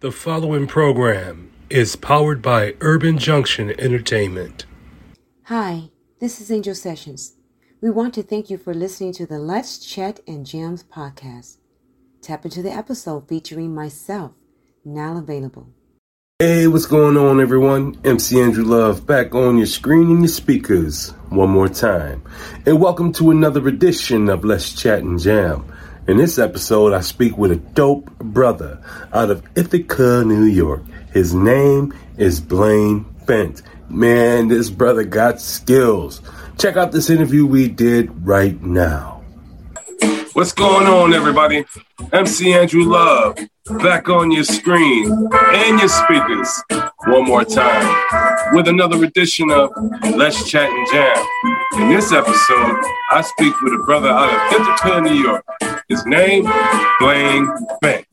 The 0.00 0.10
following 0.10 0.66
program 0.66 1.52
is 1.68 1.94
powered 1.94 2.40
by 2.40 2.74
Urban 2.80 3.18
Junction 3.18 3.78
Entertainment. 3.78 4.64
Hi, 5.42 5.90
this 6.20 6.40
is 6.40 6.50
Angel 6.50 6.74
Sessions. 6.74 7.34
We 7.82 7.90
want 7.90 8.14
to 8.14 8.22
thank 8.22 8.48
you 8.48 8.56
for 8.56 8.72
listening 8.72 9.12
to 9.12 9.26
the 9.26 9.38
Let's 9.38 9.76
Chat 9.76 10.20
and 10.26 10.46
Jams 10.46 10.84
podcast. 10.84 11.58
Tap 12.22 12.46
into 12.46 12.62
the 12.62 12.72
episode 12.72 13.28
featuring 13.28 13.74
myself, 13.74 14.32
now 14.86 15.18
available. 15.18 15.68
Hey, 16.38 16.66
what's 16.66 16.86
going 16.86 17.18
on, 17.18 17.38
everyone? 17.38 18.00
MC 18.02 18.40
Andrew 18.40 18.64
Love 18.64 19.06
back 19.06 19.34
on 19.34 19.58
your 19.58 19.66
screen 19.66 20.10
and 20.10 20.20
your 20.20 20.28
speakers 20.28 21.10
one 21.28 21.50
more 21.50 21.68
time. 21.68 22.22
And 22.64 22.80
welcome 22.80 23.12
to 23.12 23.30
another 23.30 23.68
edition 23.68 24.30
of 24.30 24.46
Let's 24.46 24.72
Chat 24.72 25.00
and 25.00 25.20
Jam. 25.20 25.70
In 26.08 26.16
this 26.16 26.38
episode, 26.38 26.92
I 26.92 27.02
speak 27.02 27.36
with 27.36 27.52
a 27.52 27.56
dope 27.56 28.10
brother 28.18 28.82
out 29.12 29.30
of 29.30 29.46
Ithaca, 29.54 30.24
New 30.24 30.44
York. 30.44 30.82
His 31.12 31.34
name 31.34 31.94
is 32.16 32.40
Blaine 32.40 33.04
Bent. 33.26 33.62
Man, 33.88 34.48
this 34.48 34.70
brother 34.70 35.04
got 35.04 35.40
skills. 35.40 36.22
Check 36.58 36.76
out 36.76 36.92
this 36.92 37.10
interview 37.10 37.46
we 37.46 37.68
did 37.68 38.26
right 38.26 38.60
now. 38.62 39.22
What's 40.32 40.52
going 40.52 40.86
on, 40.86 41.12
everybody? 41.12 41.64
MC 42.12 42.54
Andrew 42.54 42.84
Love 42.84 43.38
back 43.82 44.08
on 44.08 44.30
your 44.30 44.44
screen 44.44 45.12
and 45.32 45.78
your 45.78 45.88
speakers 45.88 46.62
one 47.06 47.24
more 47.24 47.44
time 47.44 48.54
with 48.54 48.68
another 48.68 49.04
edition 49.04 49.50
of 49.50 49.70
Let's 50.16 50.48
Chat 50.48 50.68
and 50.68 50.88
Jam. 50.90 51.26
In 51.74 51.88
this 51.90 52.12
episode, 52.12 52.76
I 53.12 53.22
speak 53.22 53.60
with 53.60 53.74
a 53.74 53.82
brother 53.84 54.08
out 54.08 54.32
of 54.32 54.60
Ithaca, 54.60 55.00
New 55.02 55.22
York. 55.22 55.44
His 55.90 56.06
name, 56.06 56.44
Blaine 57.00 57.48
Bent. 57.82 58.06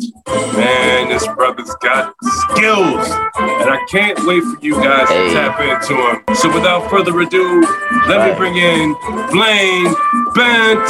Man, 0.56 1.10
this 1.10 1.28
brother's 1.28 1.74
got 1.76 2.12
skills, 2.24 3.08
and 3.38 3.70
I 3.70 3.86
can't 3.88 4.18
wait 4.26 4.42
for 4.42 4.58
you 4.66 4.74
guys 4.84 5.08
Hey. 5.08 5.28
to 5.30 5.34
tap 5.36 5.60
into 5.62 5.94
him. 5.96 6.36
So 6.36 6.52
without 6.52 6.90
further 6.90 7.20
ado, 7.20 7.62
let 8.08 8.28
me 8.28 8.36
bring 8.36 8.58
in 8.58 8.96
Blaine 9.32 9.94
Bent. 10.34 10.82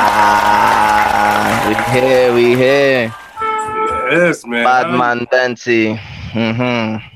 Ah, 0.00 1.64
we 1.68 1.74
here, 2.00 2.32
we 2.34 2.56
here. 2.56 3.14
Yes, 4.10 4.44
man. 4.44 4.64
Bad 4.64 4.90
man 4.98 5.26
Benty. 5.32 5.96
Mm-hmm. 6.32 7.06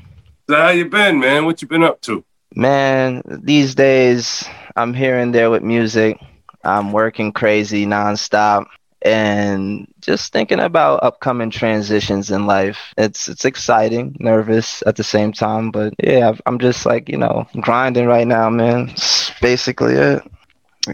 So 0.49 0.55
how 0.55 0.69
you 0.69 0.85
been, 0.85 1.19
man? 1.19 1.43
What 1.45 1.61
you 1.61 1.67
been 1.67 1.83
up 1.83 1.99
to? 2.01 2.23
Man, 2.55 3.21
these 3.25 3.75
days 3.75 4.45
I'm 4.77 4.93
here 4.93 5.17
and 5.17 5.35
there 5.35 5.49
with 5.49 5.63
music. 5.63 6.19
I'm 6.63 6.91
working 6.91 7.31
crazy 7.31 7.85
nonstop 7.85 8.65
and 9.01 9.87
just 9.99 10.31
thinking 10.31 10.59
about 10.59 11.03
upcoming 11.03 11.49
transitions 11.49 12.31
in 12.31 12.45
life. 12.45 12.93
It's 12.97 13.27
it's 13.27 13.45
exciting, 13.45 14.15
nervous 14.19 14.81
at 14.87 14.95
the 14.95 15.03
same 15.03 15.33
time, 15.33 15.71
but 15.71 15.93
yeah, 16.01 16.33
I'm 16.45 16.59
just 16.59 16.85
like, 16.85 17.09
you 17.09 17.17
know, 17.17 17.47
grinding 17.59 18.07
right 18.07 18.27
now, 18.27 18.49
man. 18.49 18.89
It's 18.89 19.31
basically 19.41 19.95
it. 19.95 20.23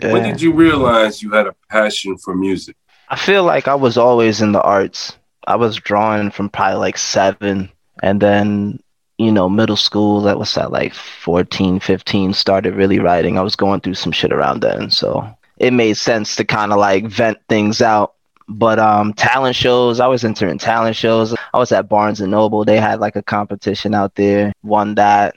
When 0.02 0.24
did 0.24 0.41
you 0.41 0.53
realize 0.53 1.22
you 1.22 1.31
had 1.31 1.47
a 1.47 1.56
passion 1.69 2.18
for 2.18 2.36
music? 2.36 2.75
I 3.09 3.16
feel 3.16 3.44
like 3.44 3.68
I 3.68 3.75
was 3.75 3.97
always 3.97 4.41
in 4.41 4.51
the 4.51 4.62
arts. 4.62 5.18
I 5.47 5.56
was 5.56 5.78
drawing 5.78 6.30
from 6.30 6.50
probably 6.50 6.78
like 6.78 6.97
seven. 6.97 7.72
And 8.03 8.22
then, 8.22 8.80
you 9.18 9.31
know, 9.31 9.50
middle 9.50 9.75
school, 9.75 10.22
that 10.22 10.38
was 10.38 10.56
at 10.57 10.72
like 10.72 10.94
14, 10.94 11.80
15, 11.80 12.34
started 12.34 12.75
really 12.75 13.00
writing. 13.00 13.38
I 13.38 13.41
was 13.41 13.56
going 13.56 13.81
through 13.81 13.96
some 13.96 14.12
shit 14.12 14.31
around 14.31 14.62
then. 14.62 14.91
So 14.91 15.28
it 15.59 15.74
made 15.74 15.97
sense 15.97 16.38
to 16.38 16.46
kind 16.46 16.72
of 16.72 16.80
like 16.80 17.06
vent 17.06 17.38
things 17.47 17.81
out. 17.81 18.16
But 18.47 18.80
um, 18.80 19.14
talent 19.14 19.56
shows, 19.56 20.00
I 20.00 20.08
was 20.08 20.24
entering 20.24 20.58
talent 20.58 20.96
shows. 20.96 21.36
I 21.53 21.59
was 21.59 21.72
at 21.72 21.88
Barnes 21.88 22.20
and 22.20 22.31
Noble. 22.31 22.66
They 22.66 22.80
had 22.80 23.00
like 23.00 23.16
a 23.16 23.22
competition 23.22 23.94
out 23.94 24.16
there, 24.16 24.53
won 24.64 24.96
that. 24.96 25.36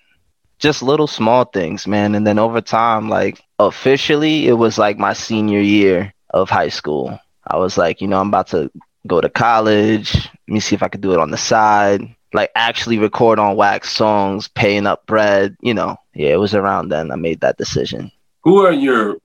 Just 0.59 0.83
little 0.83 1.09
small 1.09 1.45
things, 1.45 1.87
man. 1.87 2.15
And 2.15 2.27
then 2.27 2.39
over 2.39 2.61
time, 2.61 3.09
like 3.09 3.43
officially, 3.59 4.47
it 4.47 4.55
was 4.55 4.79
like 4.79 4.97
my 4.97 5.13
senior 5.13 5.61
year 5.61 6.15
of 6.31 6.49
high 6.49 6.69
school. 6.69 7.19
I 7.47 7.59
was 7.59 7.77
like, 7.77 8.01
you 8.01 8.07
know, 8.07 8.21
I'm 8.21 8.29
about 8.29 8.47
to 8.49 8.71
go 9.07 9.21
to 9.21 9.29
college. 9.29 10.15
Let 10.15 10.31
me 10.47 10.61
see 10.61 10.77
if 10.77 10.83
I 10.83 10.89
could 10.89 11.01
do 11.01 11.13
it 11.13 11.19
on 11.19 11.33
the 11.33 11.37
side. 11.37 12.15
Like 12.33 12.51
actually 12.55 12.99
record 12.99 13.39
on 13.39 13.57
wax 13.57 13.93
songs, 13.93 14.49
paying 14.49 14.87
up 14.87 15.05
bread, 15.07 15.57
you 15.61 15.75
know. 15.75 15.97
Yeah, 16.15 16.31
it 16.31 16.41
was 16.41 16.55
around 16.55 16.89
then 16.89 17.11
I 17.11 17.17
made 17.17 17.41
that 17.41 17.59
decision. 17.59 18.11
Who 18.45 18.65
are 18.65 18.73
your 18.73 19.19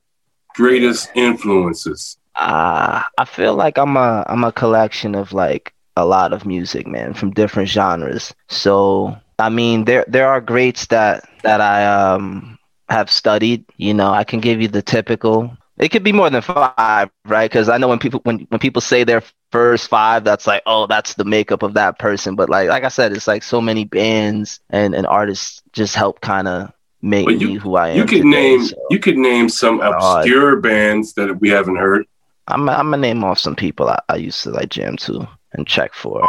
greatest 0.58 1.10
influences? 1.16 2.18
Uh, 2.36 3.04
I 3.18 3.26
feel 3.26 3.56
like 3.56 3.78
I'm 3.78 3.96
a 3.96 4.26
I'm 4.28 4.44
a 4.44 4.52
collection 4.52 5.16
of 5.16 5.32
like 5.34 5.74
a 5.96 6.06
lot 6.06 6.34
of 6.34 6.46
music, 6.46 6.88
man, 6.88 7.14
from 7.14 7.32
different 7.32 7.70
genres. 7.70 8.34
So 8.50 9.18
I 9.40 9.50
mean, 9.50 9.86
there 9.86 10.06
there 10.08 10.28
are 10.28 10.42
greats 10.42 10.88
that 10.88 11.30
that 11.44 11.62
I 11.62 11.86
um 11.86 12.58
have 12.90 13.10
studied. 13.10 13.66
You 13.78 13.94
know, 13.94 14.12
I 14.12 14.24
can 14.24 14.40
give 14.40 14.62
you 14.62 14.68
the 14.68 14.82
typical. 14.82 15.56
It 15.78 15.90
could 15.90 16.04
be 16.04 16.12
more 16.12 16.30
than 16.30 16.42
five, 16.42 17.12
right? 17.26 17.50
Because 17.50 17.70
I 17.70 17.78
know 17.78 17.88
when 17.88 18.00
people 18.00 18.22
when 18.24 18.40
when 18.50 18.60
people 18.60 18.82
say 18.82 19.04
their 19.04 19.22
first 19.52 19.88
five, 19.90 20.24
that's 20.24 20.48
like, 20.48 20.64
oh, 20.66 20.88
that's 20.88 21.14
the 21.14 21.26
makeup 21.26 21.62
of 21.62 21.76
that 21.76 22.00
person. 22.00 22.36
But 22.36 22.50
like 22.50 22.70
like 22.70 22.84
I 22.84 22.90
said, 22.90 23.14
it's 23.14 23.28
like 23.28 23.44
so 23.44 23.62
many 23.62 23.86
bands 23.86 24.60
and 24.70 24.96
and 24.96 25.06
artists 25.06 25.62
just 25.74 25.96
help 25.96 26.22
kind 26.22 26.48
of 26.48 26.72
make 27.02 27.26
But 27.26 27.40
you- 27.40 27.48
me 27.48 27.56
who 27.56 27.76
I 27.76 27.90
am. 27.90 27.98
You 27.98 28.06
could 28.06 28.18
today, 28.24 28.30
name 28.30 28.66
so. 28.66 28.76
you 28.90 29.00
could 29.00 29.18
name 29.18 29.50
some 29.50 29.82
obscure 29.82 30.56
bands 30.58 31.14
that 31.14 31.40
we 31.40 31.50
haven't 31.50 31.76
heard. 31.78 32.06
I'm 32.48 32.68
I'm 32.70 32.90
gonna 32.92 32.98
name 32.98 33.24
off 33.24 33.40
some 33.40 33.56
people 33.56 33.90
I, 33.90 34.00
I 34.10 34.16
used 34.16 34.42
to 34.44 34.52
like 34.52 34.70
jam 34.70 34.96
to 34.98 35.28
and 35.54 35.68
check 35.68 35.94
for. 35.94 36.24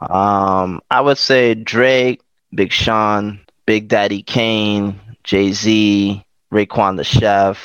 Um, 0.00 0.80
I 0.90 1.00
would 1.00 1.18
say 1.18 1.54
Drake, 1.54 2.20
Big 2.54 2.72
Sean, 2.72 3.40
Big 3.66 3.88
Daddy 3.88 4.22
Kane, 4.22 4.98
Jay 5.24 5.52
Z, 5.52 6.24
Raekwon 6.52 6.96
the 6.96 7.04
Chef, 7.04 7.58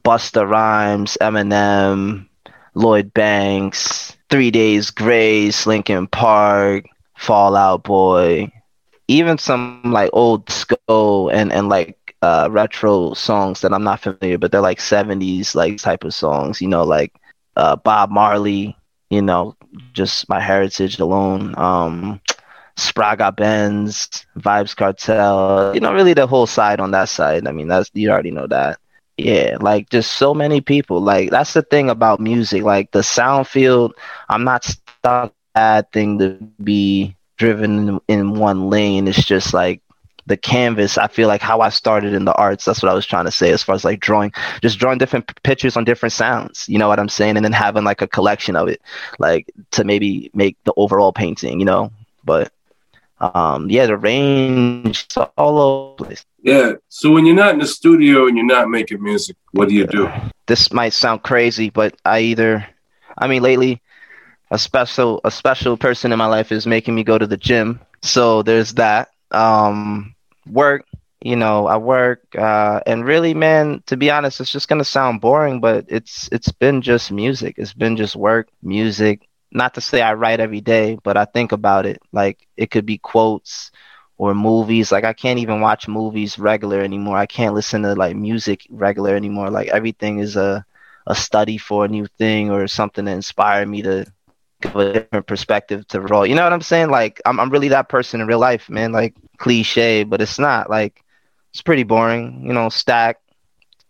Busta 0.00 0.48
Rhymes, 0.48 1.16
Eminem, 1.20 2.26
Lloyd 2.74 3.14
Banks, 3.14 4.16
Three 4.30 4.50
Days 4.50 4.90
Grace, 4.90 5.66
Linkin 5.66 6.06
Park, 6.08 6.86
Fall 7.16 7.54
Out 7.56 7.84
Boy, 7.84 8.50
even 9.08 9.38
some 9.38 9.82
like 9.92 10.10
old 10.12 10.50
school 10.50 11.28
and 11.30 11.52
and 11.52 11.68
like 11.68 12.14
uh 12.22 12.48
retro 12.50 13.14
songs 13.14 13.60
that 13.62 13.72
I'm 13.72 13.84
not 13.84 14.00
familiar, 14.00 14.38
but 14.38 14.50
they're 14.52 14.60
like 14.60 14.80
70s 14.80 15.54
like 15.54 15.78
type 15.78 16.04
of 16.04 16.14
songs, 16.14 16.60
you 16.60 16.68
know, 16.68 16.84
like 16.84 17.12
uh 17.56 17.76
Bob 17.76 18.10
Marley, 18.10 18.76
you 19.10 19.22
know, 19.22 19.56
just 19.92 20.28
my 20.28 20.40
heritage 20.40 20.98
alone. 20.98 21.54
Um, 21.58 22.20
Spraga 22.76 23.34
Benz, 23.34 24.26
Vybz 24.38 24.76
Kartel. 24.76 25.74
you 25.74 25.80
know, 25.80 25.92
really 25.92 26.14
the 26.14 26.26
whole 26.26 26.46
side 26.46 26.80
on 26.80 26.90
that 26.92 27.08
side. 27.08 27.46
I 27.46 27.52
mean, 27.52 27.68
that's 27.68 27.90
you 27.94 28.10
already 28.10 28.30
know 28.30 28.46
that. 28.46 28.78
Yeah, 29.16 29.56
like 29.60 29.90
just 29.90 30.12
so 30.12 30.34
many 30.34 30.60
people. 30.60 31.00
Like 31.00 31.30
that's 31.30 31.54
the 31.54 31.62
thing 31.62 31.90
about 31.90 32.20
music. 32.20 32.62
Like 32.62 32.92
the 32.92 33.02
sound 33.02 33.46
field, 33.48 33.94
I'm 34.28 34.44
not 34.44 34.64
stuck 34.64 35.24
bad 35.54 35.90
thing 35.92 36.18
to 36.20 36.38
be 36.60 37.17
driven 37.38 37.88
in, 37.88 38.00
in 38.08 38.34
one 38.34 38.68
lane. 38.68 39.08
It's 39.08 39.24
just 39.24 39.54
like 39.54 39.80
the 40.26 40.36
canvas. 40.36 40.98
I 40.98 41.08
feel 41.08 41.26
like 41.26 41.40
how 41.40 41.60
I 41.60 41.70
started 41.70 42.12
in 42.12 42.26
the 42.26 42.34
arts. 42.34 42.66
That's 42.66 42.82
what 42.82 42.92
I 42.92 42.94
was 42.94 43.06
trying 43.06 43.24
to 43.24 43.30
say 43.30 43.50
as 43.50 43.62
far 43.62 43.74
as 43.74 43.84
like 43.84 44.00
drawing, 44.00 44.32
just 44.60 44.78
drawing 44.78 44.98
different 44.98 45.42
pictures 45.42 45.76
on 45.76 45.84
different 45.84 46.12
sounds. 46.12 46.68
You 46.68 46.78
know 46.78 46.88
what 46.88 47.00
I'm 47.00 47.08
saying? 47.08 47.36
And 47.36 47.44
then 47.44 47.52
having 47.52 47.84
like 47.84 48.02
a 48.02 48.06
collection 48.06 48.54
of 48.54 48.68
it, 48.68 48.82
like 49.18 49.50
to 49.72 49.84
maybe 49.84 50.30
make 50.34 50.56
the 50.64 50.74
overall 50.76 51.12
painting. 51.12 51.58
You 51.58 51.66
know, 51.66 51.92
but 52.24 52.52
um, 53.20 53.70
yeah, 53.70 53.86
the 53.86 53.96
range 53.96 55.06
all 55.36 55.58
over 55.58 55.96
the 55.96 56.04
place. 56.04 56.24
Yeah. 56.42 56.72
So 56.88 57.10
when 57.10 57.26
you're 57.26 57.34
not 57.34 57.54
in 57.54 57.60
the 57.60 57.66
studio 57.66 58.26
and 58.26 58.36
you're 58.36 58.46
not 58.46 58.68
making 58.68 59.02
music, 59.02 59.36
what 59.52 59.68
do 59.68 59.74
you 59.74 59.86
do? 59.86 60.10
This 60.46 60.72
might 60.72 60.92
sound 60.92 61.22
crazy, 61.22 61.70
but 61.70 61.96
I 62.04 62.20
either, 62.20 62.66
I 63.16 63.26
mean, 63.26 63.42
lately, 63.42 63.82
a 64.50 64.58
special 64.58 65.20
a 65.24 65.30
special 65.30 65.76
person 65.76 66.12
in 66.12 66.18
my 66.18 66.26
life 66.26 66.52
is 66.52 66.66
making 66.66 66.94
me 66.94 67.04
go 67.04 67.18
to 67.18 67.26
the 67.26 67.36
gym. 67.36 67.80
So 68.02 68.42
there's 68.42 68.74
that. 68.74 69.08
Um, 69.30 70.14
work, 70.46 70.84
you 71.20 71.36
know, 71.36 71.66
I 71.66 71.76
work, 71.76 72.20
uh, 72.36 72.80
and 72.86 73.04
really, 73.04 73.34
man, 73.34 73.82
to 73.86 73.96
be 73.96 74.10
honest, 74.10 74.40
it's 74.40 74.50
just 74.50 74.68
gonna 74.68 74.84
sound 74.84 75.20
boring, 75.20 75.60
but 75.60 75.86
it's 75.88 76.28
it's 76.32 76.52
been 76.52 76.82
just 76.82 77.10
music. 77.12 77.54
It's 77.58 77.74
been 77.74 77.96
just 77.96 78.16
work, 78.16 78.48
music, 78.62 79.28
not 79.52 79.74
to 79.74 79.80
say 79.80 80.00
I 80.00 80.14
write 80.14 80.40
every 80.40 80.60
day, 80.60 80.98
but 81.02 81.16
I 81.16 81.24
think 81.24 81.52
about 81.52 81.86
it. 81.86 82.00
Like 82.12 82.46
it 82.56 82.70
could 82.70 82.86
be 82.86 82.98
quotes 82.98 83.70
or 84.16 84.34
movies. 84.34 84.90
Like 84.92 85.04
I 85.04 85.12
can't 85.12 85.38
even 85.40 85.60
watch 85.60 85.88
movies 85.88 86.38
regular 86.38 86.80
anymore. 86.80 87.16
I 87.16 87.26
can't 87.26 87.54
listen 87.54 87.82
to 87.82 87.94
like 87.94 88.16
music 88.16 88.66
regular 88.70 89.14
anymore. 89.14 89.50
Like 89.50 89.68
everything 89.68 90.18
is 90.18 90.36
a 90.36 90.64
a 91.06 91.14
study 91.14 91.56
for 91.58 91.84
a 91.84 91.88
new 91.88 92.06
thing 92.18 92.50
or 92.50 92.66
something 92.66 93.04
to 93.06 93.10
inspire 93.10 93.66
me 93.66 93.82
to 93.82 94.06
give 94.60 94.76
a 94.76 94.92
different 94.92 95.26
perspective 95.26 95.86
to 95.88 96.00
roll. 96.00 96.26
You 96.26 96.34
know 96.34 96.44
what 96.44 96.52
I'm 96.52 96.60
saying? 96.60 96.90
Like 96.90 97.20
I'm 97.24 97.38
I'm 97.40 97.50
really 97.50 97.68
that 97.68 97.88
person 97.88 98.20
in 98.20 98.26
real 98.26 98.38
life, 98.38 98.68
man. 98.68 98.92
Like 98.92 99.14
cliche, 99.38 100.04
but 100.04 100.20
it's 100.20 100.38
not. 100.38 100.70
Like 100.70 101.04
it's 101.50 101.62
pretty 101.62 101.84
boring. 101.84 102.42
You 102.44 102.52
know, 102.52 102.68
stack, 102.68 103.20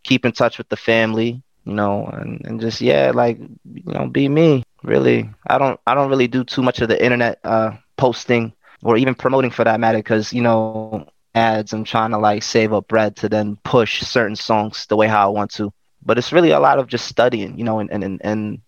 keep 0.04 0.24
in 0.24 0.32
touch 0.32 0.58
with 0.58 0.68
the 0.68 0.76
family. 0.76 1.42
You 1.64 1.74
know, 1.74 2.06
and 2.06 2.44
and 2.44 2.60
just 2.60 2.80
yeah, 2.80 3.12
like 3.14 3.38
you 3.38 3.92
know, 3.92 4.06
be 4.06 4.28
me 4.28 4.64
really. 4.82 5.28
I 5.46 5.58
don't 5.58 5.80
I 5.86 5.94
don't 5.94 6.10
really 6.10 6.28
do 6.28 6.44
too 6.44 6.62
much 6.62 6.80
of 6.80 6.88
the 6.88 7.02
internet 7.02 7.40
uh, 7.44 7.72
posting 7.96 8.52
or 8.82 8.96
even 8.96 9.14
promoting 9.14 9.50
for 9.50 9.64
that 9.64 9.80
matter 9.80 9.98
because 9.98 10.32
you 10.32 10.42
know 10.42 11.06
ads. 11.34 11.72
I'm 11.72 11.84
trying 11.84 12.10
to 12.10 12.18
like 12.18 12.42
save 12.42 12.72
up 12.72 12.88
bread 12.88 13.16
to 13.16 13.28
then 13.28 13.58
push 13.64 14.00
certain 14.02 14.36
songs 14.36 14.86
the 14.86 14.96
way 14.96 15.06
how 15.06 15.26
I 15.28 15.30
want 15.32 15.50
to. 15.52 15.72
But 16.04 16.18
it's 16.18 16.32
really 16.32 16.50
a 16.50 16.60
lot 16.60 16.78
of 16.78 16.86
just 16.88 17.06
studying, 17.06 17.58
you 17.58 17.64
know, 17.64 17.78
and 17.80 17.90
and 17.92 18.20
and 18.22 18.60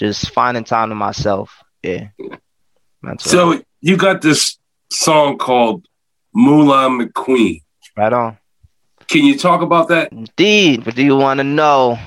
just 0.00 0.30
finding 0.30 0.64
time 0.64 0.88
to 0.88 0.94
myself. 0.94 1.62
Yeah. 1.82 2.08
That's 3.02 3.30
so 3.30 3.50
right. 3.50 3.66
you 3.82 3.98
got 3.98 4.22
this 4.22 4.58
song 4.90 5.36
called 5.36 5.86
Moolah 6.34 6.88
McQueen. 6.88 7.62
Right 7.96 8.12
on. 8.12 8.38
Can 9.08 9.26
you 9.26 9.36
talk 9.36 9.60
about 9.60 9.88
that? 9.88 10.10
Indeed. 10.10 10.84
But 10.84 10.94
do 10.94 11.04
you 11.04 11.16
want 11.16 11.38
to 11.38 11.44
know? 11.44 11.98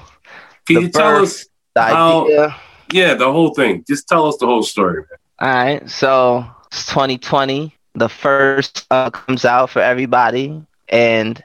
Can 0.66 0.82
you 0.82 0.90
tell 0.90 1.22
us 1.22 1.46
how, 1.78 2.26
idea? 2.26 2.56
Yeah, 2.92 3.14
the 3.14 3.32
whole 3.32 3.54
thing. 3.54 3.84
Just 3.88 4.08
tell 4.08 4.28
us 4.28 4.38
the 4.38 4.48
whole 4.48 4.64
story. 4.64 5.04
All 5.40 5.48
right. 5.48 5.88
So 5.88 6.46
it's 6.72 6.88
2020. 6.88 7.76
The 7.94 8.10
first 8.10 8.88
uh, 8.90 9.12
comes 9.12 9.46
out 9.46 9.70
for 9.70 9.84
everybody, 9.84 10.64
and 10.90 11.44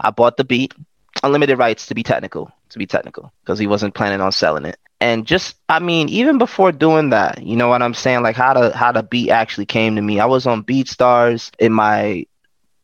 I 0.00 0.10
bought 0.10 0.36
the 0.36 0.44
beat. 0.44 0.74
Unlimited 1.22 1.56
rights 1.56 1.86
to 1.86 1.94
be 1.94 2.02
technical, 2.02 2.50
to 2.70 2.78
be 2.78 2.86
technical, 2.86 3.32
because 3.42 3.60
he 3.60 3.68
wasn't 3.68 3.94
planning 3.94 4.20
on 4.20 4.32
selling 4.32 4.64
it. 4.64 4.76
And 5.04 5.26
just, 5.26 5.56
I 5.68 5.80
mean, 5.80 6.08
even 6.08 6.38
before 6.38 6.72
doing 6.72 7.10
that, 7.10 7.42
you 7.42 7.56
know 7.56 7.68
what 7.68 7.82
I'm 7.82 7.92
saying? 7.92 8.22
Like 8.22 8.36
how 8.36 8.54
the 8.54 8.74
how 8.74 8.90
the 8.90 9.02
beat 9.02 9.28
actually 9.28 9.66
came 9.66 9.96
to 9.96 10.00
me. 10.00 10.18
I 10.18 10.24
was 10.24 10.46
on 10.46 10.64
BeatStars 10.64 11.50
in 11.58 11.74
my 11.74 12.24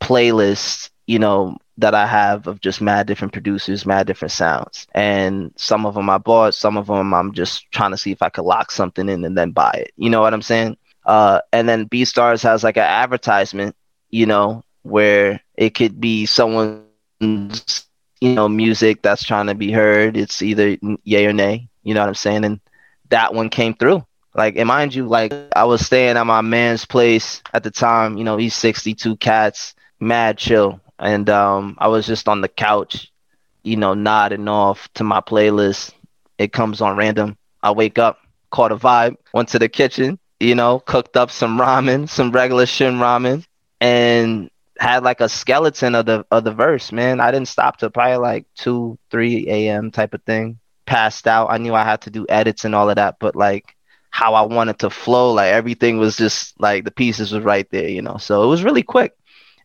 playlist, 0.03 0.91
you 1.07 1.19
know, 1.19 1.57
that 1.79 1.95
I 1.95 2.07
have 2.07 2.47
of 2.47 2.61
just 2.61 2.83
mad 2.83 3.07
different 3.07 3.33
producers, 3.33 3.87
mad 3.87 4.07
different 4.07 4.33
sounds. 4.33 4.87
And 4.95 5.55
some 5.57 5.87
of 5.87 5.95
them 5.95 6.11
I 6.11 6.19
bought, 6.19 6.55
some 6.55 6.77
of 6.77 6.89
them 6.89 7.15
I'm 7.15 7.33
just 7.33 7.73
trying 7.73 7.93
to 7.93 7.97
see 7.97 8.13
if 8.13 8.21
I 8.21 8.29
could 8.29 8.45
lock 8.45 8.71
something 8.71 9.09
in 9.09 9.25
and 9.25 9.39
then 9.39 9.53
buy 9.53 9.73
it. 9.73 9.93
You 9.97 10.11
know 10.11 10.21
what 10.21 10.35
I'm 10.35 10.43
saying? 10.43 10.77
Uh, 11.07 11.41
and 11.55 11.67
then 11.67 11.89
BeatStars 11.89 12.43
has 12.43 12.63
like 12.63 12.77
an 12.77 12.83
advertisement, 12.83 13.75
you 14.11 14.27
know, 14.27 14.63
where 14.83 15.41
it 15.57 15.71
could 15.71 15.99
be 15.99 16.27
someone's, 16.27 17.87
you 18.21 18.35
know, 18.35 18.47
music 18.47 19.01
that's 19.01 19.25
trying 19.25 19.47
to 19.47 19.55
be 19.55 19.73
heard. 19.73 20.19
It's 20.19 20.43
either 20.43 20.77
yay 21.05 21.25
or 21.25 21.33
nay. 21.33 21.70
You 21.83 21.95
know 21.95 22.01
what 22.01 22.09
I'm 22.09 22.15
saying? 22.15 22.45
And 22.45 22.61
that 23.09 23.35
one 23.35 23.49
came 23.51 23.75
through. 23.75 24.05
Like, 24.35 24.57
and 24.57 24.69
mind 24.69 24.95
you, 24.95 25.07
like 25.07 25.33
I 25.57 25.65
was 25.65 25.85
staying 25.85 26.17
at 26.17 26.27
my 26.27 26.41
man's 26.41 26.85
place 26.85 27.43
at 27.53 27.65
the 27.65 27.71
time. 27.71 28.17
You 28.17 28.25
know, 28.25 28.37
he's 28.37 28.55
62 28.55 29.17
cats, 29.17 29.75
mad 29.99 30.39
chill 30.39 30.81
and 31.01 31.29
um, 31.31 31.77
I 31.79 31.89
was 31.89 32.07
just 32.07 32.29
on 32.29 32.43
the 32.43 32.49
couch, 32.49 33.11
you 33.63 33.77
know, 33.77 33.95
nodding 33.95 34.49
off 34.49 34.89
to 34.95 35.05
my 35.05 35.21
playlist. 35.21 35.93
It 36.39 36.53
comes 36.53 36.81
on 36.81 36.97
random. 36.97 37.37
I 37.63 37.73
wake 37.73 37.99
up, 37.99 38.19
caught 38.51 38.73
a 38.73 38.77
vibe, 38.77 39.17
went 39.33 39.49
to 39.51 39.59
the 39.59 39.69
kitchen, 39.69 40.19
you 40.39 40.55
know, 40.55 40.79
cooked 40.79 41.17
up 41.17 41.31
some 41.31 41.59
ramen, 41.59 42.09
some 42.09 42.33
regular 42.33 42.67
shin 42.67 42.95
ramen, 42.95 43.45
and 43.81 44.51
had 44.79 45.03
like 45.03 45.21
a 45.21 45.29
skeleton 45.29 45.95
of 45.95 46.07
the 46.07 46.25
of 46.31 46.45
the 46.45 46.53
verse. 46.53 46.93
Man, 46.93 47.21
I 47.21 47.31
didn't 47.31 47.49
stop 47.49 47.79
till 47.79 47.91
probably 47.91 48.17
like 48.17 48.47
two, 48.55 48.99
three 49.11 49.47
a.m. 49.49 49.91
type 49.91 50.15
of 50.15 50.23
thing. 50.23 50.60
Passed 50.91 51.29
out. 51.29 51.53
I 51.53 51.59
knew 51.59 51.75
I 51.75 51.85
had 51.85 52.03
to 52.03 52.11
do 52.11 52.27
edits 52.29 52.65
and 52.65 52.75
all 52.75 52.91
of 52.91 52.97
that, 52.97 53.17
but 53.21 53.37
like 53.37 53.77
how 54.11 54.35
I 54.35 54.43
wanted 54.43 54.81
to 54.81 54.91
flow, 54.91 55.33
like 55.33 55.53
everything 55.53 55.99
was 55.99 56.17
just 56.17 56.61
like 56.61 56.85
the 56.85 56.91
pieces 56.91 57.33
was 57.33 57.45
right 57.45 57.71
there, 57.71 57.89
you 57.89 58.03
know. 58.03 58.17
So 58.19 58.43
it 58.43 58.49
was 58.49 58.65
really 58.65 58.83
quick. 58.83 59.15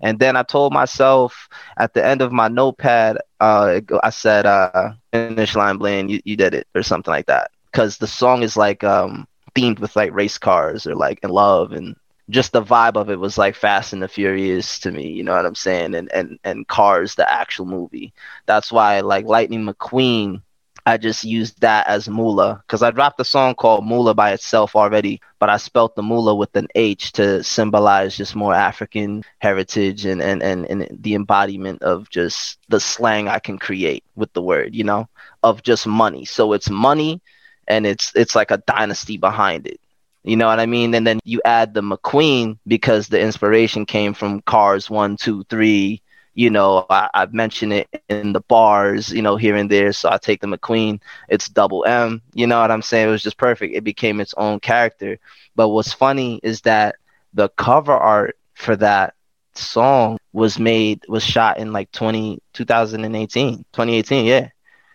And 0.02 0.20
then 0.20 0.38
I 0.38 0.44
told 0.44 0.74
myself 0.74 1.50
at 1.78 1.94
the 1.96 2.06
end 2.06 2.22
of 2.22 2.32
my 2.32 2.48
notepad, 2.48 3.18
uh, 3.40 3.82
I 4.04 4.10
said, 4.12 4.46
uh, 4.46 4.94
finish 5.12 5.56
line, 5.56 5.78
Blaine, 5.78 6.10
you, 6.10 6.22
you 6.26 6.36
did 6.38 6.54
it, 6.54 6.68
or 6.76 6.84
something 6.84 7.12
like 7.12 7.26
that. 7.28 7.52
Because 7.72 7.98
the 7.98 8.08
song 8.08 8.44
is 8.44 8.56
like 8.56 8.84
um, 8.84 9.28
themed 9.56 9.80
with 9.80 9.96
like 9.96 10.14
race 10.14 10.38
cars 10.38 10.86
or 10.86 10.96
like 10.96 11.20
in 11.24 11.32
love 11.32 11.72
and 11.72 11.96
just 12.30 12.54
the 12.54 12.62
vibe 12.62 12.98
of 12.98 13.10
it 13.10 13.20
was 13.20 13.38
like 13.38 13.56
Fast 13.56 13.94
and 13.94 14.04
the 14.04 14.08
Furious 14.08 14.80
to 14.82 14.92
me, 14.92 15.10
you 15.10 15.24
know 15.24 15.36
what 15.36 15.46
I'm 15.46 15.56
saying? 15.56 15.96
And 15.96 16.12
and 16.12 16.40
and 16.44 16.68
Cars, 16.68 17.16
the 17.16 17.32
actual 17.32 17.66
movie. 17.66 18.14
That's 18.46 18.72
why 18.72 19.00
like 19.02 19.26
Lightning 19.26 19.66
McQueen 19.66 20.42
I 20.86 20.98
just 20.98 21.24
used 21.24 21.62
that 21.62 21.88
as 21.88 22.08
Mula 22.08 22.62
because 22.66 22.84
I 22.84 22.92
dropped 22.92 23.20
a 23.20 23.26
song 23.26 23.56
called 23.56 23.86
Mula 23.88 24.14
by 24.14 24.34
itself 24.34 24.76
already, 24.76 25.20
but 25.40 25.50
I 25.50 25.58
spelt 25.58 25.96
the 25.96 26.04
Mula 26.04 26.36
with 26.36 26.56
an 26.56 26.68
H 26.76 27.12
to 27.14 27.44
symbolize 27.44 28.16
just 28.16 28.36
more 28.36 28.54
African 28.54 29.24
heritage 29.40 30.06
and, 30.06 30.22
and, 30.22 30.44
and, 30.44 30.66
and 30.70 30.88
the 31.02 31.16
embodiment 31.16 31.82
of 31.82 32.10
just 32.12 32.60
the 32.70 32.80
slang 32.80 33.28
I 33.28 33.40
can 33.40 33.58
create 33.58 34.04
with 34.16 34.32
the 34.34 34.44
word, 34.44 34.76
you 34.76 34.84
know, 34.84 35.10
of 35.42 35.64
just 35.64 35.88
money. 35.88 36.26
So 36.26 36.54
it's 36.54 36.70
money 36.70 37.20
and 37.68 37.88
it's 37.88 38.12
it's 38.16 38.36
like 38.36 38.52
a 38.52 38.58
dynasty 38.58 39.18
behind 39.18 39.66
it. 39.66 39.80
You 40.24 40.36
know 40.38 40.48
what 40.48 40.60
I 40.60 40.66
mean? 40.68 40.94
And 40.94 41.06
then 41.06 41.20
you 41.24 41.42
add 41.46 41.74
the 41.74 41.82
McQueen 41.82 42.60
because 42.68 43.08
the 43.08 43.20
inspiration 43.20 43.86
came 43.86 44.14
from 44.14 44.42
Cars 44.42 44.90
one, 44.90 45.18
two, 45.18 45.44
three, 45.46 46.02
you 46.36 46.52
know, 46.52 46.86
I, 46.90 47.10
I 47.14 47.28
mention 47.28 47.72
it 47.74 47.90
in 47.92 48.06
the 48.34 48.42
bars, 48.42 49.12
you 49.12 49.22
know, 49.22 49.36
here 49.38 49.56
and 49.56 49.70
there. 49.70 49.92
So 49.94 50.10
I 50.10 50.18
take 50.18 50.42
the 50.42 50.48
McQueen, 50.48 51.00
it's 51.30 51.48
double 51.50 51.86
M. 51.86 52.22
You 52.34 52.48
know 52.48 52.60
what 52.62 52.72
I'm 52.72 52.82
saying? 52.82 53.08
It 53.08 53.12
was 53.12 53.24
just 53.24 53.38
perfect. 53.38 53.76
It 53.76 53.84
became 53.84 54.20
its 54.20 54.34
own 54.38 54.60
character. 54.60 55.18
But 55.56 55.70
what's 55.70 55.94
funny 55.94 56.40
is 56.44 56.62
that 56.62 56.96
the 57.34 57.50
cover 57.50 57.94
art 57.94 58.38
for 58.54 58.76
that 58.78 59.16
song 59.56 60.18
was 60.34 60.60
made 60.60 61.02
was 61.08 61.24
shot 61.24 61.58
in 61.58 61.72
like 61.72 61.92
20 61.92 62.42
2018 62.54 63.66
2018 63.72 64.26
yeah 64.26 64.50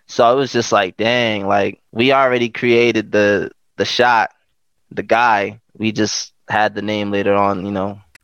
so 0.06 0.32
it 0.32 0.36
was 0.36 0.52
just 0.52 0.72
like 0.72 0.96
dang 0.96 1.46
like 1.46 1.80
we 1.92 2.12
already 2.12 2.48
created 2.48 3.10
the 3.12 3.50
the 3.76 3.84
shot 3.84 4.30
the 4.90 5.02
guy 5.02 5.60
we 5.76 5.92
just 5.92 6.32
had 6.48 6.74
the 6.74 6.82
name 6.82 7.10
later 7.10 7.34
on 7.34 7.64
you 7.64 7.72
know 7.72 8.00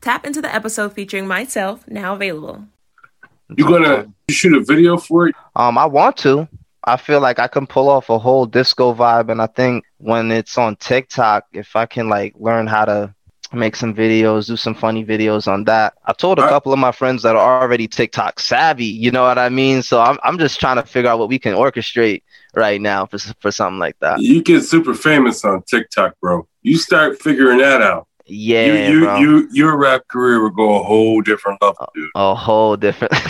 Tap 0.00 0.24
into 0.26 0.40
the 0.40 0.54
episode 0.54 0.92
featuring 0.92 1.26
myself, 1.26 1.86
now 1.88 2.14
available. 2.14 2.64
You 3.56 3.64
gonna 3.64 4.06
shoot 4.30 4.56
a 4.56 4.62
video 4.64 4.96
for 4.96 5.28
it? 5.28 5.34
Um, 5.56 5.78
I 5.78 5.86
want 5.86 6.16
to. 6.18 6.48
I 6.84 6.96
feel 6.96 7.20
like 7.20 7.38
I 7.38 7.48
can 7.48 7.66
pull 7.66 7.88
off 7.88 8.08
a 8.08 8.18
whole 8.18 8.46
disco 8.46 8.94
vibe, 8.94 9.30
and 9.30 9.42
I 9.42 9.46
think 9.46 9.84
when 9.98 10.30
it's 10.30 10.56
on 10.56 10.76
TikTok, 10.76 11.44
if 11.52 11.74
I 11.74 11.86
can 11.86 12.08
like 12.08 12.34
learn 12.38 12.66
how 12.66 12.84
to 12.84 13.14
make 13.52 13.74
some 13.74 13.94
videos, 13.94 14.46
do 14.46 14.56
some 14.56 14.74
funny 14.74 15.04
videos 15.04 15.48
on 15.48 15.64
that. 15.64 15.94
I 16.04 16.12
told 16.12 16.38
a 16.38 16.42
I- 16.42 16.48
couple 16.48 16.72
of 16.72 16.78
my 16.78 16.92
friends 16.92 17.22
that 17.22 17.34
are 17.34 17.62
already 17.62 17.88
TikTok 17.88 18.38
savvy. 18.38 18.84
You 18.84 19.10
know 19.10 19.22
what 19.22 19.38
I 19.38 19.48
mean? 19.48 19.82
So 19.82 20.00
I'm 20.00 20.18
I'm 20.22 20.38
just 20.38 20.60
trying 20.60 20.76
to 20.76 20.82
figure 20.84 21.10
out 21.10 21.18
what 21.18 21.28
we 21.28 21.38
can 21.38 21.54
orchestrate 21.54 22.22
right 22.54 22.80
now 22.80 23.06
for 23.06 23.18
for 23.40 23.50
something 23.50 23.78
like 23.78 23.98
that. 24.00 24.20
You 24.20 24.42
get 24.42 24.62
super 24.62 24.94
famous 24.94 25.44
on 25.44 25.62
TikTok, 25.62 26.14
bro. 26.20 26.46
You 26.62 26.76
start 26.76 27.20
figuring 27.20 27.58
that 27.58 27.80
out. 27.82 28.06
Yeah, 28.28 28.88
you, 28.88 28.98
you, 29.00 29.18
you, 29.18 29.48
your 29.52 29.76
rap 29.76 30.06
career 30.08 30.40
will 30.42 30.50
go 30.50 30.80
a 30.80 30.82
whole 30.82 31.20
different 31.22 31.60
level, 31.62 31.88
dude. 31.94 32.10
a 32.14 32.34
whole 32.34 32.76
different. 32.76 33.14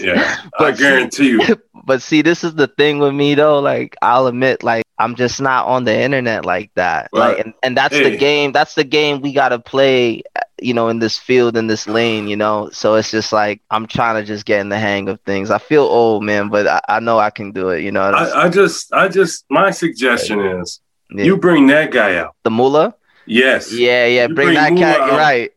Yeah, 0.00 0.36
I 0.42 0.48
But 0.58 0.76
see- 0.76 0.82
guarantee 0.82 1.28
you. 1.30 1.40
but 1.84 2.02
see, 2.02 2.20
this 2.20 2.42
is 2.44 2.54
the 2.54 2.66
thing 2.66 2.98
with 2.98 3.14
me 3.14 3.34
though. 3.34 3.60
Like, 3.60 3.96
I'll 4.02 4.26
admit, 4.26 4.62
like, 4.62 4.84
I'm 4.98 5.14
just 5.14 5.40
not 5.40 5.66
on 5.66 5.84
the 5.84 5.96
internet 5.98 6.44
like 6.44 6.70
that. 6.74 7.08
Right. 7.14 7.36
Like, 7.36 7.38
and, 7.46 7.54
and 7.62 7.76
that's 7.76 7.94
Hey. 7.94 8.10
the 8.10 8.16
game. 8.16 8.52
That's 8.52 8.74
the 8.74 8.84
game 8.84 9.20
we 9.22 9.32
gotta 9.32 9.58
play. 9.58 10.22
You 10.60 10.74
know, 10.74 10.88
in 10.88 10.98
this 10.98 11.16
field, 11.18 11.56
in 11.56 11.66
this 11.68 11.86
lane. 11.86 12.26
You 12.28 12.36
know, 12.36 12.68
so 12.72 12.96
it's 12.96 13.10
just 13.10 13.32
like 13.32 13.60
I'm 13.70 13.86
trying 13.86 14.20
to 14.20 14.26
just 14.26 14.44
get 14.44 14.60
in 14.60 14.68
the 14.70 14.78
hang 14.78 15.08
of 15.08 15.20
things. 15.20 15.50
I 15.50 15.58
feel 15.58 15.84
old, 15.84 16.24
man, 16.24 16.48
but 16.48 16.66
I, 16.66 16.80
I 16.88 17.00
know 17.00 17.18
I 17.18 17.30
can 17.30 17.52
do 17.52 17.68
it. 17.70 17.82
You 17.82 17.92
know? 17.92 18.02
I, 18.02 18.46
I 18.46 18.48
just, 18.48 18.92
I 18.92 19.08
just, 19.08 19.44
my 19.50 19.70
suggestion 19.70 20.40
is 20.40 20.80
Yeah. 21.10 21.24
you 21.24 21.36
bring 21.36 21.68
that 21.68 21.90
guy 21.90 22.16
out. 22.16 22.34
the 22.42 22.50
mullah. 22.50 22.94
Yes. 23.26 23.72
Yeah, 23.72 24.06
yeah. 24.06 24.26
Bring, 24.26 24.48
bring 24.48 24.54
that 24.54 24.72
Moolah 24.72 24.84
cat. 24.84 25.00
Out. 25.00 25.18
right. 25.18 25.50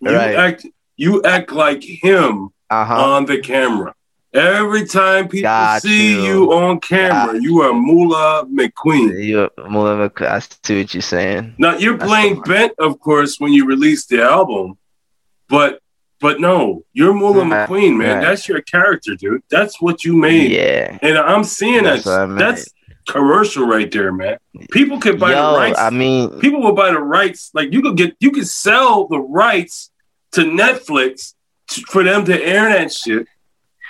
You 0.00 0.10
Right. 0.14 0.34
act, 0.36 0.66
you 0.96 1.22
act 1.24 1.52
like 1.52 1.82
him 1.82 2.50
Uh 2.70 2.84
huh. 2.84 2.94
on 3.14 3.26
the 3.26 3.38
camera. 3.40 3.94
Every 4.32 4.86
time 4.86 5.26
people 5.26 5.42
Got 5.42 5.82
see 5.82 6.14
you. 6.14 6.22
you. 6.44 6.52
on 6.52 6.78
camera, 6.80 7.32
Got 7.34 7.42
you 7.42 7.60
are 7.62 7.72
Moolah 7.74 8.46
McQueen. 8.46 9.22
You 9.24 9.50
mullah. 9.68 9.96
Mc- 10.04 10.22
I 10.22 10.38
see 10.38 10.78
what 10.82 10.94
you're 10.94 11.02
saying. 11.02 11.54
Now 11.58 11.76
you're 11.76 11.96
That's 11.96 12.08
playing 12.08 12.40
bent, 12.42 12.72
of 12.78 13.00
course, 13.00 13.40
when 13.40 13.52
you 13.52 13.66
release 13.66 14.06
the 14.06 14.22
album, 14.22 14.78
but 15.48 15.80
but 16.20 16.38
no, 16.40 16.84
you're 16.92 17.14
Moolah 17.14 17.44
Right, 17.48 17.68
McQueen, 17.68 17.96
man. 17.96 18.16
right. 18.18 18.22
That's 18.24 18.46
your 18.48 18.60
character, 18.60 19.16
dude. 19.16 19.42
That's 19.50 19.80
what 19.82 20.04
you 20.04 20.14
made, 20.14 20.52
Yeah. 20.52 20.98
and 21.02 21.16
I'm 21.18 21.42
seeing 21.44 21.82
That's 21.84 22.04
that. 22.04 22.10
what 22.10 22.20
I 22.20 22.26
made. 22.26 22.40
That's 22.40 22.68
commercial 23.10 23.66
right 23.66 23.90
there, 23.90 24.12
man. 24.12 24.38
People 24.70 25.00
can 25.00 25.18
buy 25.18 25.32
Yo, 25.32 25.52
the 25.52 25.58
rights. 25.58 25.78
I 25.78 25.90
mean, 25.90 26.38
People 26.40 26.62
will 26.62 26.74
buy 26.74 26.90
the 26.90 27.00
rights. 27.00 27.50
Like 27.54 27.72
you 27.72 27.82
could 27.82 27.96
get, 27.96 28.16
you 28.20 28.30
could 28.30 28.46
sell 28.48 29.06
the 29.08 29.18
rights 29.20 29.90
to 30.32 30.42
Netflix 30.42 31.34
to, 31.70 31.80
for 31.82 32.02
them 32.04 32.24
to 32.26 32.42
air 32.44 32.68
that 32.70 32.92
shit. 32.92 33.26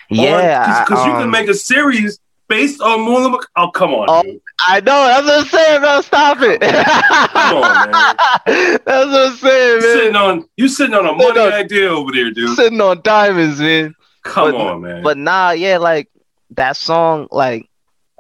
yeah. 0.09 0.85
because 0.85 1.05
you 1.07 1.13
um, 1.13 1.23
can 1.23 1.31
make 1.31 1.49
a 1.49 1.55
series 1.55 2.19
based 2.49 2.81
on 2.81 3.03
Moolah. 3.03 3.31
Mc- 3.31 3.47
oh, 3.57 3.71
come 3.71 3.95
on, 3.95 4.07
Oh. 4.09 4.41
I 4.67 4.81
know. 4.81 5.07
That's 5.07 5.25
what 5.27 5.41
I'm 5.41 5.47
saying, 5.47 5.81
bro. 5.81 6.01
Stop 6.03 6.39
it. 6.43 6.61
Come 6.61 7.63
on, 7.63 7.91
man. 7.91 8.15
That's 8.85 8.87
what 8.87 9.31
I'm 9.31 9.37
saying, 9.37 9.81
man. 9.81 9.83
You're 9.83 9.95
Sitting 9.97 10.17
on, 10.17 10.45
you 10.57 10.69
sitting 10.69 10.95
on 10.95 11.07
a 11.07 11.13
money 11.13 11.39
on- 11.41 11.53
idea 11.53 11.89
over 11.89 12.11
there, 12.13 12.31
dude. 12.31 12.57
Sitting 12.57 12.81
on 12.81 13.01
diamonds, 13.03 13.61
man. 13.61 13.95
Come 14.25 14.51
but- 14.53 14.61
on, 14.61 14.81
man. 14.83 15.03
But 15.03 15.17
nah, 15.17 15.51
yeah, 15.53 15.79
like 15.79 16.09
that 16.51 16.77
song, 16.77 17.29
like 17.31 17.70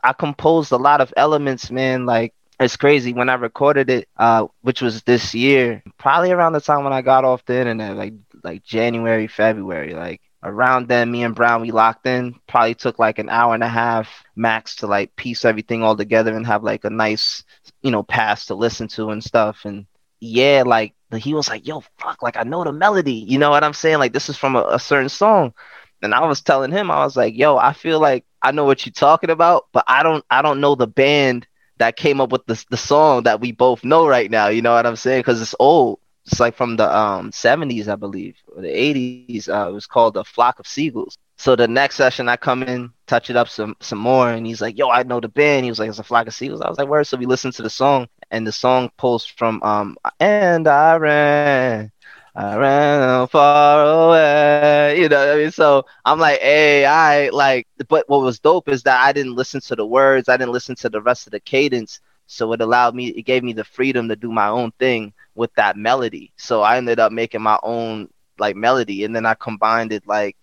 I 0.02 0.12
composed 0.12 0.72
a 0.72 0.76
lot 0.76 1.00
of 1.00 1.12
elements, 1.16 1.70
man. 1.70 2.06
Like 2.06 2.34
it's 2.58 2.76
crazy 2.76 3.12
when 3.12 3.28
I 3.28 3.34
recorded 3.34 3.88
it, 3.90 4.08
uh, 4.16 4.46
which 4.60 4.82
was 4.82 5.02
this 5.02 5.34
year, 5.34 5.82
probably 5.98 6.30
around 6.30 6.52
the 6.52 6.60
time 6.60 6.84
when 6.84 6.92
I 6.92 7.02
got 7.02 7.24
off 7.24 7.44
the 7.46 7.58
internet, 7.58 7.96
like 7.96 8.14
like 8.44 8.62
January, 8.62 9.26
February, 9.28 9.94
like 9.94 10.20
around 10.42 10.88
then 10.88 11.10
me 11.10 11.22
and 11.22 11.34
Brown 11.34 11.62
we 11.62 11.70
locked 11.70 12.06
in. 12.06 12.38
Probably 12.46 12.74
took 12.74 12.98
like 12.98 13.18
an 13.18 13.28
hour 13.28 13.54
and 13.54 13.62
a 13.64 13.68
half 13.68 14.08
max 14.36 14.76
to 14.76 14.86
like 14.86 15.16
piece 15.16 15.44
everything 15.44 15.82
all 15.82 15.96
together 15.96 16.34
and 16.36 16.46
have 16.46 16.62
like 16.62 16.84
a 16.84 16.90
nice, 16.90 17.44
you 17.82 17.90
know, 17.90 18.02
pass 18.02 18.46
to 18.46 18.54
listen 18.54 18.88
to 18.88 19.10
and 19.10 19.24
stuff. 19.24 19.64
And 19.64 19.86
yeah, 20.20 20.62
like 20.66 20.94
he 21.16 21.34
was 21.34 21.48
like, 21.48 21.66
yo, 21.66 21.82
fuck, 21.98 22.22
like 22.22 22.36
I 22.36 22.42
know 22.42 22.62
the 22.64 22.72
melody. 22.72 23.14
You 23.14 23.38
know 23.38 23.50
what 23.50 23.64
I'm 23.64 23.72
saying? 23.72 23.98
Like 23.98 24.12
this 24.12 24.28
is 24.28 24.36
from 24.36 24.56
a, 24.56 24.62
a 24.72 24.78
certain 24.78 25.08
song. 25.08 25.54
And 26.02 26.14
I 26.14 26.26
was 26.26 26.42
telling 26.42 26.72
him, 26.72 26.90
I 26.90 27.04
was 27.04 27.16
like, 27.16 27.36
yo, 27.36 27.56
I 27.56 27.72
feel 27.72 28.00
like 28.00 28.24
I 28.42 28.52
know 28.52 28.64
what 28.64 28.84
you're 28.86 28.92
talking 28.92 29.30
about, 29.30 29.66
but 29.72 29.84
I 29.86 30.02
don't 30.02 30.24
I 30.30 30.42
don't 30.42 30.60
know 30.60 30.74
the 30.74 30.86
band 30.86 31.46
that 31.78 31.96
came 31.96 32.20
up 32.20 32.30
with 32.32 32.46
the 32.46 32.62
the 32.70 32.76
song 32.76 33.24
that 33.24 33.40
we 33.40 33.52
both 33.52 33.84
know 33.84 34.06
right 34.06 34.30
now. 34.30 34.48
You 34.48 34.62
know 34.62 34.72
what 34.74 34.86
I'm 34.86 34.96
saying? 34.96 35.20
Because 35.20 35.40
it's 35.42 35.54
old. 35.58 36.00
It's 36.26 36.40
like 36.40 36.54
from 36.54 36.76
the 36.76 36.94
um 36.96 37.32
70s, 37.32 37.88
I 37.88 37.96
believe, 37.96 38.36
or 38.54 38.62
the 38.62 38.70
80s. 38.70 39.22
Uh, 39.22 39.42
it 39.42 39.50
was 39.50 39.60
called 39.60 39.88
"The 39.88 40.24
Flock 40.24 40.34
of 40.34 40.38
Seagulls." 40.66 40.94
So 41.10 41.34
the 41.34 41.46
next 41.46 41.76
session, 41.76 42.08
I 42.08 42.36
come 42.36 42.46
in, 42.50 42.90
touch 43.06 43.28
it 43.30 43.36
up 43.36 43.48
some 43.48 43.76
some 43.80 43.98
more, 43.98 44.30
and 44.30 44.46
he's 44.46 44.60
like, 44.60 44.76
"Yo, 44.78 44.88
I 44.88 45.02
know 45.02 45.20
the 45.20 45.28
band." 45.28 45.64
He 45.64 45.70
was 45.70 45.78
like, 45.78 45.88
"It's 45.88 45.98
a 45.98 46.04
flock 46.04 46.26
of 46.26 46.34
seagulls." 46.34 46.60
I 46.60 46.68
was 46.68 46.78
like, 46.78 46.88
"Where?" 46.88 47.04
So 47.04 47.16
we 47.16 47.26
listened 47.26 47.54
to 47.54 47.62
the 47.62 47.70
song, 47.70 48.08
and 48.30 48.46
the 48.46 48.52
song 48.52 48.90
pulls 48.98 49.24
from 49.26 49.62
um 49.62 49.96
"And 50.20 50.68
I 50.68 50.96
Ran." 50.96 51.92
I 52.34 52.56
ran 52.56 53.26
far 53.28 54.08
away, 54.08 55.00
you 55.00 55.08
know. 55.08 55.32
I 55.32 55.36
mean, 55.36 55.50
so 55.50 55.84
I'm 56.04 56.18
like, 56.18 56.40
hey, 56.40 56.86
I 56.86 57.28
like. 57.30 57.66
But 57.88 58.08
what 58.08 58.22
was 58.22 58.38
dope 58.38 58.68
is 58.68 58.82
that 58.84 59.00
I 59.04 59.12
didn't 59.12 59.34
listen 59.34 59.60
to 59.62 59.76
the 59.76 59.86
words. 59.86 60.28
I 60.28 60.36
didn't 60.36 60.52
listen 60.52 60.76
to 60.76 60.88
the 60.88 61.02
rest 61.02 61.26
of 61.26 61.32
the 61.32 61.40
cadence. 61.40 62.00
So 62.26 62.52
it 62.52 62.60
allowed 62.60 62.94
me. 62.94 63.08
It 63.08 63.22
gave 63.22 63.42
me 63.42 63.52
the 63.52 63.64
freedom 63.64 64.08
to 64.08 64.16
do 64.16 64.30
my 64.30 64.48
own 64.48 64.70
thing 64.78 65.12
with 65.34 65.52
that 65.54 65.76
melody. 65.76 66.32
So 66.36 66.62
I 66.62 66.76
ended 66.76 67.00
up 67.00 67.12
making 67.12 67.42
my 67.42 67.58
own 67.62 68.08
like 68.38 68.56
melody, 68.56 69.04
and 69.04 69.14
then 69.14 69.26
I 69.26 69.34
combined 69.34 69.92
it 69.92 70.06
like 70.06 70.36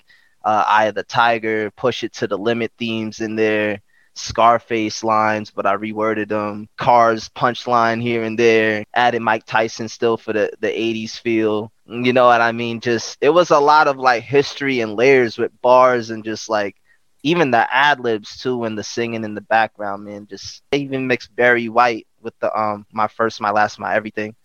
uh, 0.43 0.63
Eye 0.67 0.85
of 0.85 0.95
the 0.95 1.03
Tiger, 1.03 1.71
push 1.71 2.03
it 2.03 2.13
to 2.15 2.27
the 2.27 2.37
limit 2.37 2.71
themes 2.77 3.21
in 3.21 3.35
there, 3.35 3.81
Scarface 4.15 5.03
lines, 5.03 5.51
but 5.51 5.65
I 5.65 5.75
reworded 5.75 6.29
them, 6.29 6.67
Cars 6.77 7.29
punchline 7.29 8.01
here 8.01 8.23
and 8.23 8.37
there, 8.37 8.83
added 8.93 9.21
Mike 9.21 9.45
Tyson 9.45 9.87
still 9.89 10.17
for 10.17 10.33
the, 10.33 10.51
the 10.59 10.69
80s 10.69 11.19
feel. 11.19 11.71
You 11.87 12.13
know 12.13 12.25
what 12.25 12.41
I 12.41 12.51
mean? 12.51 12.81
Just 12.81 13.17
it 13.21 13.29
was 13.29 13.49
a 13.49 13.59
lot 13.59 13.87
of 13.87 13.97
like 13.97 14.23
history 14.23 14.81
and 14.81 14.95
layers 14.95 15.37
with 15.37 15.51
bars 15.61 16.09
and 16.09 16.23
just 16.23 16.49
like 16.49 16.75
even 17.23 17.51
the 17.51 17.73
ad 17.73 17.99
libs 17.99 18.37
too 18.37 18.63
and 18.65 18.77
the 18.77 18.83
singing 18.83 19.23
in 19.23 19.35
the 19.35 19.41
background, 19.41 20.03
man. 20.05 20.27
Just 20.27 20.63
I 20.73 20.77
even 20.77 21.07
mixed 21.07 21.35
Barry 21.35 21.69
White 21.69 22.07
with 22.21 22.37
the 22.39 22.57
um 22.57 22.85
my 22.91 23.07
first, 23.07 23.41
my 23.41 23.51
last, 23.51 23.79
my 23.79 23.95
everything. 23.95 24.35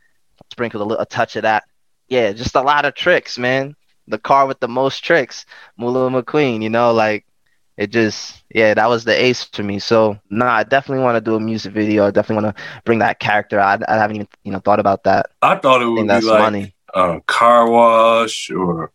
Sprinkled 0.52 0.82
a, 0.82 0.84
little, 0.84 1.02
a 1.02 1.06
touch 1.06 1.36
of 1.36 1.42
that. 1.42 1.64
Yeah, 2.08 2.32
just 2.32 2.54
a 2.54 2.62
lot 2.62 2.84
of 2.84 2.94
tricks, 2.94 3.38
man. 3.38 3.74
The 4.08 4.18
car 4.18 4.46
with 4.46 4.60
the 4.60 4.68
most 4.68 5.04
tricks, 5.04 5.46
Moolah 5.76 6.10
McQueen. 6.10 6.62
You 6.62 6.70
know, 6.70 6.92
like 6.92 7.24
it 7.76 7.90
just 7.90 8.42
yeah, 8.54 8.74
that 8.74 8.88
was 8.88 9.04
the 9.04 9.20
ace 9.20 9.44
for 9.44 9.62
me. 9.62 9.78
So 9.78 10.18
nah, 10.30 10.52
I 10.52 10.62
definitely 10.64 11.04
want 11.04 11.16
to 11.16 11.20
do 11.20 11.36
a 11.36 11.40
music 11.40 11.72
video. 11.72 12.06
I 12.06 12.10
definitely 12.10 12.44
want 12.44 12.56
to 12.56 12.62
bring 12.84 12.98
that 13.00 13.18
character. 13.18 13.60
I, 13.60 13.78
I 13.88 13.94
haven't 13.96 14.16
even 14.16 14.28
you 14.44 14.52
know 14.52 14.60
thought 14.60 14.80
about 14.80 15.04
that. 15.04 15.26
I 15.40 15.56
thought 15.56 15.82
it 15.82 15.86
I 15.86 15.88
would 15.88 15.96
think 15.96 16.08
be 16.08 16.08
that's 16.08 16.26
like 16.26 16.40
money. 16.40 16.74
Uh, 16.94 17.20
car 17.26 17.70
wash 17.70 18.50
or 18.50 18.90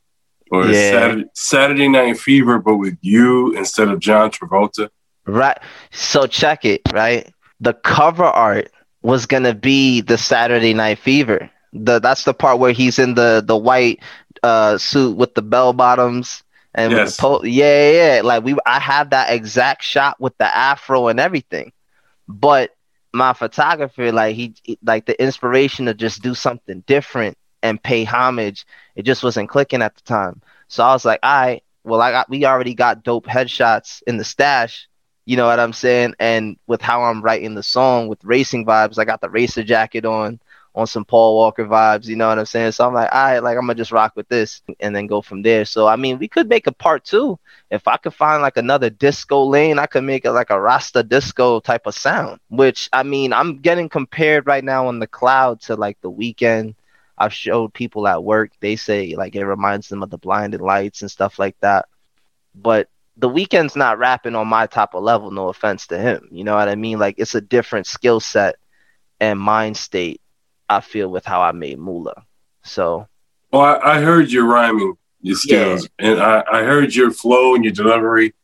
or 0.52 0.66
Yeah. 0.66 0.92
Saturday, 0.92 1.26
Saturday 1.34 1.88
Night 1.90 2.18
Fever, 2.20 2.60
but 2.60 2.76
with 2.78 2.98
you 3.02 3.56
instead 3.58 3.90
of 3.90 4.00
John 4.00 4.32
Travolta. 4.32 4.90
Right. 5.26 5.58
So 5.92 6.26
check 6.28 6.64
it, 6.66 6.82
right? 6.94 7.32
The 7.60 7.74
cover 7.74 8.24
art 8.26 8.72
was 9.02 9.26
gonna 9.26 9.54
be 9.54 10.02
the 10.02 10.18
Saturday 10.18 10.74
Night 10.74 11.00
Fever. 11.00 11.50
The 11.74 12.00
that's 12.00 12.24
the 12.24 12.34
part 12.34 12.60
where 12.60 12.72
he's 12.72 12.98
in 13.00 13.16
the 13.16 13.44
the 13.46 13.58
white 13.58 14.02
uh 14.44 14.78
suit 14.78 15.18
with 15.18 15.34
the 15.36 15.42
bell 15.42 15.74
bottoms 15.74 16.44
and 16.74 16.92
with 16.94 17.00
Yes. 17.00 17.18
the 17.18 17.22
po- 17.22 17.44
yeah, 17.44 17.92
yeah, 17.92 18.16
yeah. 18.16 18.22
Like 18.22 18.44
we 18.44 18.56
I 18.66 18.80
have 18.80 19.10
that 19.10 19.32
exact 19.34 19.84
shot 19.84 20.20
with 20.20 20.38
the 20.38 20.56
afro 20.56 21.08
and 21.08 21.20
everything. 21.20 21.72
But 22.28 22.72
my 23.14 23.34
photographer, 23.34 24.12
like 24.12 24.36
he- 24.36 24.78
like 24.84 25.06
the 25.06 25.22
inspiration 25.22 25.86
to 25.88 25.94
just 25.94 26.22
do 26.22 26.34
something 26.36 26.84
different 26.88 27.38
and 27.68 27.82
pay 27.84 28.04
homage, 28.04 28.66
it 28.96 29.04
just 29.04 29.24
wasn't 29.24 29.50
clicking 29.50 29.82
at 29.82 29.96
the 29.96 30.02
time. 30.02 30.42
So 30.68 30.84
I 30.84 30.94
was 30.94 31.06
like, 31.06 31.20
all 31.24 31.42
right, 31.42 31.64
well 31.84 32.02
I 32.02 32.12
got 32.12 32.30
we 32.30 32.46
already 32.46 32.74
got 32.76 33.04
dope 33.04 33.28
headshots 33.28 34.04
in 34.08 34.18
the 34.18 34.24
stash. 34.26 34.88
You 35.26 35.38
know 35.38 35.48
what 35.48 35.60
I'm 35.60 35.74
saying? 35.74 36.16
And 36.20 36.58
with 36.68 36.82
how 36.82 37.04
I'm 37.04 37.22
writing 37.22 37.56
the 37.56 37.64
song 37.64 38.08
with 38.08 38.24
racing 38.24 38.66
vibes, 38.66 38.98
I 38.98 39.06
got 39.06 39.22
the 39.22 39.30
racer 39.30 39.64
jacket 39.64 40.06
on, 40.06 40.40
on 40.76 40.88
some 40.88 41.04
Paul 41.06 41.36
Walker 41.36 41.66
vibes, 41.66 42.06
you 42.06 42.16
know 42.16 42.28
what 42.30 42.40
I'm 42.40 42.46
saying? 42.46 42.72
So 42.74 42.88
I'm 42.88 42.94
like, 42.94 43.10
all 43.14 43.24
right, 43.26 43.40
like 43.40 43.58
I'm 43.58 43.64
gonna 43.64 43.76
just 43.76 43.92
rock 43.92 44.14
with 44.16 44.28
this 44.30 44.62
and 44.80 44.96
then 44.96 45.08
go 45.08 45.22
from 45.22 45.42
there. 45.42 45.66
So 45.66 45.88
I 45.88 45.96
mean, 45.96 46.20
we 46.20 46.28
could 46.28 46.48
make 46.48 46.68
a 46.68 46.72
part 46.72 47.04
two. 47.04 47.40
If 47.72 47.88
I 47.88 47.98
could 47.98 48.14
find 48.14 48.42
like 48.42 48.58
another 48.58 48.90
disco 48.90 49.44
lane, 49.44 49.80
I 49.80 49.88
could 49.88 50.04
make 50.04 50.24
it 50.24 50.32
like 50.32 50.52
a 50.52 50.62
Rasta 50.62 51.04
disco 51.04 51.60
type 51.60 51.88
of 51.88 51.96
sound. 51.96 52.40
Which 52.50 52.90
I 52.94 53.04
mean, 53.04 53.34
I'm 53.34 53.58
getting 53.58 53.90
compared 53.90 54.46
right 54.48 54.64
now 54.64 54.88
on 54.88 55.00
the 55.00 55.08
cloud 55.08 55.62
to 55.62 55.76
like 55.76 56.00
the 56.02 56.12
Weeknd. 56.12 56.76
I've 57.18 57.34
showed 57.34 57.74
people 57.74 58.08
at 58.08 58.24
work, 58.24 58.52
they 58.60 58.76
say 58.76 59.16
like 59.16 59.36
it 59.36 59.46
reminds 59.46 59.90
them 59.90 60.04
of 60.04 60.10
the 60.10 60.18
blinded 60.18 60.62
lights 60.62 61.02
and 61.02 61.12
stuff 61.12 61.40
like 61.40 61.56
that. 61.62 61.88
But 62.54 62.90
the 63.18 63.30
Weeknd's 63.30 63.76
not 63.76 63.98
rapping 63.98 64.36
on 64.36 64.48
my 64.48 64.68
type 64.68 64.94
of 64.94 65.04
level, 65.04 65.32
no 65.32 65.50
offense 65.50 65.88
to 65.88 65.98
him. 65.98 66.28
You 66.32 66.44
know 66.44 66.56
what 66.56 66.70
I 66.70 66.76
mean? 66.76 67.00
Like 67.00 67.16
it's 67.18 67.36
a 67.36 67.42
different 67.42 67.88
skill 67.88 68.20
set 68.20 68.58
and 69.20 69.40
mind 69.40 69.78
state, 69.78 70.22
I 70.70 70.82
feel, 70.82 71.10
with 71.10 71.26
how 71.26 71.42
I 71.42 71.52
made 71.52 71.80
Mula. 71.80 72.24
So 72.64 73.08
Well, 73.52 73.62
I, 73.62 73.98
I 73.98 74.02
heard 74.02 74.32
your 74.32 74.46
rhyming, 74.46 74.94
your 75.22 75.36
skills, 75.36 75.90
and 75.98 76.22
I, 76.22 76.44
I 76.52 76.64
heard 76.64 76.94
your 76.94 77.10
flow 77.10 77.56
and 77.56 77.64
your 77.64 77.74
delivery 77.74 78.36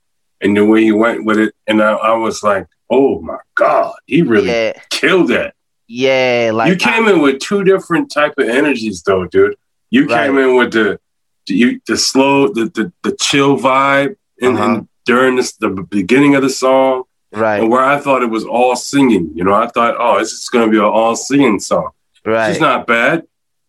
and 0.42 0.58
the 0.58 0.66
way 0.66 0.82
you 0.82 0.98
went 0.98 1.26
with 1.26 1.38
it. 1.38 1.54
And 1.68 1.82
I, 1.82 1.94
I 1.94 2.18
was 2.18 2.42
like, 2.42 2.68
oh 2.90 3.22
my 3.22 3.38
God, 3.56 3.94
he 4.08 4.24
really 4.24 4.48
yeah, 4.48 4.74
killed 4.90 5.30
that. 5.30 5.54
Yeah, 5.94 6.52
like 6.54 6.70
you 6.72 6.76
came 6.76 7.08
in 7.08 7.22
with 7.22 7.40
two 7.40 7.64
different 7.64 8.12
type 8.12 8.34
of 8.38 8.48
energies 8.50 9.04
though, 9.04 9.26
dude. 9.26 9.56
You 9.92 10.08
came 10.08 10.38
in 10.40 10.56
with 10.58 10.72
the, 10.74 11.00
the 11.48 11.54
you 11.62 11.82
the 11.88 11.98
slow, 11.98 12.48
the 12.48 12.66
the, 12.78 12.86
the 13.04 13.16
chill 13.26 13.58
vibe 13.58 14.16
and, 14.42 14.58
Uh-huh. 14.58 14.64
and 14.76 14.88
during 15.06 15.36
this 15.36 15.52
the 15.64 15.70
beginning 15.70 16.34
of 16.36 16.42
the 16.42 16.50
song, 16.50 17.04
right, 17.32 17.60
and 17.62 17.70
where 17.72 17.84
I 17.84 17.98
thought 18.00 18.24
it 18.24 18.32
was 18.38 18.46
all 18.46 18.76
singing. 18.76 19.26
You 19.36 19.44
know, 19.44 19.54
I 19.54 19.68
thought, 19.68 19.96
oh, 20.00 20.18
this 20.20 20.32
is 20.32 20.50
gonna 20.50 20.72
be 20.72 20.78
an 20.78 20.84
all 21.00 21.16
singing 21.16 21.60
song. 21.60 21.90
right, 22.26 22.50
It's 22.52 22.60
not 22.62 22.88
bad. 22.88 23.24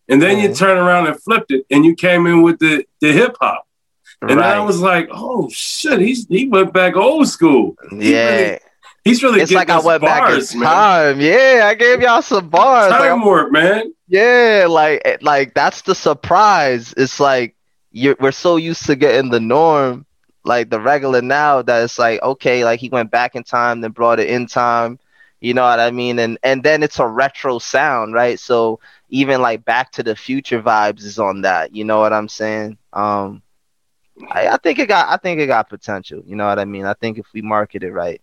And 0.07 0.21
then 0.21 0.37
you 0.39 0.49
Mhm. 0.49 0.57
turn 0.57 0.77
around 0.77 1.07
and 1.07 1.15
flipped 1.25 1.51
it, 1.51 1.65
and 1.71 1.83
you 1.85 1.93
came 1.95 2.25
in 2.31 2.41
with 2.41 2.57
the 2.59 2.85
the 3.01 3.11
hip 3.11 3.35
hop, 3.41 3.63
and 4.21 4.37
right. 4.39 4.57
I 4.57 4.59
was 4.69 4.79
like, 4.81 5.07
oh 5.11 5.49
shit, 5.51 5.99
he's 6.07 6.21
he 6.27 6.47
went 6.47 6.71
back 6.73 6.95
old 6.95 7.27
school. 7.27 7.75
He 7.91 8.13
yeah. 8.13 8.29
really- 8.35 8.59
he's 9.05 9.23
really 9.23 9.39
it's 9.39 9.51
like 9.51 9.69
I 9.69 9.79
went 9.79 10.01
bars, 10.01 10.47
back 10.49 10.53
in 10.55 10.59
man. 10.59 10.69
time. 10.69 11.21
Yeah, 11.21 11.61
I 11.65 11.75
gave 11.75 12.01
y'all 12.01 12.21
some 12.21 12.49
bars. 12.49 12.91
Like, 12.91 12.99
Time 12.99 13.23
warp, 13.23 13.51
man. 13.51 13.93
Yeah, 14.07 14.67
like 14.69 15.01
eh, 15.05 15.17
like 15.21 15.53
that's 15.53 15.83
the 15.83 15.95
surprise. 15.95 16.93
It's 16.97 17.19
like 17.19 17.55
you're 17.91 18.17
we're 18.19 18.33
so 18.33 18.57
used 18.57 18.85
to 18.87 18.95
getting 18.97 19.31
the 19.31 19.39
norm, 19.39 20.05
like 20.43 20.69
the 20.69 20.81
regular 20.81 21.21
now 21.21 21.61
that 21.61 21.83
it's 21.83 21.97
like 21.97 22.21
okay, 22.21 22.65
like 22.65 22.81
he 22.81 22.89
went 22.89 23.11
back 23.11 23.35
in 23.35 23.43
time, 23.43 23.79
then 23.79 23.91
brought 23.91 24.19
it 24.19 24.29
in 24.29 24.47
time. 24.47 24.99
You 25.39 25.53
know 25.53 25.63
what 25.63 25.79
I 25.79 25.91
mean? 25.91 26.19
And 26.19 26.37
and 26.43 26.63
then 26.63 26.83
it's 26.83 26.99
a 26.99 27.07
retro 27.07 27.59
sound, 27.59 28.13
right? 28.13 28.39
So 28.39 28.79
even 29.09 29.41
like 29.41 29.63
Back 29.63 29.91
to 29.93 30.03
the 30.03 30.15
Future 30.15 30.61
vibes 30.61 31.03
is 31.03 31.19
on 31.19 31.41
that. 31.41 31.75
You 31.75 31.83
know 31.83 31.99
what 31.99 32.13
I'm 32.13 32.27
saying? 32.27 32.77
Um, 32.93 33.41
I, 34.29 34.47
I 34.47 34.57
think 34.57 34.79
it 34.79 34.87
got 34.87 35.09
I 35.09 35.17
think 35.17 35.39
it 35.39 35.47
got 35.47 35.69
potential. 35.69 36.23
You 36.25 36.35
know 36.35 36.47
what 36.47 36.59
I 36.59 36.65
mean? 36.65 36.85
I 36.85 36.93
think 36.93 37.17
if 37.17 37.27
we 37.33 37.41
market 37.41 37.83
it 37.83 37.91
right, 37.91 38.21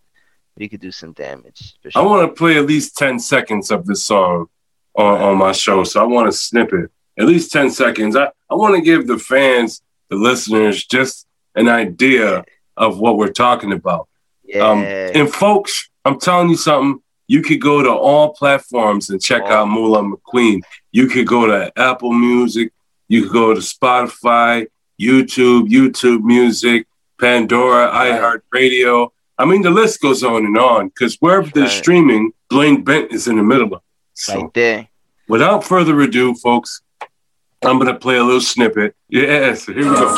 we 0.56 0.68
could 0.68 0.80
do 0.80 0.92
some 0.92 1.12
damage. 1.12 1.74
For 1.82 1.90
I 1.94 2.02
want 2.02 2.28
to 2.28 2.34
play 2.34 2.58
at 2.58 2.66
least 2.66 2.96
10 2.96 3.18
seconds 3.18 3.70
of 3.70 3.86
this 3.86 4.04
song 4.04 4.46
on, 4.94 5.20
on 5.20 5.38
my 5.38 5.52
show. 5.52 5.84
So 5.84 6.00
I 6.02 6.06
want 6.06 6.30
to 6.30 6.36
snip 6.36 6.72
it. 6.72 6.90
At 7.18 7.26
least 7.26 7.52
10 7.52 7.70
seconds. 7.70 8.16
I, 8.16 8.28
I 8.50 8.54
want 8.54 8.74
to 8.74 8.80
give 8.80 9.06
the 9.06 9.18
fans, 9.18 9.82
the 10.08 10.16
listeners, 10.16 10.84
just 10.84 11.26
an 11.54 11.68
idea 11.68 12.44
of 12.76 12.98
what 12.98 13.16
we're 13.16 13.32
talking 13.32 13.72
about. 13.72 14.08
yeah. 14.44 14.66
Um, 14.66 14.82
and 14.82 15.32
folks, 15.32 15.90
I'm 16.04 16.18
telling 16.18 16.50
you 16.50 16.56
something. 16.56 17.02
You 17.28 17.40
could 17.42 17.60
go 17.60 17.82
to 17.82 17.90
all 17.90 18.34
platforms 18.34 19.08
and 19.08 19.22
check 19.22 19.42
out 19.44 19.68
Moolah 19.68 20.02
McQueen. 20.02 20.60
You 20.90 21.06
could 21.06 21.26
go 21.26 21.46
to 21.46 21.72
Apple 21.78 22.12
Music. 22.12 22.72
You 23.08 23.22
could 23.22 23.32
go 23.32 23.54
to 23.54 23.60
Spotify, 23.60 24.66
YouTube, 25.00 25.68
YouTube 25.68 26.22
Music, 26.22 26.86
Pandora, 27.18 27.90
iHeartRadio. 27.90 29.10
I 29.38 29.44
mean, 29.44 29.62
the 29.62 29.70
list 29.70 30.00
goes 30.00 30.22
on 30.22 30.44
and 30.44 30.56
on 30.58 30.88
because 30.88 31.16
wherever 31.20 31.48
they're 31.48 31.68
streaming, 31.68 32.32
Blaine 32.50 32.84
Bent 32.84 33.12
is 33.12 33.26
in 33.26 33.36
the 33.36 33.42
middle 33.42 33.66
of 33.68 33.72
it. 33.72 33.78
So, 34.14 34.42
right 34.42 34.54
there. 34.54 34.88
without 35.28 35.64
further 35.64 35.98
ado, 36.00 36.34
folks, 36.34 36.82
I'm 37.64 37.78
going 37.78 37.92
to 37.92 37.98
play 37.98 38.16
a 38.16 38.24
little 38.24 38.40
snippet. 38.40 38.94
Yes, 39.08 39.66
here 39.66 39.76
we 39.76 39.82
go. 39.84 40.16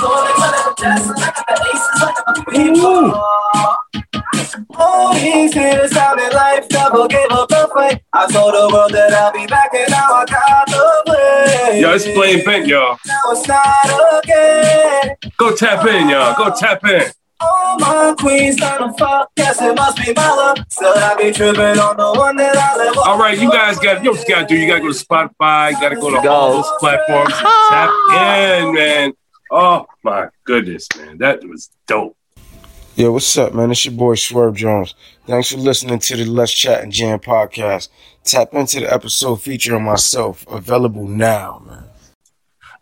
Oh, 4.76 5.14
he's 5.14 5.52
here 5.52 5.80
to 5.80 5.88
sound 5.88 6.20
in 6.20 6.32
life, 6.32 6.66
never 6.70 7.06
gave 7.08 7.30
up 7.30 7.48
the 7.48 7.70
fight. 7.74 8.02
I 8.12 8.30
told 8.30 8.54
the 8.54 8.68
world 8.72 8.92
that 8.92 9.12
I'll 9.12 9.32
be 9.32 9.46
back, 9.46 9.70
and 9.74 9.90
now 9.90 10.12
I 10.12 10.24
got 10.26 10.66
the 10.66 11.02
play. 11.06 11.80
Yo, 11.80 11.94
it's 11.94 12.04
Blaine 12.04 12.44
Bent, 12.44 12.66
y'all. 12.66 12.98
Now 13.06 13.20
it's 13.28 13.46
not 13.48 14.22
again. 14.24 15.16
Go 15.36 15.54
tap 15.54 15.86
in, 15.86 16.08
y'all. 16.08 16.34
Go 16.36 16.54
tap 16.54 16.84
in. 16.84 17.10
All 17.44 17.78
my 17.78 18.14
queens 18.18 18.56
trying 18.56 18.90
to 18.90 18.96
fuck, 18.98 19.30
guess 19.36 19.60
it 19.60 19.74
must 19.74 19.96
be 20.04 20.12
my 20.14 20.28
love. 20.30 20.58
Still, 20.68 20.92
I 20.96 21.14
be 21.16 21.32
tripping 21.32 21.78
on 21.78 21.96
the 21.96 22.12
one 22.18 22.36
that 22.36 22.56
I 22.56 22.76
live 22.76 22.96
All 22.98 23.18
right, 23.18 23.38
you 23.38 23.50
guys 23.50 23.78
got 23.78 23.98
you 23.98 24.04
know 24.04 24.10
what 24.12 24.26
you 24.28 24.34
gotta 24.34 24.46
do. 24.46 24.56
You 24.56 24.66
gotta 24.66 24.80
go 24.80 24.92
to 24.92 25.04
Spotify. 25.04 25.70
You 25.72 25.80
gotta 25.80 25.96
go 25.96 26.10
to 26.14 26.20
Go. 26.22 26.30
all 26.32 26.52
those 26.52 26.70
platforms. 26.80 27.32
and 27.36 27.46
Tap 27.70 27.90
in, 28.62 28.74
man. 28.74 29.12
Oh 29.50 29.86
my 30.02 30.28
goodness, 30.44 30.88
man, 30.96 31.18
that 31.18 31.44
was 31.46 31.70
dope. 31.86 32.16
Yo, 32.96 33.10
what's 33.12 33.36
up, 33.36 33.52
man? 33.52 33.70
It's 33.72 33.84
your 33.84 33.94
boy 33.94 34.14
Swerve 34.14 34.54
Jones. 34.54 34.94
Thanks 35.26 35.50
for 35.50 35.58
listening 35.58 35.98
to 35.98 36.16
the 36.16 36.24
Let's 36.26 36.52
Chat 36.52 36.82
and 36.84 36.92
Jam 36.92 37.18
podcast. 37.18 37.88
Tap 38.22 38.54
into 38.54 38.80
the 38.80 38.92
episode 38.92 39.42
featuring 39.42 39.82
myself, 39.84 40.46
available 40.48 41.06
now, 41.08 41.60
man. 41.66 41.84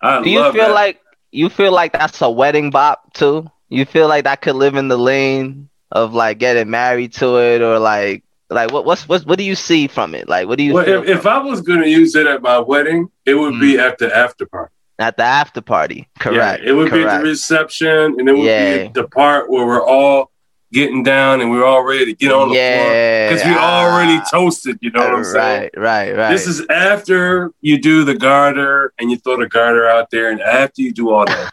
I 0.02 0.22
Do 0.22 0.28
you 0.30 0.40
love 0.40 0.52
feel 0.54 0.66
that. 0.66 0.74
like 0.74 1.00
you 1.30 1.48
feel 1.48 1.72
like 1.72 1.92
that's 1.94 2.20
a 2.20 2.30
wedding 2.30 2.68
bop 2.70 3.12
too? 3.14 3.50
You 3.72 3.86
feel 3.86 4.06
like 4.06 4.24
that 4.24 4.42
could 4.42 4.56
live 4.56 4.74
in 4.74 4.88
the 4.88 4.98
lane 4.98 5.70
of 5.90 6.12
like 6.12 6.38
getting 6.38 6.68
married 6.68 7.14
to 7.14 7.38
it, 7.38 7.62
or 7.62 7.78
like 7.78 8.22
like 8.50 8.70
what 8.70 8.84
what's 8.84 9.08
what 9.08 9.22
what 9.22 9.38
do 9.38 9.44
you 9.44 9.54
see 9.54 9.86
from 9.86 10.14
it? 10.14 10.28
Like 10.28 10.46
what 10.46 10.58
do 10.58 10.64
you 10.64 10.74
well, 10.74 10.86
if, 10.86 11.08
if 11.08 11.26
I 11.26 11.38
was 11.38 11.62
gonna 11.62 11.86
use 11.86 12.14
it 12.14 12.26
at 12.26 12.42
my 12.42 12.58
wedding, 12.58 13.10
it 13.24 13.34
would 13.34 13.58
be 13.58 13.78
at 13.78 13.96
the 13.96 14.14
after 14.14 14.44
party. 14.44 14.72
at 14.98 15.16
the 15.16 15.22
after 15.22 15.62
party? 15.62 16.06
Correct. 16.18 16.62
Yeah, 16.62 16.70
it 16.70 16.74
would 16.74 16.92
be 16.92 17.02
the 17.02 17.20
reception, 17.22 18.16
and 18.18 18.28
it 18.28 18.32
would 18.32 18.44
Yeah. 18.44 18.88
be 18.88 18.92
the 18.92 19.08
part 19.08 19.50
where 19.50 19.66
we're 19.66 19.84
all 19.84 20.30
getting 20.72 21.02
down 21.02 21.40
and 21.40 21.50
we're 21.50 21.64
all 21.64 21.82
ready 21.82 22.06
to 22.06 22.14
get 22.14 22.32
on 22.32 22.48
the 22.48 22.54
floor 22.54 23.30
because 23.30 23.44
we 23.44 23.54
ah, 23.54 23.84
already 23.84 24.20
toasted. 24.30 24.78
You 24.80 24.90
know 24.90 25.00
what 25.00 25.14
I'm 25.14 25.24
saying? 25.24 25.70
Right, 25.76 25.78
right, 25.78 26.16
right. 26.16 26.30
This 26.30 26.46
is 26.46 26.66
after 26.68 27.52
you 27.60 27.80
do 27.80 28.04
the 28.04 28.14
garter 28.14 28.92
and 28.98 29.10
you 29.10 29.18
throw 29.18 29.38
the 29.38 29.48
garter 29.48 29.88
out 29.88 30.10
there, 30.10 30.30
and 30.30 30.40
after 30.42 30.82
you 30.82 30.92
do 30.92 31.10
all 31.10 31.24
that. 31.24 31.52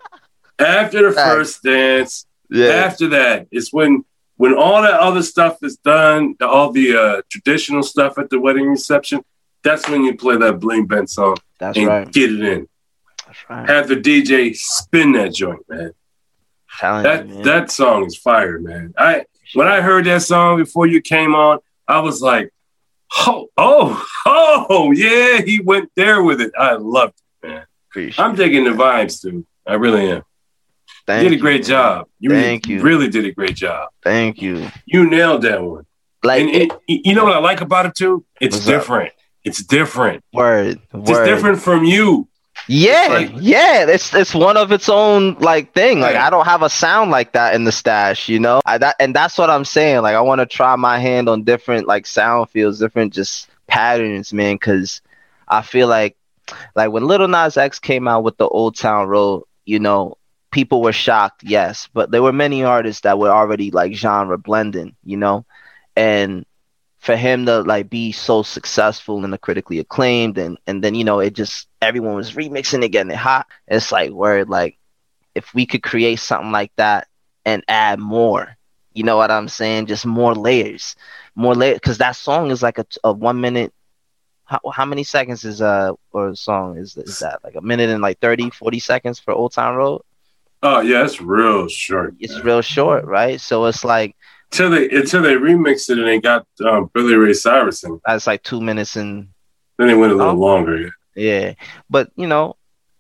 After 0.60 1.10
the 1.10 1.16
first 1.16 1.64
dance, 1.64 2.26
yeah, 2.50 2.68
after 2.68 3.08
that, 3.10 3.48
it's 3.52 3.72
when 3.72 4.04
when 4.36 4.54
all 4.54 4.82
that 4.82 5.00
other 5.00 5.22
stuff 5.22 5.58
is 5.64 5.78
done, 5.78 6.36
all 6.42 6.72
the 6.72 6.96
uh, 6.96 7.22
traditional 7.30 7.84
stuff 7.84 8.18
at 8.18 8.30
the 8.30 8.40
wedding 8.40 8.68
reception. 8.68 9.24
That's 9.64 9.88
when 9.90 10.04
you 10.04 10.16
play 10.16 10.38
that 10.38 10.60
Blaine 10.60 10.86
Bent 10.86 11.10
song 11.10 11.36
that's 11.58 11.78
and 11.78 11.88
right. 11.88 12.12
get 12.12 12.32
it 12.32 12.42
in. 12.42 12.68
That's 13.26 13.50
right. 13.50 13.70
Have 13.70 13.90
the 13.90 13.96
DJ 13.98 14.56
spin 14.56 15.12
that 15.14 15.34
joint, 15.34 15.60
man. 15.68 15.92
Telling 16.78 17.04
That 17.04 17.28
you, 17.28 17.34
man. 17.36 17.44
that 17.44 17.72
song 17.72 18.06
is 18.06 18.16
fire, 18.16 18.60
man. 18.60 18.94
I 18.98 19.26
when 19.54 19.68
I 19.68 19.82
heard 19.82 20.06
that 20.06 20.22
song 20.22 20.58
before 20.58 20.88
you 20.88 21.02
came 21.02 21.36
on, 21.36 21.60
I 21.88 22.00
was 22.00 22.22
like, 22.22 22.54
oh, 23.18 23.50
oh, 23.58 24.06
oh, 24.26 24.92
yeah, 24.92 25.42
he 25.42 25.60
went 25.60 25.92
there 25.96 26.24
with 26.24 26.40
it. 26.40 26.52
I 26.58 26.74
loved 26.76 27.16
it, 27.44 27.48
man. 27.48 27.66
Appreciate 27.90 28.24
I'm 28.24 28.36
digging 28.36 28.64
the 28.64 28.72
vibes, 28.72 29.22
dude. 29.22 29.46
I 29.68 29.74
really 29.74 30.10
am. 30.12 30.24
Thank 31.10 31.24
you 31.24 31.30
did 31.30 31.38
a 31.38 31.42
great 31.42 31.66
job. 31.66 32.08
You 32.20 32.30
Thank 32.30 32.66
really, 32.66 32.76
you. 32.78 32.82
really 32.84 33.08
did 33.10 33.26
a 33.26 33.32
great 33.32 33.56
job. 33.56 33.90
Thank 34.04 34.42
you. 34.42 34.70
You 34.86 35.10
nailed 35.10 35.42
that 35.42 35.64
one. 35.64 35.86
Like 36.24 36.42
and 36.42 36.50
it, 36.50 36.72
you 36.88 37.16
know 37.16 37.24
what 37.24 37.34
I 37.34 37.40
like 37.40 37.62
about 37.62 37.86
it 37.88 37.96
too? 37.96 38.26
It's 38.40 38.56
What's 38.58 38.68
up? 38.68 38.74
different. 38.74 39.14
It's 39.44 39.64
different. 39.64 40.24
word, 40.34 40.80
It's 40.94 41.10
word. 41.12 41.26
different 41.26 41.62
from 41.62 41.84
you. 41.86 42.28
Yeah, 42.68 43.08
like- 43.10 43.32
yeah, 43.40 43.86
it's 43.88 44.14
it's 44.14 44.36
one 44.36 44.58
of 44.58 44.72
its 44.72 44.90
own 44.90 45.36
like 45.40 45.74
thing. 45.74 46.02
Like. 46.02 46.16
I 46.18 46.30
don't 46.30 46.46
have 46.46 46.62
a 46.62 46.70
sound 46.70 47.10
like 47.10 47.32
that 47.32 47.56
in 47.56 47.64
the 47.64 47.72
stash, 47.72 48.28
you 48.30 48.38
know. 48.40 48.60
I 48.66 48.78
that 48.78 48.96
and 49.00 49.16
that's 49.16 49.38
what 49.38 49.50
I'm 49.50 49.66
saying. 49.66 50.02
Like 50.02 50.16
I 50.16 50.22
want 50.22 50.40
to 50.40 50.46
try 50.46 50.76
my 50.76 51.00
hand 51.00 51.30
on 51.30 51.44
different 51.44 51.88
like 51.88 52.06
sound 52.06 52.50
fields, 52.50 52.78
different 52.80 53.14
just 53.14 53.50
patterns, 53.68 54.32
man. 54.34 54.56
Because 54.56 55.02
I 55.48 55.62
feel 55.62 55.88
like 55.88 56.18
like 56.76 56.92
when 56.92 57.06
Lil 57.08 57.28
Nas 57.30 57.56
X 57.58 57.80
came 57.80 58.08
out 58.08 58.24
with 58.24 58.38
the 58.38 58.48
Old 58.48 58.76
Town 58.76 59.08
Road, 59.08 59.44
you 59.66 59.80
know, 59.80 60.18
people 60.52 60.82
were 60.82 60.94
shocked, 60.94 61.44
yes, 61.44 61.90
but 61.94 62.12
there 62.12 62.24
were 62.24 62.34
many 62.34 62.64
artists 62.64 63.02
that 63.02 63.20
were 63.20 63.30
already 63.30 63.72
like 63.72 63.94
genre 63.94 64.38
blending, 64.38 64.96
you 65.04 65.18
know, 65.18 65.46
and 65.96 66.46
for 67.00 67.16
him 67.16 67.46
to 67.46 67.62
like 67.62 67.90
be 67.90 68.12
so 68.12 68.44
successful 68.44 69.24
and 69.24 69.40
critically 69.42 69.80
acclaimed 69.80 70.38
and 70.38 70.58
and 70.68 70.84
then 70.84 70.96
you 70.96 71.04
know 71.04 71.20
it 71.20 71.34
just 71.34 71.68
everyone 71.82 72.16
was 72.16 72.34
remixing 72.34 72.84
it 72.84 72.90
getting 72.90 73.12
it 73.12 73.18
hot 73.18 73.48
it's 73.68 73.92
like 73.92 74.12
word 74.12 74.50
like 74.50 74.78
if 75.36 75.54
we 75.54 75.66
could 75.66 75.82
create 75.82 76.20
something 76.20 76.52
like 76.52 76.72
that 76.76 77.08
and 77.46 77.64
add 77.68 78.00
more 78.00 78.56
you 78.94 79.04
know 79.04 79.18
what 79.18 79.32
i'm 79.32 79.48
saying? 79.48 79.86
Just 79.86 80.06
more 80.06 80.34
layers 80.36 80.96
more 81.36 81.56
layers 81.56 81.76
because 81.76 81.98
that 82.00 82.16
song 82.16 82.52
is 82.52 82.62
like 82.62 82.78
a, 82.78 82.86
a 83.04 83.14
one 83.14 83.40
minute 83.40 83.74
how, 84.46 84.60
how 84.74 84.86
many 84.86 85.04
seconds 85.04 85.46
is 85.46 85.62
uh 85.62 85.92
or 86.12 86.36
song 86.36 86.78
is, 86.78 86.98
is 86.98 87.20
that? 87.20 87.40
Like 87.44 87.56
a 87.56 87.62
minute 87.62 87.90
and 87.90 88.02
like 88.02 88.20
30 88.20 88.50
40 88.50 88.80
seconds 88.80 89.20
for 89.20 89.34
old 89.34 89.54
town 89.54 89.76
road 89.76 90.02
Oh 90.62 90.82
yeah, 90.82 91.04
it's 91.06 91.22
real 91.22 91.68
short. 91.68 92.16
it's 92.20 92.40
real 92.44 92.62
short 92.62 93.06
right 93.06 93.40
so 93.40 93.66
it's 93.66 93.84
like 93.86 94.16
Until 94.52 94.70
they 94.72 94.90
until 94.90 95.22
they 95.22 95.36
remixed 95.36 95.90
it 95.90 95.98
and 96.00 96.08
they 96.08 96.20
got 96.20 96.46
um, 96.66 96.90
Billy 96.94 97.16
Ray 97.16 97.34
Cyrus 97.34 97.84
in. 97.84 98.00
that's 98.06 98.28
like 98.28 98.44
two 98.44 98.60
minutes 98.62 98.96
and 98.96 99.30
Then 99.78 99.88
they 99.88 99.96
went 99.96 100.12
a 100.12 100.16
little 100.16 100.34
Oh. 100.34 100.48
longer. 100.50 100.78
Yeah. 100.82 100.90
Yeah, 101.16 101.54
but 101.90 102.12
you 102.16 102.28
know, 102.28 102.56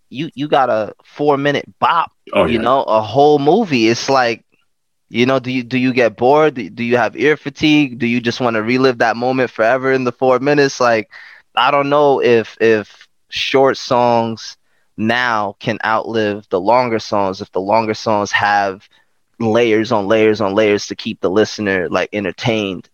you 0.09 0.29
you 0.35 0.47
got 0.47 0.69
a 0.69 0.93
four 1.05 1.37
minute 1.37 1.65
bop. 1.79 2.11
Oh, 2.33 2.45
you 2.45 2.55
yeah. 2.59 2.61
know, 2.67 2.83
a 2.83 3.01
whole 3.01 3.39
movie. 3.39 3.87
It's 3.87 4.09
like, 4.09 4.43
you 5.09 5.25
know, 5.25 5.39
do 5.39 5.51
you 5.51 5.63
do 5.63 5.77
you 5.77 5.93
get 5.93 6.17
bored? 6.17 6.55
Do, 6.55 6.69
do 6.69 6.83
you 6.83 6.97
have 6.97 7.15
ear 7.15 7.37
fatigue? 7.37 7.99
Do 7.99 8.07
you 8.07 8.19
just 8.19 8.39
want 8.41 8.55
to 8.55 8.63
relive 8.63 8.97
that 8.99 9.15
moment 9.15 9.51
forever 9.51 9.91
in 9.93 10.03
the 10.03 10.11
four 10.11 10.39
minutes? 10.39 10.79
Like, 10.81 11.09
I 11.55 11.71
don't 11.71 11.89
know 11.89 12.19
if 12.21 12.57
if 12.59 13.07
short 13.29 13.77
songs 13.77 14.57
now 14.99 15.55
can 15.59 15.79
outlive 15.83 16.47
the 16.49 16.59
longer 16.59 16.99
songs. 16.99 17.41
If 17.41 17.51
the 17.53 17.61
longer 17.61 17.93
songs 17.93 18.31
have 18.31 18.87
layers 19.39 19.91
on 19.91 20.07
layers 20.07 20.41
on 20.41 20.53
layers 20.53 20.87
to 20.87 20.95
keep 20.95 21.21
the 21.21 21.29
listener 21.29 21.87
like 21.89 22.09
entertained 22.13 22.89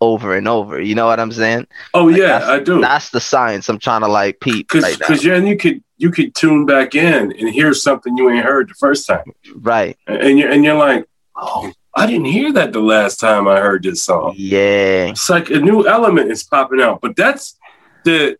over 0.00 0.34
and 0.36 0.48
over. 0.48 0.80
You 0.80 0.94
know 0.94 1.04
what 1.06 1.20
I'm 1.20 1.32
saying? 1.32 1.66
Oh 1.92 2.06
Like, 2.06 2.16
yeah, 2.16 2.40
I 2.48 2.60
do. 2.60 2.80
That's 2.80 3.10
the 3.10 3.20
science 3.20 3.68
I'm 3.68 3.78
trying 3.78 4.00
to 4.02 4.08
like 4.08 4.40
peep 4.40 4.68
Because 4.68 4.84
right 4.84 4.98
because 4.98 5.22
then 5.22 5.46
you 5.46 5.56
could 5.56 5.82
you 5.98 6.10
could 6.10 6.34
tune 6.34 6.64
back 6.64 6.94
in 6.94 7.32
and 7.32 7.48
hear 7.50 7.74
something 7.74 8.16
you 8.16 8.30
ain't 8.30 8.44
heard 8.44 8.70
the 8.70 8.74
first 8.74 9.06
time, 9.06 9.32
Right. 9.56 9.98
and 10.06 10.38
you're 10.38 10.50
and 10.50 10.64
you're 10.64 10.74
like, 10.78 11.06
oh, 11.36 11.72
I 11.94 12.06
didn't 12.06 12.26
hear 12.26 12.52
that 12.52 12.72
the 12.72 12.80
last 12.80 13.18
time 13.20 13.46
I 13.48 13.58
heard 13.60 13.82
this 13.82 14.02
song. 14.04 14.34
Yeah. 14.36 15.08
It's 15.08 15.28
like 15.28 15.50
a 15.50 15.58
new 15.58 15.86
element 15.86 16.30
is 16.30 16.44
popping 16.44 16.80
out, 16.80 17.00
but 17.02 17.16
that's 17.16 17.58
the 18.04 18.38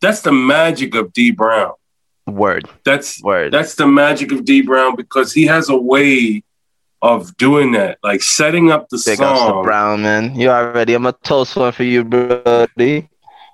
that's 0.00 0.22
the 0.22 0.32
magic 0.32 0.94
of 0.96 1.12
D 1.12 1.30
Brown. 1.30 1.74
Word. 2.30 2.68
That's 2.84 3.22
Word. 3.22 3.52
that's 3.52 3.74
the 3.74 3.86
magic 3.86 4.32
of 4.32 4.44
D 4.44 4.62
Brown 4.62 4.96
because 4.96 5.32
he 5.32 5.46
has 5.46 5.68
a 5.68 5.76
way 5.76 6.42
of 7.02 7.36
doing 7.36 7.72
that, 7.72 7.98
like 8.02 8.22
setting 8.22 8.70
up 8.70 8.88
the 8.88 9.02
Big 9.04 9.18
song. 9.18 9.64
Brown, 9.64 10.02
man. 10.02 10.34
You 10.34 10.50
already. 10.50 10.94
I'm 10.94 11.06
a 11.06 11.12
toast 11.12 11.56
one 11.56 11.72
for 11.72 11.84
you, 11.84 12.04
buddy. 12.04 13.08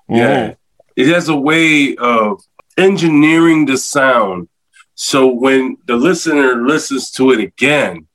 Yeah. 0.09 0.55
It 0.95 1.07
has 1.07 1.29
a 1.29 1.35
way 1.35 1.95
of 1.95 2.41
engineering 2.77 3.65
the 3.65 3.77
sound. 3.77 4.49
So 4.95 5.27
when 5.27 5.77
the 5.85 5.95
listener 5.95 6.65
listens 6.67 7.11
to 7.11 7.31
it 7.31 7.39
again, 7.39 8.07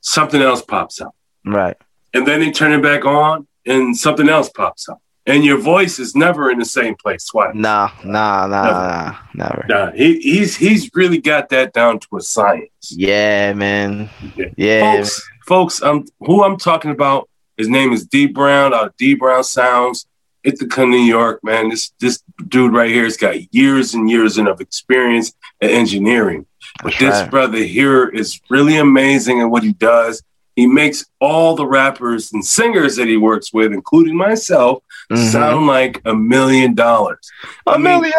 something 0.00 0.40
else 0.40 0.62
pops 0.62 1.00
up. 1.00 1.14
Right. 1.44 1.76
And 2.14 2.26
then 2.26 2.40
they 2.40 2.50
turn 2.50 2.72
it 2.72 2.82
back 2.82 3.04
on 3.04 3.46
and 3.66 3.96
something 3.96 4.28
else 4.28 4.48
pops 4.48 4.88
up. 4.88 5.00
And 5.24 5.44
your 5.44 5.58
voice 5.58 6.00
is 6.00 6.16
never 6.16 6.50
in 6.50 6.58
the 6.58 6.64
same 6.64 6.96
place 6.96 7.26
twice. 7.26 7.54
Nah, 7.54 7.90
nah, 8.04 8.46
nah, 8.48 8.64
nah, 8.64 9.16
never. 9.34 9.64
Nah, 9.68 9.92
he, 9.92 10.18
he's 10.18 10.56
he's 10.56 10.90
really 10.94 11.18
got 11.18 11.48
that 11.50 11.72
down 11.72 12.00
to 12.00 12.16
a 12.16 12.20
science. 12.20 12.90
Yeah, 12.90 13.52
man. 13.52 14.10
Yeah. 14.36 14.46
Yeah. 14.56 14.96
folks, 14.96 15.30
folks, 15.46 15.82
um, 15.82 16.06
who 16.20 16.42
I'm 16.42 16.56
talking 16.56 16.90
about, 16.90 17.28
his 17.56 17.68
name 17.68 17.92
is 17.92 18.04
D 18.04 18.26
Brown. 18.26 18.74
Uh, 18.74 18.88
D 18.98 19.14
Brown 19.14 19.44
Sounds, 19.44 20.06
Ithaca, 20.42 20.84
New 20.86 20.96
York. 20.96 21.44
Man, 21.44 21.68
this 21.68 21.92
this 22.00 22.20
dude 22.48 22.74
right 22.74 22.90
here 22.90 23.04
has 23.04 23.16
got 23.16 23.54
years 23.54 23.94
and 23.94 24.10
years 24.10 24.38
of 24.38 24.60
experience 24.60 25.32
in 25.60 25.70
engineering. 25.70 26.46
But 26.82 26.94
That's 26.94 26.98
this 26.98 27.20
right. 27.22 27.30
brother 27.30 27.58
here 27.58 28.08
is 28.08 28.40
really 28.50 28.76
amazing 28.76 29.38
in 29.38 29.50
what 29.50 29.62
he 29.62 29.72
does. 29.72 30.22
He 30.56 30.66
makes 30.66 31.06
all 31.20 31.56
the 31.56 31.66
rappers 31.66 32.32
and 32.32 32.44
singers 32.44 32.96
that 32.96 33.08
he 33.08 33.16
works 33.16 33.52
with, 33.54 33.72
including 33.72 34.16
myself, 34.16 34.82
Mhm. 35.10 35.30
sound 35.32 35.66
like 35.66 36.00
a 36.04 36.14
million 36.14 36.74
dollars. 36.74 37.30
A 37.66 37.70
I 37.72 37.74
mean, 37.78 37.84
million. 37.84 38.12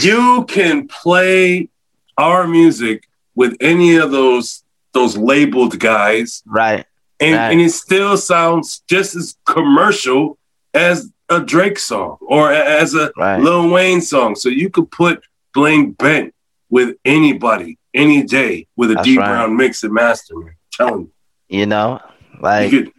you 0.00 0.44
can 0.48 0.86
play 0.88 1.68
our 2.16 2.46
music 2.46 3.08
with 3.34 3.56
any 3.60 3.96
of 3.96 4.10
those 4.10 4.62
those 4.94 5.16
labeled 5.16 5.78
guys 5.78 6.42
Right. 6.46 6.84
and, 7.20 7.36
Right. 7.36 7.52
and 7.52 7.60
it 7.60 7.70
still 7.72 8.16
sounds 8.16 8.82
just 8.88 9.14
as 9.14 9.36
commercial 9.44 10.38
as 10.72 11.10
a 11.28 11.40
Drake 11.40 11.78
song 11.78 12.16
or 12.22 12.50
as 12.50 12.94
a 12.94 13.12
Right. 13.16 13.38
Lil 13.40 13.68
Wayne 13.68 14.00
song. 14.00 14.34
So 14.34 14.48
you 14.48 14.70
could 14.70 14.90
put 14.90 15.22
Blaine 15.54 15.92
Bent 15.92 16.34
with 16.70 16.96
anybody 17.04 17.76
any 17.94 18.22
day 18.22 18.66
with 18.76 18.90
a 18.90 18.94
That's 18.94 19.06
D 19.06 19.18
right. 19.18 19.26
Brown 19.26 19.56
mix 19.56 19.82
and 19.84 19.92
master. 19.92 20.34
Telling 20.78 21.10
You 21.48 21.66
know, 21.66 22.00
like 22.40 22.72
you 22.72 22.92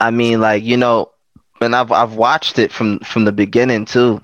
I 0.00 0.10
mean, 0.10 0.40
like 0.40 0.64
you 0.64 0.76
know, 0.76 1.12
and 1.60 1.76
I've 1.76 1.92
I've 1.92 2.14
watched 2.14 2.58
it 2.58 2.72
from 2.72 2.98
from 3.00 3.24
the 3.24 3.32
beginning 3.32 3.84
too. 3.84 4.20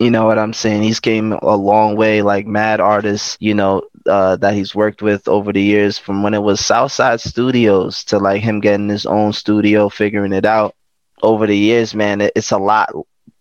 You 0.00 0.10
know 0.10 0.24
what 0.24 0.38
I'm 0.38 0.54
saying? 0.54 0.82
He's 0.82 0.98
came 0.98 1.32
a 1.32 1.56
long 1.56 1.94
way, 1.94 2.22
like 2.22 2.46
mad 2.46 2.80
artists, 2.80 3.36
you 3.38 3.54
know, 3.54 3.82
uh, 4.06 4.36
that 4.36 4.54
he's 4.54 4.74
worked 4.74 5.02
with 5.02 5.28
over 5.28 5.52
the 5.52 5.62
years, 5.62 5.98
from 5.98 6.22
when 6.22 6.34
it 6.34 6.42
was 6.42 6.58
Southside 6.58 7.20
Studios 7.20 8.02
to 8.04 8.18
like 8.18 8.42
him 8.42 8.60
getting 8.60 8.88
his 8.88 9.06
own 9.06 9.32
studio, 9.32 9.88
figuring 9.88 10.32
it 10.32 10.46
out. 10.46 10.74
Over 11.22 11.46
the 11.46 11.56
years, 11.56 11.94
man, 11.94 12.20
it, 12.20 12.32
it's 12.34 12.50
a 12.50 12.58
lot 12.58 12.90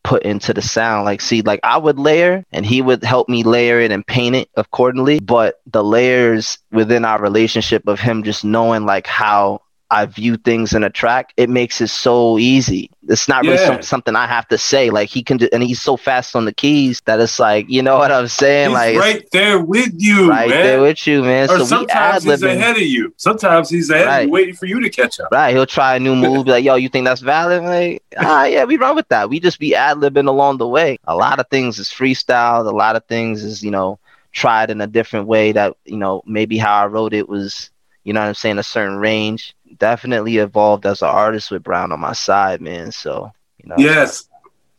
put 0.04 0.24
into 0.24 0.54
the 0.54 0.62
sound. 0.62 1.06
Like, 1.06 1.22
see, 1.22 1.42
like 1.42 1.60
I 1.64 1.78
would 1.78 1.98
layer, 1.98 2.44
and 2.52 2.66
he 2.66 2.82
would 2.82 3.04
help 3.04 3.30
me 3.30 3.44
layer 3.44 3.80
it 3.80 3.92
and 3.92 4.06
paint 4.06 4.36
it 4.36 4.50
accordingly. 4.56 5.20
But 5.20 5.62
the 5.66 5.84
layers 5.84 6.60
within 6.72 7.06
our 7.06 7.22
relationship 7.22 7.88
of 7.88 8.00
him 8.00 8.24
just 8.24 8.44
knowing 8.44 8.86
like 8.86 9.08
how 9.08 9.62
I 9.94 10.06
view 10.08 10.38
things 10.38 10.74
in 10.74 10.84
a 10.84 10.90
track, 10.90 11.34
it 11.38 11.50
makes 11.50 11.80
it 11.82 11.90
so 11.90 12.38
easy. 12.40 12.90
It's 13.08 13.28
not 13.28 13.44
really 13.44 13.58
Yeah. 13.58 13.68
some, 13.68 13.82
something 13.82 14.16
I 14.16 14.26
have 14.28 14.48
to 14.48 14.58
say. 14.58 14.90
Like 14.90 15.10
he 15.10 15.22
can, 15.24 15.38
do, 15.38 15.48
and 15.54 15.62
he's 15.62 15.82
so 15.82 15.98
fast 15.98 16.36
on 16.36 16.46
the 16.46 16.54
keys 16.54 17.02
that 17.06 17.20
it's 17.20 17.38
like, 17.38 17.66
you 17.70 17.82
know 17.84 17.98
what 17.98 18.12
I'm 18.12 18.28
saying? 18.28 18.70
he's 18.70 18.74
like, 18.74 18.98
right 18.98 19.28
there 19.32 19.60
with 19.60 19.92
you, 19.98 20.30
right 20.30 20.50
man. 20.50 20.64
there 20.66 20.82
with 20.82 21.06
you, 21.06 21.22
man. 21.22 21.50
or 21.50 21.60
so 21.60 21.66
sometimes 21.66 22.24
he's 22.24 22.42
ahead 22.44 22.76
of 22.76 22.82
you. 22.82 23.14
Sometimes 23.18 23.70
he's 23.70 23.90
ahead 23.90 24.04
of 24.04 24.08
Right. 24.10 24.26
you, 24.26 24.32
waiting 24.32 24.56
for 24.56 24.66
you 24.66 24.80
to 24.80 24.90
catch 24.90 25.20
up. 25.20 25.28
Right, 25.32 25.54
he'll 25.54 25.66
try 25.66 25.96
a 25.96 26.00
new 26.00 26.16
move, 26.16 26.48
like, 26.48 26.64
"Yo, 26.64 26.76
you 26.76 26.90
think 26.90 27.06
that's 27.06 27.22
valid?" 27.22 27.62
Like, 27.64 28.02
ah, 28.18 28.46
yeah, 28.46 28.64
we 28.64 28.78
run 28.78 28.96
with 28.96 29.10
that. 29.10 29.30
We 29.30 29.40
just 29.40 29.60
be 29.60 29.76
ad 29.76 29.98
libbing 29.98 30.28
along 30.28 30.58
the 30.58 30.68
way. 30.68 30.98
A 31.06 31.16
lot 31.16 31.40
of 31.40 31.48
things 31.50 31.78
is 31.80 31.90
freestyled. 31.90 32.68
A 32.68 32.76
lot 32.76 32.96
of 32.96 33.06
things 33.06 33.44
is, 33.44 33.64
you 33.64 33.70
know, 33.72 34.00
tried 34.32 34.72
in 34.72 34.82
a 34.82 34.88
different 34.88 35.28
way. 35.28 35.52
That 35.52 35.76
you 35.86 35.98
know, 35.98 36.24
maybe 36.26 36.58
how 36.58 36.74
I 36.84 36.86
wrote 36.88 37.14
it 37.14 37.28
was, 37.30 37.70
you 38.06 38.14
know, 38.14 38.22
what 38.22 38.28
I'm 38.28 38.34
saying 38.34 38.58
a 38.60 38.64
certain 38.64 38.98
range. 38.98 39.54
Definitely 39.78 40.38
evolved 40.38 40.86
as 40.86 41.02
an 41.02 41.10
artist 41.10 41.52
with 41.52 41.64
Brown 41.64 41.92
on 41.92 42.00
my 42.00 42.14
side, 42.14 42.62
man. 42.62 42.92
So, 42.92 43.32
you 43.58 43.70
know, 43.70 43.76
Yes. 43.78 44.28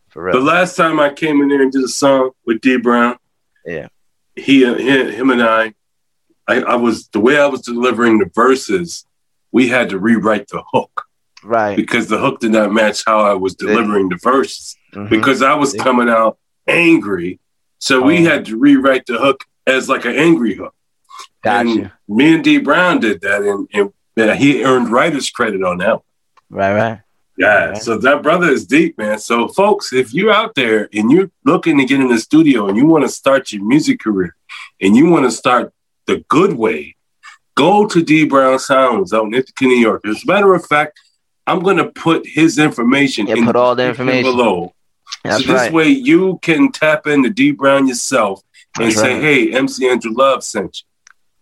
for 0.09 0.23
real. 0.23 0.37
The 0.39 0.43
last 0.45 0.75
time 0.75 0.99
I 0.99 1.11
came 1.13 1.41
in 1.41 1.49
there 1.49 1.61
and 1.61 1.71
did 1.71 1.83
a 1.83 1.87
song 1.87 2.31
with 2.45 2.61
D 2.61 2.77
Brown, 2.77 3.17
Yeah. 3.65 3.87
he, 4.35 4.65
he 4.75 5.11
him 5.15 5.29
and 5.29 5.41
I, 5.41 5.73
I, 6.47 6.61
I 6.61 6.75
was 6.75 7.07
the 7.09 7.19
way 7.19 7.39
I 7.39 7.47
was 7.47 7.61
delivering 7.61 8.19
the 8.19 8.29
verses. 8.33 9.05
We 9.51 9.67
had 9.67 9.89
to 9.89 9.99
rewrite 9.99 10.47
the 10.49 10.63
hook 10.73 11.03
Right. 11.43 11.75
because 11.75 12.07
the 12.07 12.17
hook 12.17 12.39
did 12.39 12.51
not 12.51 12.71
match 12.73 13.03
how 13.05 13.19
I 13.19 13.33
was 13.33 13.55
delivering 13.55 14.09
the 14.09 14.17
verses 14.21 14.75
Mhm. 14.93 15.09
because 15.09 15.41
I 15.41 15.55
was 15.55 15.73
Yeah. 15.75 15.83
coming 15.83 16.09
out 16.09 16.37
angry. 16.67 17.39
So 17.79 18.01
we 18.01 18.19
Oh. 18.25 18.29
had 18.29 18.45
to 18.45 18.57
rewrite 18.57 19.05
the 19.07 19.17
hook 19.17 19.43
as 19.67 19.89
like 19.89 20.05
an 20.05 20.15
angry 20.15 20.55
hook. 20.55 20.73
Got 21.43 21.65
and 21.65 21.91
me 22.07 22.33
and 22.35 22.43
D 22.43 22.57
Brown 22.59 22.99
did 22.99 23.21
that, 23.21 23.41
and, 23.41 23.67
and 23.73 23.91
yeah, 24.15 24.35
he 24.35 24.63
earned 24.63 24.89
writer's 24.91 25.29
credit 25.29 25.63
on 25.63 25.77
that. 25.79 25.99
Right, 26.49 26.73
right. 26.73 26.99
Yeah, 27.37 27.65
Right. 27.65 27.77
so 27.77 27.97
that 27.97 28.23
brother 28.23 28.47
is 28.49 28.65
deep, 28.65 28.97
man. 28.97 29.19
So, 29.19 29.47
folks, 29.49 29.91
if 29.91 30.13
you're 30.13 30.31
out 30.31 30.55
there 30.55 30.87
and 30.93 31.11
you're 31.11 31.29
looking 31.43 31.77
to 31.79 31.85
get 31.85 31.99
in 31.99 32.07
the 32.07 32.17
studio 32.19 32.67
and 32.67 32.77
you 32.77 32.85
want 32.85 33.03
to 33.03 33.09
start 33.09 33.51
your 33.51 33.63
music 33.65 33.99
career 33.99 34.35
and 34.79 34.95
you 34.95 35.09
want 35.09 35.25
to 35.25 35.31
start 35.31 35.73
the 36.07 36.23
good 36.29 36.53
way, 36.53 36.95
go 37.55 37.87
to 37.87 38.01
D 38.01 38.25
Brown 38.25 38.57
Sounds 38.59 39.11
out 39.11 39.25
in 39.25 39.33
Ithaca, 39.33 39.65
New 39.65 39.75
York. 39.75 40.05
As 40.07 40.23
a 40.23 40.27
matter 40.27 40.53
of 40.53 40.65
fact, 40.65 40.97
I'm 41.45 41.59
going 41.59 41.77
to 41.77 41.87
put 41.91 42.25
his 42.25 42.57
information 42.57 43.27
Yeah, 43.27 43.35
in 43.35 43.45
put 43.45 43.55
all 43.57 43.75
the 43.75 43.87
information. 43.89 44.23
below. 44.23 44.73
That's 45.23 45.43
so 45.45 45.51
this 45.51 45.61
right. 45.63 45.73
way 45.73 45.87
you 45.89 46.39
can 46.41 46.71
tap 46.71 47.05
into 47.05 47.29
D 47.29 47.51
Brown 47.51 47.87
yourself 47.87 48.41
and 48.77 48.85
That's 48.87 48.95
say, 48.99 49.13
right. 49.15 49.21
hey, 49.23 49.53
MC 49.53 49.89
Andrew 49.89 50.13
Love 50.13 50.41
sent 50.43 50.81
you. 50.81 50.85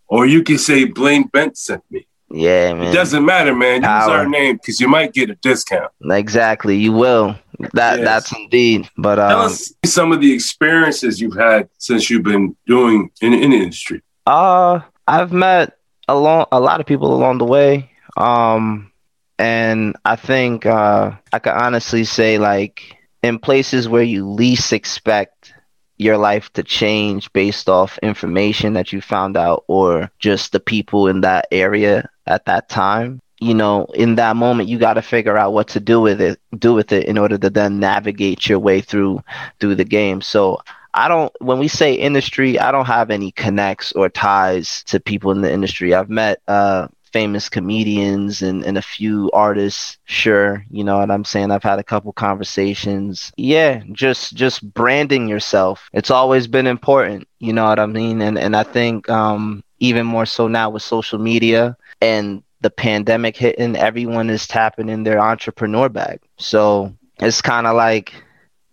Or 0.08 0.26
you 0.26 0.42
can 0.44 0.58
say 0.58 0.86
Blaine 0.86 1.28
Bent 1.28 1.56
sent 1.58 1.84
me. 1.92 2.08
Yeah, 2.34 2.74
man. 2.74 2.88
It 2.88 2.94
doesn't 2.94 3.24
matter, 3.24 3.54
man. 3.54 3.82
Use 3.82 3.86
Power. 3.86 4.18
our 4.18 4.28
name 4.28 4.56
because 4.56 4.80
you 4.82 4.88
might 4.88 5.14
get 5.14 5.30
a 5.30 5.36
discount. 5.36 5.92
Exactly. 6.10 6.76
You 6.78 6.92
will. 6.92 7.36
That 7.74 8.00
Yes. 8.00 8.06
that's 8.06 8.36
indeed. 8.36 8.90
But 8.98 9.16
Tell 9.16 9.40
um, 9.42 9.46
us 9.46 9.72
some 9.86 10.12
of 10.12 10.20
the 10.20 10.34
experiences 10.34 11.22
you've 11.22 11.36
had 11.38 11.70
since 11.78 12.10
you've 12.10 12.24
been 12.24 12.56
doing 12.66 13.12
in, 13.22 13.34
in 13.34 13.52
the 13.52 13.58
industry. 13.58 14.02
Uh, 14.26 14.80
I've 15.08 15.32
met 15.32 15.78
a 16.08 16.18
long, 16.18 16.46
a 16.52 16.60
lot 16.60 16.80
of 16.80 16.88
people 16.88 17.14
along 17.14 17.38
the 17.38 17.46
way. 17.46 17.92
Um, 18.18 18.92
and 19.38 19.96
I 20.04 20.16
think 20.16 20.66
uh, 20.66 21.12
I 21.32 21.40
can 21.40 21.54
honestly 21.56 22.04
say, 22.04 22.40
like, 22.40 22.98
in 23.22 23.38
places 23.40 23.88
where 23.88 24.04
you 24.04 24.28
least 24.28 24.74
expect 24.74 25.53
your 25.98 26.18
life 26.18 26.52
to 26.54 26.64
change 26.64 27.32
based 27.34 27.70
off 27.70 27.98
information 28.00 28.74
that 28.74 28.92
you 28.92 29.02
found 29.02 29.38
out 29.38 29.64
or 29.68 30.12
just 30.20 30.52
the 30.52 30.60
people 30.60 31.08
in 31.08 31.22
that 31.22 31.48
area 31.52 32.10
at 32.28 32.46
that 32.46 32.70
time. 32.70 33.22
You 33.40 33.54
know, 33.54 33.86
in 33.94 34.16
that 34.16 34.36
moment, 34.38 34.70
you 34.70 34.80
got 34.80 34.94
to 34.94 35.02
figure 35.02 35.38
out 35.38 35.54
what 35.54 35.68
to 35.70 35.80
do 35.80 36.00
with 36.00 36.22
it, 36.22 36.40
do 36.58 36.74
with 36.74 36.92
it 36.94 37.08
in 37.08 37.18
order 37.18 37.38
to 37.38 37.50
then 37.50 37.80
navigate 37.80 38.48
your 38.48 38.60
way 38.60 38.80
through 38.80 39.22
through 39.60 39.76
the 39.76 39.84
game. 39.84 40.22
So 40.22 40.60
I 40.94 41.08
don't 41.08 41.34
when 41.42 41.60
we 41.60 41.68
say 41.68 41.94
industry, 41.94 42.60
I 42.60 42.72
don't 42.72 42.86
have 42.86 43.10
any 43.10 43.32
connects 43.32 43.92
or 43.94 44.10
ties 44.10 44.84
to 44.86 45.00
people 45.00 45.32
in 45.32 45.42
the 45.42 45.52
industry. 45.52 45.94
I've 45.94 46.10
met 46.10 46.42
uh 46.48 46.88
famous 47.14 47.48
comedians 47.48 48.42
and, 48.42 48.66
and 48.66 48.78
a 48.78 48.82
few 48.82 49.30
artists, 49.32 49.98
sure, 50.06 50.66
you 50.70 50.84
know 50.84 50.98
what 50.98 51.12
I'm 51.12 51.24
saying? 51.24 51.52
I've 51.52 51.64
had 51.64 51.80
a 51.80 51.84
couple 51.84 52.12
conversations. 52.12 53.32
Yeah, 53.38 53.84
just 53.92 54.36
just 54.36 54.74
branding 54.74 55.30
yourself. 55.30 55.88
It's 55.94 56.12
always 56.12 56.48
been 56.48 56.68
important, 56.68 57.28
you 57.40 57.54
know 57.54 57.66
what 57.66 57.80
I 57.80 57.86
mean? 57.86 58.22
And 58.22 58.38
and 58.38 58.56
I 58.56 58.64
think 58.64 59.10
um 59.10 59.64
even 59.80 60.06
more 60.06 60.26
so 60.26 60.48
now 60.48 60.70
with 60.70 60.82
social 60.82 61.20
media 61.20 61.78
and 62.02 62.42
the 62.62 62.70
pandemic 62.70 63.38
hitting, 63.38 63.76
everyone 63.76 64.30
is 64.30 64.48
tapping 64.48 64.90
in 64.90 65.04
their 65.04 65.20
entrepreneur 65.20 65.90
bag. 65.90 66.20
So 66.38 66.94
it's 67.20 67.42
kind 67.42 67.68
of 67.68 67.76
like 67.76 68.14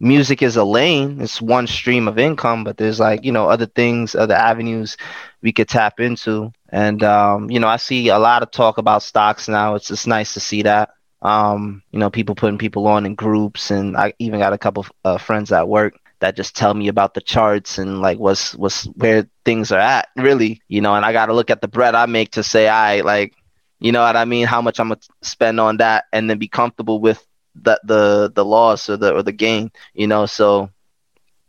music 0.00 0.42
is 0.42 0.56
a 0.56 0.64
lane 0.64 1.20
it's 1.20 1.42
one 1.42 1.66
stream 1.66 2.08
of 2.08 2.18
income 2.18 2.64
but 2.64 2.76
there's 2.78 2.98
like 2.98 3.24
you 3.24 3.32
know 3.32 3.48
other 3.48 3.66
things 3.66 4.14
other 4.14 4.34
avenues 4.34 4.96
we 5.42 5.52
could 5.52 5.68
tap 5.68 6.00
into. 6.00 6.52
And 6.70 7.02
um, 7.02 7.50
you 7.50 7.60
know 7.60 7.68
i 7.68 7.76
see 7.76 8.08
a 8.08 8.18
lot 8.18 8.42
of 8.42 8.50
talk 8.50 8.78
about 8.78 9.02
stocks 9.02 9.48
now. 9.48 9.74
It's 9.74 9.90
it's 9.90 10.06
nice 10.06 10.34
to 10.34 10.40
see 10.40 10.62
that. 10.62 10.90
Um, 11.22 11.82
you 11.90 11.98
know 11.98 12.10
people 12.10 12.34
putting 12.34 12.58
people 12.58 12.86
on 12.86 13.04
in 13.04 13.14
groups 13.14 13.70
and 13.70 13.94
i 13.96 14.14
even 14.18 14.40
got 14.40 14.54
a 14.54 14.58
couple 14.58 14.86
uh, 15.04 15.18
friends 15.18 15.52
at 15.52 15.68
work 15.68 15.94
that 16.20 16.36
just 16.36 16.56
tell 16.56 16.72
me 16.74 16.88
about 16.88 17.14
the 17.14 17.20
charts 17.20 17.78
and 17.78 18.00
like 18.00 18.18
what's 18.18 18.54
what's 18.54 18.84
where 18.84 19.28
things 19.44 19.70
are 19.72 19.78
at 19.80 20.08
really 20.16 20.62
you 20.68 20.80
know. 20.80 20.94
And 20.94 21.04
i 21.04 21.12
got 21.12 21.26
to 21.26 21.34
look 21.34 21.50
at 21.50 21.60
the 21.60 21.68
bread 21.68 21.94
i 21.94 22.06
make 22.06 22.32
to 22.32 22.42
say 22.42 22.68
i 22.68 23.00
like 23.02 23.34
you 23.80 23.92
know 23.92 24.02
what 24.02 24.16
i 24.16 24.24
mean? 24.24 24.46
How 24.46 24.62
much 24.62 24.80
i'm 24.80 24.88
gonna 24.88 25.00
spend 25.22 25.60
on 25.60 25.78
that 25.78 26.04
and 26.12 26.28
then 26.30 26.38
be 26.38 26.48
comfortable 26.48 27.00
with 27.00 27.24
the 27.54 27.80
the 27.84 28.32
the 28.34 28.44
loss 28.44 28.88
or 28.88 28.96
the 28.96 29.14
or 29.14 29.22
the 29.22 29.32
gain, 29.32 29.70
you 29.94 30.06
know. 30.06 30.26
So 30.26 30.70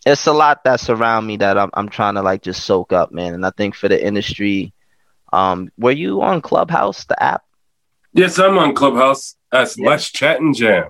it's 0.06 0.28
a 0.28 0.34
lot 0.34 0.64
that's 0.64 0.90
around 0.90 1.26
me 1.26 1.38
that 1.38 1.58
I'm 1.58 1.70
I'm 1.74 1.90
trying 1.90 2.16
to 2.16 2.22
like 2.22 2.42
just 2.42 2.64
soak 2.64 2.94
up, 2.94 3.12
man. 3.12 3.34
And 3.34 3.46
I 3.46 3.52
think 3.52 3.76
for 3.76 3.88
the 3.88 4.04
industry, 4.04 4.74
um, 5.32 5.72
were 5.78 5.92
you 5.92 6.22
on 6.22 6.42
Clubhouse, 6.42 7.06
the 7.06 7.22
app? 7.22 7.44
Yes, 8.14 8.40
I'm 8.40 8.58
on 8.58 8.76
Clubhouse. 8.76 9.36
That's 9.52 9.78
Let's 9.80 10.12
Chat 10.12 10.42
and 10.42 10.56
Jam. 10.56 10.90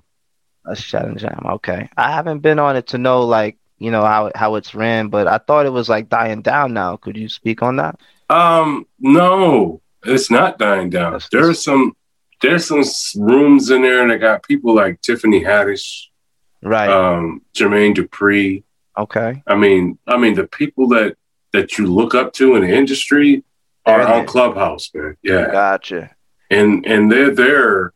Let's 0.65 0.84
chat 0.84 1.06
and 1.06 1.17
jam. 1.17 1.43
Okay, 1.54 1.89
I 1.97 2.12
haven't 2.12 2.39
been 2.39 2.60
on 2.60 2.76
it 2.76 2.88
to 2.88 2.97
know 2.97 3.21
like 3.21 3.58
you 3.80 3.89
know 3.89 4.04
how 4.04 4.32
how 4.36 4.56
it's 4.56 4.76
ran, 4.76 5.10
but 5.10 5.28
I 5.28 5.39
thought 5.39 5.65
it 5.65 5.71
was 5.71 5.89
like 5.89 6.10
dying 6.10 6.41
down 6.41 6.74
now. 6.74 6.97
Could 6.97 7.17
you 7.17 7.30
speak 7.30 7.63
on 7.63 7.78
that? 7.78 8.00
Um, 8.30 8.86
no, 9.00 9.82
it's 10.06 10.30
not 10.30 10.60
dying 10.60 10.89
down. 10.89 11.19
There's 11.32 11.63
some 11.63 11.95
there's 12.41 12.65
some 12.65 12.84
rooms 13.23 13.69
in 13.69 13.82
there 13.84 14.01
and 14.01 14.12
that 14.12 14.17
got 14.19 14.43
people 14.43 14.73
like 14.75 15.01
Tiffany 15.01 15.43
Haddish, 15.43 16.08
Right. 16.63 16.89
um, 16.89 17.41
Jermaine 17.56 17.95
Dupri. 17.95 18.63
okay. 18.97 19.41
I 19.47 19.56
mean, 19.56 19.97
I 20.08 20.17
mean 20.17 20.36
the 20.36 20.47
people 20.47 20.88
that 20.89 21.15
that 21.54 21.77
you 21.77 21.86
look 21.86 22.15
up 22.15 22.32
to 22.34 22.56
in 22.56 22.62
the 22.63 22.73
industry 22.73 23.43
are 23.86 24.01
on. 24.01 24.25
Clubhouse, 24.25 24.89
man. 24.93 25.17
Yeah, 25.23 25.51
Gotcha. 25.51 26.12
and 26.49 26.86
and 26.86 27.12
they're 27.12 27.34
there 27.36 27.93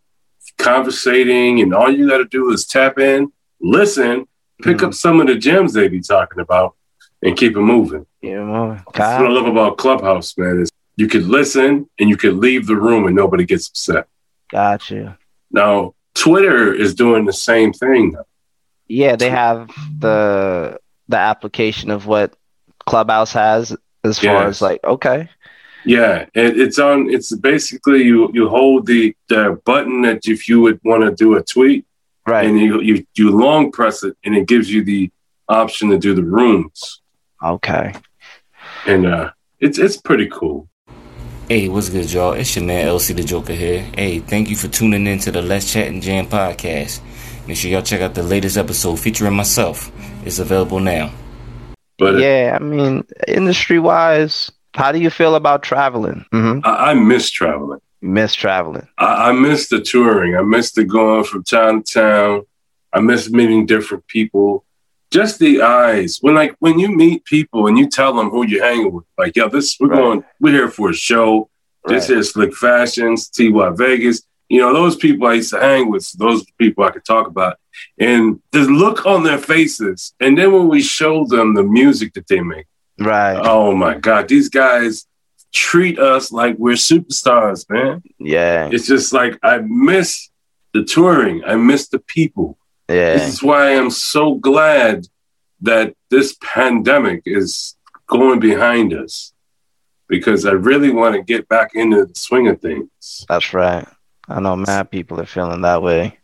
conversating, 0.58 1.62
and 1.62 1.74
all 1.74 1.92
you 1.92 2.08
got 2.10 2.18
to 2.20 2.26
do 2.26 2.52
is 2.52 2.66
tap 2.66 2.98
in, 3.00 3.32
listen, 3.62 4.26
pick 4.64 4.78
Mhm. 4.78 4.88
up 4.88 4.94
some 4.94 5.20
of 5.22 5.28
the 5.28 5.36
gems 5.36 5.74
they 5.74 5.88
be 5.88 6.02
talking 6.02 6.40
about, 6.40 6.76
and 7.22 7.38
keep 7.38 7.56
it 7.56 7.62
moving. 7.62 8.06
Yeah, 8.22 8.44
know, 8.44 8.78
That's 8.94 9.22
what 9.22 9.30
I 9.30 9.34
love 9.34 9.46
about 9.48 9.78
Clubhouse, 9.78 10.38
man. 10.38 10.62
Is 10.62 10.70
you 10.98 11.08
could 11.08 11.28
listen 11.28 11.90
and 12.00 12.10
you 12.10 12.18
could 12.18 12.36
leave 12.38 12.68
the 12.68 12.76
room 12.76 13.06
and 13.06 13.16
nobody 13.16 13.46
gets 13.46 13.68
upset. 13.70 14.08
Gotcha. 14.56 15.18
Now, 15.52 15.94
Twitter 16.14 16.74
is 16.74 16.96
doing 16.96 17.26
the 17.26 17.34
same 17.34 17.74
thing. 17.74 18.16
Yeah, 18.88 19.16
they 19.18 19.30
have 19.30 19.70
the 20.00 20.80
the 21.10 21.18
application 21.18 21.92
of 21.92 22.06
what 22.08 22.36
Clubhouse 22.86 23.34
has 23.34 23.76
as 24.04 24.18
far 24.20 24.44
Yes. 24.44 24.50
as 24.50 24.62
like 24.62 24.82
okay. 24.84 25.30
Yeah, 25.86 26.26
it, 26.34 26.60
it's 26.64 26.80
on. 26.80 27.10
It's 27.16 27.36
basically 27.36 28.04
you 28.04 28.30
you 28.34 28.48
hold 28.50 28.86
the 28.88 29.16
the 29.28 29.60
button 29.66 30.02
that 30.04 30.26
if 30.28 30.48
you 30.50 30.62
would 30.62 30.80
want 30.84 31.04
to 31.04 31.12
do 31.24 31.36
a 31.36 31.44
tweet, 31.44 31.86
Right. 32.26 32.46
and 32.48 32.58
you 32.60 32.82
you 32.82 33.06
you 33.16 33.28
long 33.46 33.72
press 33.72 34.04
it, 34.04 34.16
and 34.24 34.36
it 34.36 34.48
gives 34.48 34.72
you 34.74 34.84
the 34.84 35.12
option 35.48 35.90
to 35.90 35.98
do 35.98 36.16
the 36.16 36.24
rooms, 36.24 37.02
Okay. 37.44 37.94
and 38.88 39.06
uh, 39.06 39.32
it's 39.60 39.78
it's 39.78 39.98
pretty 39.98 40.28
cool. 40.32 40.68
Hey, 41.48 41.70
what's 41.70 41.90
good, 41.90 42.12
y'all? 42.12 42.34
It's 42.34 42.56
your 42.56 42.66
man 42.66 42.88
LC 42.88 43.16
the 43.16 43.24
Joker 43.24 43.54
here. 43.54 43.82
Hey, 43.96 44.18
thank 44.18 44.50
you 44.50 44.56
for 44.56 44.68
tuning 44.68 45.06
in 45.06 45.20
to 45.20 45.32
the 45.32 45.44
Let's 45.44 45.72
Chat 45.72 45.88
and 45.90 46.02
Jam 46.02 46.26
podcast. 46.26 47.02
Make 47.48 47.56
sure 47.58 47.70
y'all 47.70 47.84
check 47.84 48.02
out 48.02 48.16
the 48.16 48.24
latest 48.24 48.58
episode 48.58 48.96
featuring 49.00 49.36
myself. 49.36 49.92
It's 50.26 50.40
available 50.40 50.80
now. 50.80 51.12
But 52.00 52.18
yeah, 52.18 52.58
I 52.60 52.64
mean, 52.64 53.04
industry 53.28 53.78
wise, 53.78 54.52
how 54.74 54.92
do 54.92 55.00
you 55.00 55.12
feel 55.12 55.36
about 55.36 55.62
traveling? 55.62 56.26
hmm 56.32 56.62
I, 56.64 56.92
I 56.92 56.94
miss 56.96 57.30
traveling. 57.30 57.80
Miss 58.02 58.34
traveling. 58.34 58.88
I, 58.98 59.30
I 59.30 59.32
miss 59.34 59.70
the 59.70 59.82
touring. 59.82 60.36
I 60.36 60.42
miss 60.42 60.72
the 60.72 60.84
going 60.84 61.26
from 61.26 61.44
town 61.44 61.84
to 61.84 61.94
town. 61.94 62.42
I 62.92 63.02
miss 63.02 63.30
meeting 63.30 63.68
different 63.68 64.08
people. 64.08 64.66
Just 65.12 65.40
the 65.40 65.62
eyes. 65.62 66.18
When 66.22 66.36
like 66.36 66.56
when 66.60 66.80
you 66.80 66.90
meet 66.90 67.26
people 67.26 67.68
and 67.68 67.78
you 67.78 67.88
tell 67.90 68.14
them 68.14 68.30
who 68.30 68.46
you're 68.46 68.64
hanging 68.64 68.92
with, 68.92 69.06
like, 69.18 69.36
yo, 69.36 69.48
this 69.50 69.78
we're 69.80 69.88
Right. 69.90 69.98
going, 69.98 70.24
we're 70.40 70.52
here 70.54 70.70
for 70.70 70.90
a 70.90 70.94
show. 70.94 71.50
This 71.88 72.10
Right. 72.10 72.18
is 72.20 72.32
Slick 72.32 72.54
Fashions, 72.56 73.30
TY 73.30 73.70
Vegas. 73.76 74.24
You 74.50 74.62
know, 74.62 74.74
those 74.74 74.96
people 74.96 75.28
I 75.28 75.34
used 75.36 75.52
to 75.52 75.60
hang 75.60 75.90
with, 75.90 76.12
those 76.18 76.44
people 76.60 76.84
I 76.84 76.92
could 76.92 77.06
talk 77.06 77.28
about. 77.28 77.58
And 78.00 78.40
the 78.52 78.62
look 78.62 79.06
on 79.06 79.24
their 79.24 79.38
faces. 79.38 80.14
And 80.20 80.38
then 80.38 80.52
when 80.52 80.68
we 80.68 80.82
show 80.82 81.26
them 81.26 81.54
the 81.56 81.64
music 81.64 82.14
that 82.14 82.28
they 82.28 82.42
make, 82.42 82.66
Right. 83.00 83.38
oh 83.42 83.74
my 83.76 83.96
God, 83.98 84.28
these 84.28 84.50
guys 84.50 85.06
treat 85.54 85.98
us 86.00 86.32
like 86.32 86.58
we're 86.58 86.74
superstars, 86.76 87.70
man. 87.70 88.02
yeah. 88.20 88.70
It's 88.72 88.88
just 88.88 89.14
like 89.14 89.38
I 89.44 89.60
miss 89.60 90.30
the 90.74 90.84
touring. 90.84 91.44
I 91.46 91.56
miss 91.56 91.88
the 91.88 92.00
people. 92.00 92.58
This 92.88 93.34
is 93.36 93.44
why 93.44 93.76
I'm 93.76 93.90
so 93.90 94.36
glad 94.36 95.08
that 95.62 95.96
this 96.10 96.38
pandemic 96.42 97.24
is 97.26 97.76
going 98.08 98.40
behind 98.40 98.94
us 98.94 99.34
because 100.08 100.46
I 100.46 100.52
really 100.52 100.92
want 100.92 101.16
to 101.16 101.24
get 101.24 101.48
back 101.48 101.72
into 101.74 102.06
the 102.06 102.16
swing 102.16 102.48
of 102.48 102.62
things. 102.62 103.26
That's 103.28 103.54
right. 103.54 103.88
I 104.28 104.40
know 104.40 104.56
mad 104.56 104.90
people 104.90 105.20
are 105.20 105.26
feeling 105.26 105.62
that 105.62 105.82
way. 105.82 106.18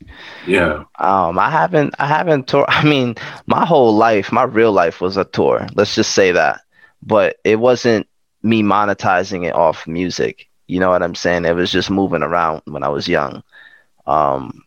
Yeah. 0.47 0.85
Um, 0.97 1.37
I 1.37 1.51
haven't, 1.51 1.95
I 1.99 2.07
haven't 2.07 2.47
tour. 2.47 2.65
I 2.67 2.83
mean, 2.83 3.15
my 3.45 3.65
whole 3.65 3.95
life, 3.95 4.31
my 4.31 4.43
real 4.43 4.71
life 4.71 5.01
was 5.01 5.17
a 5.17 5.25
tour. 5.25 5.67
Let's 5.75 5.95
just 5.95 6.11
say 6.11 6.31
that. 6.31 6.61
But 7.03 7.37
it 7.43 7.59
wasn't 7.59 8.07
me 8.43 8.63
monetizing 8.63 9.45
it 9.45 9.55
off 9.55 9.87
music. 9.87 10.49
You 10.67 10.79
know 10.79 10.89
what 10.89 11.03
I'm 11.03 11.15
saying? 11.15 11.45
It 11.45 11.55
was 11.55 11.71
just 11.71 11.89
moving 11.89 12.23
around 12.23 12.61
when 12.65 12.83
I 12.83 12.89
was 12.89 13.07
young. 13.07 13.43
Um, 14.07 14.63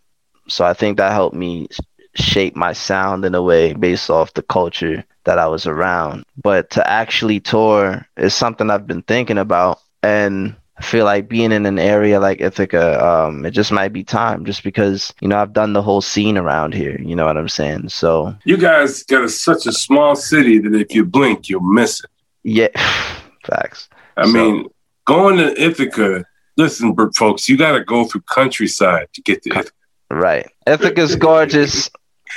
so 0.48 0.64
I 0.64 0.74
think 0.74 0.96
that 0.98 1.12
helped 1.12 1.36
me 1.36 1.68
shape 2.14 2.54
my 2.54 2.72
sound 2.72 3.24
in 3.24 3.34
a 3.34 3.42
way 3.42 3.72
based 3.72 4.08
off 4.10 4.34
the 4.34 4.42
culture 4.42 5.04
that 5.24 5.38
I 5.38 5.46
was 5.48 5.66
around. 5.66 6.24
But 6.42 6.70
to 6.70 6.88
actually 6.88 7.40
tour 7.40 8.06
is 8.16 8.34
something 8.34 8.70
I've 8.70 8.86
been 8.86 9.02
thinking 9.02 9.38
about, 9.38 9.80
and 10.02 10.54
I 10.76 10.82
feel 10.82 11.04
like 11.04 11.28
being 11.28 11.50
in 11.52 11.66
an 11.66 11.78
area 11.78 12.20
like 12.20 12.40
Ithaca, 12.40 13.04
um, 13.04 13.46
it 13.46 13.52
just 13.52 13.72
might 13.72 13.92
be 13.92 14.04
time, 14.04 14.44
just 14.44 14.62
because 14.62 15.12
you 15.20 15.28
know 15.28 15.38
I've 15.38 15.52
done 15.52 15.72
the 15.72 15.82
whole 15.82 16.00
scene 16.00 16.36
around 16.36 16.74
here. 16.74 17.00
You 17.00 17.16
know 17.16 17.24
what 17.26 17.36
I'm 17.36 17.48
saying? 17.48 17.88
So 17.88 18.36
You 18.44 18.56
guys 18.56 19.02
got 19.04 19.24
a, 19.24 19.28
such 19.28 19.66
a 19.66 19.72
small 19.72 20.14
city 20.14 20.58
that 20.58 20.74
if 20.74 20.94
you 20.94 21.04
blink, 21.04 21.48
you'll 21.48 21.62
miss 21.62 22.02
it. 22.04 22.10
yeah, 22.42 22.68
facts. 23.44 23.88
I 24.16 24.24
So- 24.26 24.32
mean, 24.32 24.68
going 25.06 25.38
to 25.38 25.60
Ithaca, 25.60 26.24
listen, 26.56 26.94
folks, 27.14 27.48
you 27.48 27.56
got 27.56 27.72
to 27.72 27.84
go 27.84 28.04
through 28.04 28.22
countryside 28.22 29.08
to 29.14 29.22
get 29.22 29.42
to 29.44 29.50
Ithaca. 29.50 29.70
Right, 30.14 30.46
Ithaca's 30.66 31.16
gorgeous. 31.28 31.90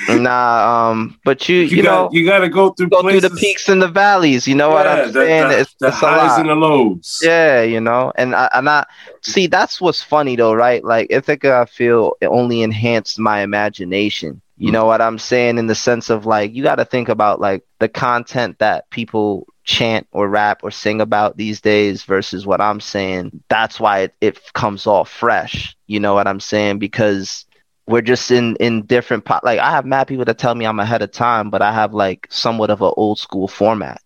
Nah, 0.09 0.89
um, 0.89 1.19
but 1.25 1.49
you 1.49 1.57
You, 1.61 1.77
you, 1.77 1.83
got, 1.83 2.11
know 2.11 2.17
you 2.17 2.25
got 2.25 2.39
to 2.39 2.49
go 2.49 2.69
through 2.71 2.89
go 2.89 3.01
through 3.01 3.21
the 3.21 3.29
peaks 3.31 3.67
and 3.67 3.81
the 3.81 3.87
valleys. 3.87 4.47
You 4.47 4.55
know 4.55 4.69
what 4.69 4.85
I'm 4.87 5.11
saying? 5.11 5.49
the- 5.49 5.59
it's 5.61 5.75
the 5.79 5.87
it's 5.87 5.97
highs 5.97 6.37
and 6.39 6.49
the 6.49 6.55
lows. 6.55 7.19
Yeah, 7.21 7.61
you 7.63 7.79
know, 7.81 8.11
and 8.15 8.35
I, 8.35 8.49
and 8.53 8.69
I 8.69 8.85
see 9.21 9.47
that's 9.47 9.81
what's 9.81 10.03
funny 10.03 10.35
though, 10.35 10.53
right? 10.53 10.83
Like 10.83 11.07
Ithaca, 11.09 11.55
I 11.55 11.65
feel 11.65 12.13
it 12.21 12.27
only 12.27 12.61
enhanced 12.61 13.19
my 13.19 13.41
imagination 13.41 14.41
You 14.57 14.71
know 14.71 14.85
what 14.85 15.01
I'm 15.01 15.19
saying? 15.19 15.57
In 15.57 15.67
the 15.67 15.75
sense 15.75 16.09
of 16.09 16.25
like, 16.25 16.53
you 16.53 16.63
got 16.63 16.75
to 16.75 16.85
think 16.85 17.09
about 17.09 17.39
like 17.39 17.63
the 17.79 17.89
content 17.89 18.59
that 18.59 18.89
people 18.89 19.47
chant 19.63 20.07
or 20.11 20.29
rap 20.29 20.61
or 20.63 20.71
sing 20.71 21.01
about 21.01 21.37
these 21.37 21.59
days 21.59 22.03
versus 22.03 22.45
what 22.47 22.61
I'm 22.61 22.79
saying. 22.79 23.43
That's 23.49 23.79
why 23.79 23.99
it, 24.01 24.15
it 24.21 24.53
comes 24.53 24.87
off 24.87 25.09
fresh. 25.09 25.75
You 25.87 25.99
know 25.99 26.13
what 26.13 26.27
I'm 26.27 26.39
saying? 26.39 26.79
Because 26.79 27.45
we're 27.87 28.01
just 28.01 28.29
in 28.31 28.55
in 28.57 28.85
different 28.85 29.25
po- 29.25 29.39
like 29.43 29.59
I 29.59 29.71
have 29.71 29.85
mad 29.85 30.07
people 30.07 30.25
that 30.25 30.37
tell 30.37 30.53
me 30.53 30.65
I'm 30.65 30.79
ahead 30.79 31.01
of 31.01 31.11
time, 31.11 31.49
but 31.49 31.61
I 31.61 31.71
have 31.71 31.93
like 31.93 32.27
somewhat 32.29 32.69
of 32.69 32.81
an 32.81 32.91
old 32.97 33.17
school 33.17 33.47
format 33.47 34.01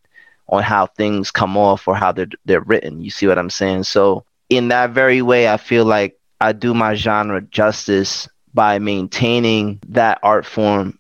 on 0.48 0.64
how 0.64 0.86
things 0.86 1.32
come 1.32 1.58
off 1.58 1.88
or 1.88 1.96
how 1.96 2.12
they're 2.12 2.28
they're 2.46 2.62
written. 2.62 3.02
You 3.02 3.10
see 3.10 3.28
what 3.28 3.40
I'm 3.40 3.50
saying? 3.50 3.84
So 3.84 4.26
in 4.50 4.68
that 4.68 4.92
very 4.92 5.22
way, 5.22 5.50
I 5.50 5.58
feel 5.58 5.86
like 5.86 6.18
I 6.40 6.54
do 6.54 6.74
my 6.74 6.94
genre 6.96 7.42
justice 7.42 8.28
by 8.54 8.80
maintaining 8.80 9.80
that 9.90 10.20
art 10.24 10.46
form 10.46 11.00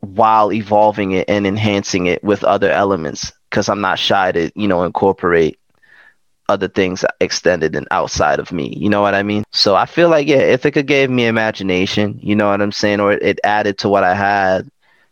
while 0.00 0.52
evolving 0.52 1.12
it 1.12 1.28
and 1.28 1.46
enhancing 1.46 2.06
it 2.06 2.22
with 2.22 2.44
other 2.44 2.70
elements 2.70 3.32
because 3.50 3.68
I'm 3.68 3.80
not 3.80 3.98
shy 3.98 4.32
to, 4.32 4.50
you 4.54 4.68
know, 4.68 4.84
incorporate 4.84 5.58
other 6.48 6.68
things 6.68 7.04
extended 7.20 7.74
and 7.74 7.88
outside 7.90 8.38
of 8.38 8.52
me. 8.52 8.74
You 8.76 8.90
know 8.90 9.00
what 9.00 9.14
I 9.14 9.22
mean? 9.22 9.44
So 9.52 9.74
I 9.74 9.86
feel 9.86 10.08
like, 10.08 10.28
yeah, 10.28 10.38
Ithaca 10.38 10.82
gave 10.82 11.10
me 11.10 11.26
imagination, 11.26 12.18
you 12.22 12.36
know 12.36 12.48
what 12.48 12.60
I'm 12.60 12.72
saying? 12.72 13.00
Or 13.00 13.12
it 13.12 13.40
added 13.44 13.78
to 13.78 13.88
what 13.88 14.04
I 14.04 14.14
had 14.14 14.70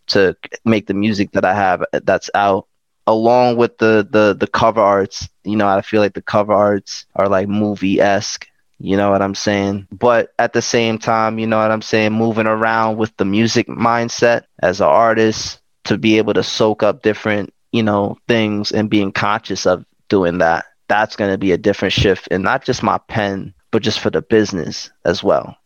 to 0.09 0.37
make 0.65 0.87
the 0.87 0.95
music 0.95 1.33
that 1.33 1.45
I 1.45 1.55
have 1.55 1.85
that's 1.93 2.31
out 2.35 2.67
along 3.07 3.57
with 3.57 3.79
the, 3.79 4.07
the, 4.09 4.35
the 4.39 4.47
cover 4.47 4.81
arts. 4.81 5.29
You 5.45 5.57
know, 5.57 5.69
I 5.69 5.81
feel 5.83 6.01
like 6.01 6.15
the 6.15 6.23
cover 6.23 6.53
arts 6.53 7.07
are 7.17 7.29
like 7.29 7.49
movie 7.49 8.01
esque. 8.01 8.47
You 8.79 8.97
know 8.97 9.11
what 9.11 9.23
I'm 9.23 9.37
saying? 9.37 9.87
But 9.93 10.33
at 10.41 10.53
the 10.53 10.63
same 10.63 10.99
time, 10.99 11.39
you 11.39 11.47
know 11.47 11.59
what 11.59 11.71
I'm 11.71 11.83
saying? 11.83 12.13
Moving 12.13 12.49
around 12.49 12.97
with 12.97 13.17
the 13.17 13.25
music 13.25 13.69
mindset 13.69 14.43
as 14.61 14.81
an 14.81 14.89
artist 14.89 15.61
to 15.85 15.97
be 15.97 16.19
able 16.19 16.35
to 16.35 16.43
soak 16.43 16.83
up 16.83 17.03
different, 17.03 17.55
you 17.71 17.85
know, 17.85 18.19
things 18.27 18.73
and 18.73 18.91
being 18.91 19.13
conscious 19.13 19.67
of 19.67 19.85
doing 20.09 20.39
that 20.39 20.67
that's 20.93 21.17
going 21.17 21.31
to 21.31 21.39
be 21.39 21.53
a 21.53 21.57
different 21.57 21.95
shift 21.95 22.29
and 22.31 22.45
not 22.45 22.67
just 22.67 22.83
my 22.83 22.99
pen, 23.09 23.55
but 23.71 23.83
just 23.83 23.99
for 23.99 24.11
the 24.11 24.21
business 24.21 24.91
as 25.07 25.25
well. 25.25 25.57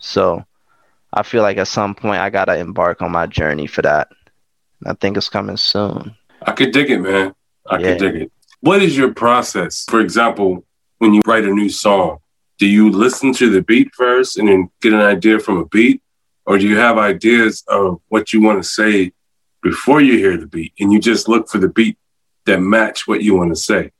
So 0.00 0.44
I 1.12 1.22
feel 1.22 1.42
like 1.42 1.56
at 1.58 1.68
some 1.68 1.94
point 1.94 2.20
I 2.20 2.30
got 2.30 2.46
to 2.46 2.58
embark 2.58 3.00
on 3.00 3.12
my 3.12 3.26
journey 3.26 3.68
for 3.68 3.82
that. 3.82 4.08
I 4.84 4.94
think 4.94 5.16
it's 5.16 5.28
coming 5.28 5.56
soon. 5.56 6.16
I 6.44 6.50
could 6.50 6.72
dig 6.72 6.90
it, 6.90 6.98
man. 6.98 7.32
I 7.70 7.78
yeah. 7.78 7.86
could 7.86 7.98
dig 7.98 8.22
it. 8.22 8.32
What 8.58 8.82
is 8.82 8.96
your 8.96 9.14
process? 9.14 9.84
For 9.88 10.00
example, 10.00 10.64
when 10.98 11.14
you 11.14 11.20
write 11.28 11.44
a 11.44 11.54
new 11.54 11.68
song, 11.68 12.18
do 12.58 12.66
you 12.66 12.90
listen 12.90 13.32
to 13.34 13.50
the 13.50 13.62
beat 13.62 13.94
first 13.94 14.36
and 14.36 14.48
then 14.48 14.68
get 14.80 14.92
an 14.92 15.00
idea 15.00 15.38
from 15.38 15.58
a 15.58 15.66
beat? 15.66 16.02
Or 16.44 16.58
do 16.58 16.66
you 16.66 16.76
have 16.76 16.98
ideas 16.98 17.62
of 17.68 18.00
what 18.08 18.32
you 18.32 18.40
want 18.40 18.60
to 18.60 18.68
say 18.68 19.12
before 19.62 20.00
you 20.00 20.18
hear 20.18 20.36
the 20.36 20.48
beat 20.48 20.72
and 20.80 20.92
you 20.92 20.98
just 20.98 21.28
look 21.28 21.48
for 21.48 21.58
the 21.58 21.68
beat 21.68 21.98
that 22.46 22.58
match 22.58 23.06
what 23.06 23.22
you 23.22 23.36
want 23.36 23.50
to 23.50 23.56
say? 23.56 23.92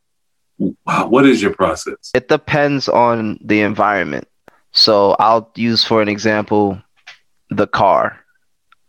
What 0.85 1.27
is 1.27 1.43
your 1.43 1.55
process? 1.55 2.11
It 2.15 2.29
depends 2.29 2.89
on 2.89 3.39
the 3.43 3.61
environment. 3.61 4.29
So 4.73 5.17
I'll 5.19 5.51
use 5.55 5.85
for 5.85 6.01
an 6.03 6.09
example 6.09 6.81
the 7.51 7.67
car. 7.67 8.19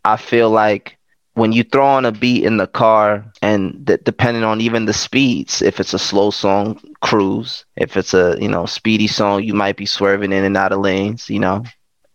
I 0.06 0.18
feel 0.18 0.50
like 0.50 0.98
when 1.36 1.52
you 1.52 1.64
throw 1.64 1.86
on 1.86 2.06
a 2.06 2.12
beat 2.12 2.44
in 2.44 2.58
the 2.58 2.68
car 2.68 3.26
and 3.42 3.86
depending 3.86 4.44
on 4.44 4.62
even 4.62 4.86
the 4.86 4.94
speeds 4.94 5.62
if 5.62 5.80
it's 5.80 5.94
a 5.94 6.00
slow 6.00 6.30
song 6.30 6.80
cruise 7.02 7.66
if 7.76 7.98
it's 7.98 8.14
a 8.14 8.38
you 8.40 8.48
know 8.48 8.66
speedy 8.66 9.08
song 9.08 9.44
you 9.44 9.54
might 9.54 9.76
be 9.76 9.86
swerving 9.86 10.32
in 10.32 10.44
and 10.44 10.58
out 10.58 10.72
of 10.72 10.80
lanes 10.80 11.30
you 11.30 11.40
know 11.40 11.64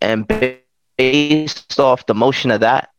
and 0.01 0.27
based 0.97 1.79
off 1.79 2.05
the 2.05 2.13
motion 2.13 2.51
of 2.51 2.61
that 2.61 2.89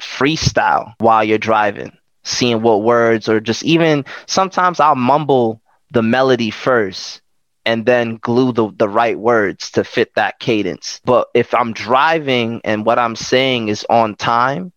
freestyle 0.00 0.94
while 0.98 1.22
you're 1.22 1.38
driving 1.38 1.92
seeing 2.24 2.62
what 2.62 2.82
words 2.82 3.28
or 3.28 3.40
just 3.40 3.62
even 3.64 4.04
sometimes 4.26 4.80
i'll 4.80 4.96
mumble 4.96 5.60
the 5.96 6.02
melody 6.02 6.50
first 6.50 7.22
and 7.64 7.86
then 7.86 8.16
glue 8.16 8.52
the, 8.52 8.70
the 8.76 8.86
right 8.86 9.18
words 9.18 9.70
to 9.70 9.82
fit 9.82 10.14
that 10.14 10.38
cadence. 10.38 11.00
But 11.06 11.28
if 11.32 11.54
I'm 11.54 11.72
driving 11.72 12.60
and 12.64 12.84
what 12.84 12.98
I'm 12.98 13.16
saying 13.16 13.68
is 13.68 13.86
on 13.88 14.14
time, 14.14 14.74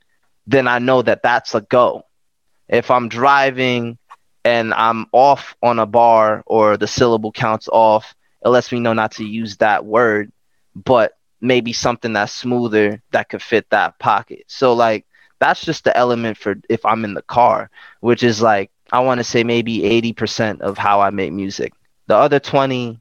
then 0.48 0.66
I 0.66 0.80
know 0.80 1.02
that 1.02 1.22
that's 1.22 1.54
a 1.56 1.60
go. 1.60 2.04
If 2.70 2.90
I'm 2.90 3.10
driving 3.10 3.98
and 4.46 4.74
I'm 4.74 5.08
off 5.12 5.58
on 5.62 5.78
a 5.78 5.86
bar 5.86 6.42
or 6.46 6.78
the 6.78 6.88
syllable 6.88 7.34
counts 7.34 7.68
off, 7.68 8.16
it 8.46 8.48
lets 8.48 8.72
me 8.72 8.80
know 8.80 8.94
not 8.94 9.12
to 9.16 9.26
use 9.26 9.58
that 9.58 9.84
word, 9.86 10.32
but 10.74 11.18
maybe 11.42 11.74
something 11.74 12.14
that's 12.14 12.32
smoother 12.32 13.02
that 13.12 13.28
could 13.28 13.42
fit 13.42 13.70
that 13.72 14.00
pocket. 14.00 14.46
So 14.48 14.72
like 14.72 15.06
that's 15.40 15.66
just 15.66 15.84
the 15.84 15.98
element 15.98 16.38
for 16.38 16.56
if 16.70 16.86
I'm 16.86 17.04
in 17.04 17.14
the 17.14 17.22
car, 17.24 17.70
which 18.00 18.24
is 18.24 18.42
like 18.42 18.72
I 18.91 19.02
want 19.02 19.19
to 19.19 19.23
say 19.23 19.43
maybe 19.43 19.80
80% 19.80 20.62
of 20.62 20.78
how 20.78 21.02
I 21.02 21.10
make 21.10 21.32
music. 21.32 21.73
The 22.08 22.15
other 22.15 22.39
20 22.39 22.99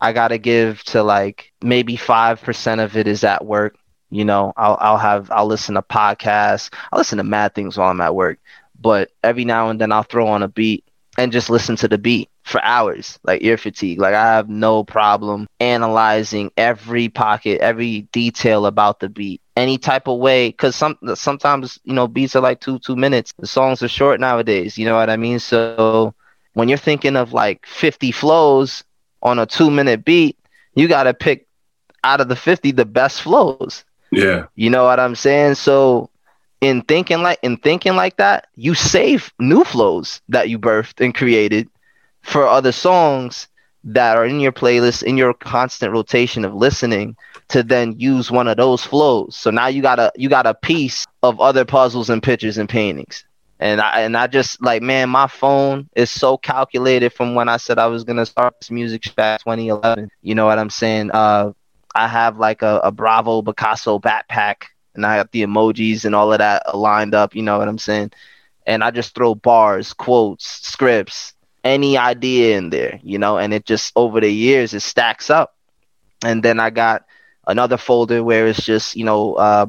I 0.00 0.12
got 0.12 0.28
to 0.28 0.38
give 0.38 0.82
to 0.84 1.02
like 1.02 1.52
maybe 1.62 1.96
5% 1.96 2.84
of 2.84 2.96
it 2.96 3.06
is 3.06 3.22
at 3.22 3.44
work. 3.44 3.76
You 4.10 4.24
know, 4.24 4.52
I'll 4.56 4.76
I'll 4.80 4.98
have 4.98 5.30
I'll 5.30 5.46
listen 5.46 5.76
to 5.76 5.82
podcasts. 5.82 6.70
I'll 6.90 6.98
listen 6.98 7.18
to 7.18 7.24
mad 7.24 7.54
things 7.54 7.78
while 7.78 7.88
I'm 7.88 8.00
at 8.00 8.14
work. 8.14 8.38
But 8.78 9.10
every 9.22 9.44
now 9.44 9.70
and 9.70 9.80
then 9.80 9.92
I'll 9.92 10.02
throw 10.02 10.26
on 10.26 10.42
a 10.42 10.48
beat 10.48 10.84
and 11.16 11.30
just 11.32 11.48
listen 11.48 11.76
to 11.76 11.88
the 11.88 11.98
beat 11.98 12.28
for 12.42 12.62
hours, 12.62 13.18
like 13.22 13.42
ear 13.44 13.56
fatigue. 13.56 13.98
Like 13.98 14.14
I 14.14 14.34
have 14.34 14.48
no 14.48 14.84
problem 14.84 15.46
analyzing 15.60 16.50
every 16.56 17.08
pocket, 17.08 17.60
every 17.60 18.02
detail 18.12 18.66
about 18.66 19.00
the 19.00 19.08
beat, 19.08 19.40
any 19.56 19.78
type 19.78 20.08
of 20.08 20.18
way. 20.18 20.48
Because 20.48 20.74
some 20.74 20.98
sometimes 21.14 21.78
you 21.84 21.94
know 21.94 22.08
beats 22.08 22.36
are 22.36 22.42
like 22.42 22.60
two 22.60 22.78
two 22.80 22.96
minutes. 22.96 23.32
The 23.38 23.46
songs 23.46 23.82
are 23.82 23.88
short 23.88 24.20
nowadays. 24.20 24.76
You 24.76 24.86
know 24.86 24.96
what 24.96 25.10
I 25.10 25.16
mean? 25.16 25.38
So 25.38 26.14
when 26.54 26.68
you're 26.68 26.78
thinking 26.78 27.16
of 27.16 27.32
like 27.32 27.66
50 27.66 28.12
flows 28.12 28.84
on 29.22 29.38
a 29.38 29.46
two 29.46 29.70
minute 29.70 30.04
beat, 30.04 30.38
you 30.74 30.88
got 30.88 31.04
to 31.04 31.14
pick 31.14 31.46
out 32.04 32.20
of 32.20 32.28
the 32.28 32.36
50 32.36 32.72
the 32.72 32.84
best 32.84 33.22
flows. 33.22 33.84
Yeah. 34.10 34.46
You 34.54 34.70
know 34.70 34.84
what 34.84 35.00
I'm 35.00 35.14
saying? 35.14 35.54
So 35.54 36.10
in 36.60 36.82
thinking 36.82 37.22
like 37.22 37.38
in 37.42 37.56
thinking 37.56 37.94
like 37.96 38.16
that, 38.16 38.48
you 38.56 38.74
save 38.74 39.32
new 39.38 39.64
flows 39.64 40.20
that 40.28 40.48
you 40.48 40.58
birthed 40.58 41.04
and 41.04 41.14
created 41.14 41.68
for 42.22 42.46
other 42.46 42.72
songs 42.72 43.48
that 43.84 44.16
are 44.16 44.24
in 44.24 44.40
your 44.40 44.52
playlist 44.52 45.02
in 45.02 45.16
your 45.16 45.34
constant 45.34 45.92
rotation 45.92 46.44
of 46.44 46.54
listening 46.54 47.16
to 47.48 47.62
then 47.62 47.98
use 47.98 48.30
one 48.30 48.48
of 48.48 48.56
those 48.56 48.84
flows. 48.84 49.36
So 49.36 49.50
now 49.50 49.66
you 49.66 49.82
got 49.82 49.98
a 49.98 50.12
you 50.16 50.28
got 50.28 50.46
a 50.46 50.54
piece 50.54 51.06
of 51.22 51.40
other 51.40 51.64
puzzles 51.64 52.10
and 52.10 52.22
pictures 52.22 52.58
and 52.58 52.68
paintings. 52.68 53.24
And 53.58 53.80
I 53.80 54.00
and 54.00 54.16
I 54.16 54.26
just 54.26 54.62
like 54.62 54.82
man, 54.82 55.10
my 55.10 55.26
phone 55.26 55.88
is 55.96 56.10
so 56.10 56.36
calculated 56.36 57.12
from 57.12 57.34
when 57.34 57.48
I 57.48 57.56
said 57.56 57.78
I 57.78 57.86
was 57.86 58.04
gonna 58.04 58.26
start 58.26 58.54
this 58.60 58.70
music 58.70 59.14
back 59.16 59.40
2011. 59.40 60.10
You 60.22 60.34
know 60.34 60.46
what 60.46 60.58
I'm 60.58 60.70
saying? 60.70 61.10
Uh, 61.12 61.52
I 61.94 62.08
have 62.08 62.38
like 62.38 62.62
a, 62.62 62.80
a 62.84 62.90
Bravo 62.90 63.42
Picasso 63.42 63.98
backpack, 63.98 64.64
and 64.94 65.04
I 65.04 65.18
got 65.18 65.32
the 65.32 65.42
emojis 65.42 66.04
and 66.04 66.14
all 66.14 66.32
of 66.32 66.38
that 66.38 66.76
lined 66.76 67.14
up. 67.14 67.34
You 67.34 67.42
know 67.42 67.58
what 67.58 67.68
I'm 67.68 67.78
saying? 67.78 68.12
And 68.66 68.82
I 68.82 68.92
just 68.92 69.14
throw 69.14 69.34
bars, 69.34 69.92
quotes, 69.92 70.46
scripts, 70.46 71.34
any 71.64 71.96
idea 71.96 72.56
in 72.56 72.70
there, 72.70 73.00
you 73.02 73.18
know, 73.18 73.38
and 73.38 73.52
it 73.54 73.64
just 73.64 73.92
over 73.96 74.20
the 74.20 74.30
years 74.30 74.74
it 74.74 74.80
stacks 74.80 75.30
up. 75.30 75.54
And 76.24 76.42
then 76.42 76.60
I 76.60 76.70
got 76.70 77.04
another 77.46 77.76
folder 77.76 78.22
where 78.22 78.46
it's 78.46 78.64
just, 78.64 78.96
you 78.96 79.04
know, 79.04 79.34
uh, 79.34 79.66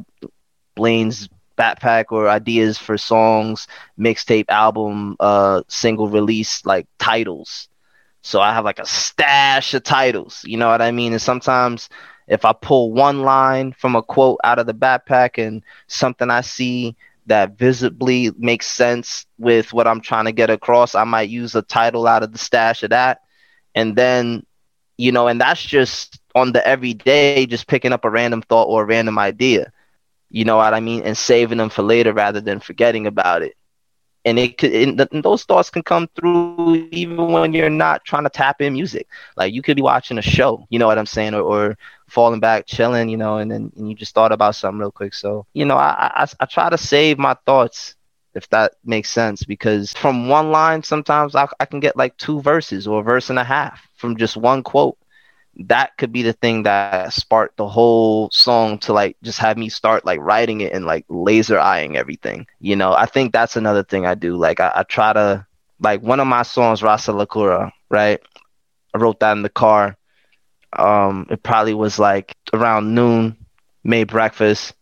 Blaine's 0.76 1.30
backpack 1.58 2.06
or 2.12 2.30
ideas 2.30 2.78
for 2.78 2.98
songs, 2.98 3.68
mixtape, 4.00 4.46
album, 4.50 5.16
uh, 5.20 5.62
single 5.68 6.08
release, 6.08 6.66
like 6.66 6.88
titles. 7.00 7.70
So 8.22 8.40
I 8.42 8.54
have 8.54 8.66
like 8.66 8.80
a 8.80 8.86
stash 8.86 9.74
of 9.74 9.84
titles, 9.84 10.42
you 10.46 10.58
know 10.58 10.70
what 10.70 10.82
I 10.82 10.92
mean? 10.92 11.12
And 11.14 11.22
sometimes 11.22 11.90
if 12.28 12.46
I 12.46 12.54
pull 12.54 12.92
one 12.94 13.22
line 13.24 13.74
from 13.74 13.96
a 13.96 14.02
quote 14.02 14.40
out 14.44 14.60
of 14.60 14.66
the 14.66 14.74
backpack 14.74 15.44
and 15.46 15.64
something 15.88 16.30
I 16.30 16.42
see 16.42 16.96
that 17.28 17.58
visibly 17.58 18.32
makes 18.38 18.68
sense 18.68 19.26
with 19.38 19.74
what 19.74 19.88
I'm 19.88 20.02
trying 20.02 20.26
to 20.26 20.32
get 20.32 20.50
across. 20.50 20.96
I 20.96 21.04
might 21.04 21.30
use 21.30 21.56
a 21.56 21.62
title 21.62 22.08
out 22.08 22.24
of 22.24 22.32
the 22.32 22.38
stash 22.38 22.84
of 22.84 22.90
that. 22.90 23.22
And 23.76 23.96
then, 23.96 24.46
you 24.98 25.12
know, 25.12 25.28
and 25.28 25.40
that's 25.40 25.62
just 25.64 26.20
on 26.36 26.52
the 26.52 26.66
everyday, 26.68 27.46
just 27.46 27.68
picking 27.68 27.94
up 27.94 28.06
a 28.06 28.10
random 28.10 28.42
thought 28.42 28.68
or 28.68 28.84
a 28.84 28.86
random 28.86 29.18
idea. 29.18 29.72
You 30.30 30.46
know 30.46 30.58
what 30.58 30.74
I 30.74 30.80
mean? 30.80 31.04
And 31.04 31.18
saving 31.18 31.60
them 31.60 31.70
for 31.70 31.84
later 31.84 32.14
rather 32.14 32.42
than 32.42 32.60
forgetting 32.60 33.08
about 33.08 33.44
it. 33.44 33.56
And 34.26 34.40
it 34.40 34.58
could, 34.58 34.74
and, 34.74 35.08
and 35.12 35.24
those 35.24 35.44
thoughts 35.44 35.70
can 35.70 35.84
come 35.84 36.08
through 36.16 36.88
even 36.92 37.18
when 37.18 37.54
you're 37.54 37.70
not 37.70 38.06
trying 38.06 38.24
to 38.24 38.30
tap 38.30 38.62
in 38.62 38.74
music. 38.74 39.08
Like 39.36 39.54
you 39.54 39.62
could 39.62 39.76
be 39.76 39.82
watching 39.82 40.18
a 40.18 40.22
show, 40.22 40.66
you 40.70 40.80
know 40.80 40.88
what 40.88 40.98
I'm 40.98 41.06
saying, 41.06 41.34
or, 41.34 41.42
or 41.42 41.78
falling 42.14 42.40
back, 42.40 42.66
chilling, 42.68 43.10
you 43.10 43.18
know, 43.18 43.38
and 43.38 43.52
then 43.52 43.72
and 43.76 43.90
you 43.90 43.96
just 43.96 44.14
thought 44.14 44.32
about 44.32 44.56
something 44.56 44.80
real 44.80 44.92
quick. 44.92 45.14
So, 45.14 45.46
you 45.54 45.66
know, 45.66 45.78
I, 45.78 46.12
I, 46.16 46.28
I 46.40 46.46
try 46.46 46.70
to 46.70 46.78
save 46.78 47.18
my 47.20 47.36
thoughts 47.46 47.96
if 48.36 48.50
that 48.50 48.74
makes 48.84 49.12
sense 49.12 49.44
because 49.44 49.94
from 49.94 50.28
one 50.28 50.52
line 50.52 50.84
sometimes 50.84 51.36
I, 51.36 51.48
I 51.60 51.66
can 51.66 51.80
get 51.80 51.98
like 51.98 52.18
two 52.18 52.42
verses 52.42 52.88
or 52.88 53.02
a 53.02 53.04
verse 53.04 53.30
and 53.30 53.40
a 53.40 53.44
half 53.44 53.88
from 53.96 54.18
just 54.18 54.38
one 54.38 54.64
quote 54.64 54.98
that 55.68 55.96
could 55.98 56.12
be 56.12 56.24
the 56.24 56.34
thing 56.34 56.64
that 56.64 57.14
sparked 57.14 57.58
the 57.58 57.68
whole 57.68 58.30
song 58.32 58.80
to 58.80 58.94
like 58.94 59.18
just 59.22 59.40
have 59.40 59.58
me 59.58 59.70
start 59.70 60.06
like 60.06 60.20
writing 60.20 60.62
it 60.62 60.74
and 60.74 60.86
like 60.86 61.06
laser 61.10 61.60
eyeing 61.60 61.96
everything. 61.96 62.48
You 62.60 62.76
know, 62.76 62.94
I 62.94 63.06
think 63.06 63.32
that's 63.32 63.56
another 63.56 63.84
thing 63.84 64.06
I 64.06 64.16
do. 64.16 64.36
Like 64.36 64.60
I, 64.60 64.72
I 64.78 64.84
try 64.84 65.14
to 65.14 65.46
like 65.80 66.02
one 66.02 66.20
of 66.20 66.28
my 66.28 66.44
songs, 66.44 66.82
Rasa 66.82 67.12
lakura 67.12 67.72
right? 67.90 68.20
I 68.94 68.98
wrote 68.98 69.20
that 69.20 69.34
in 69.34 69.44
the 69.44 69.50
car. 69.50 69.96
Um, 70.80 71.28
it 71.30 71.44
probably 71.44 71.74
was 71.74 72.00
like 72.00 72.36
around 72.54 72.94
noon, 72.96 73.38
made 73.84 74.06
breakfast, 74.06 74.74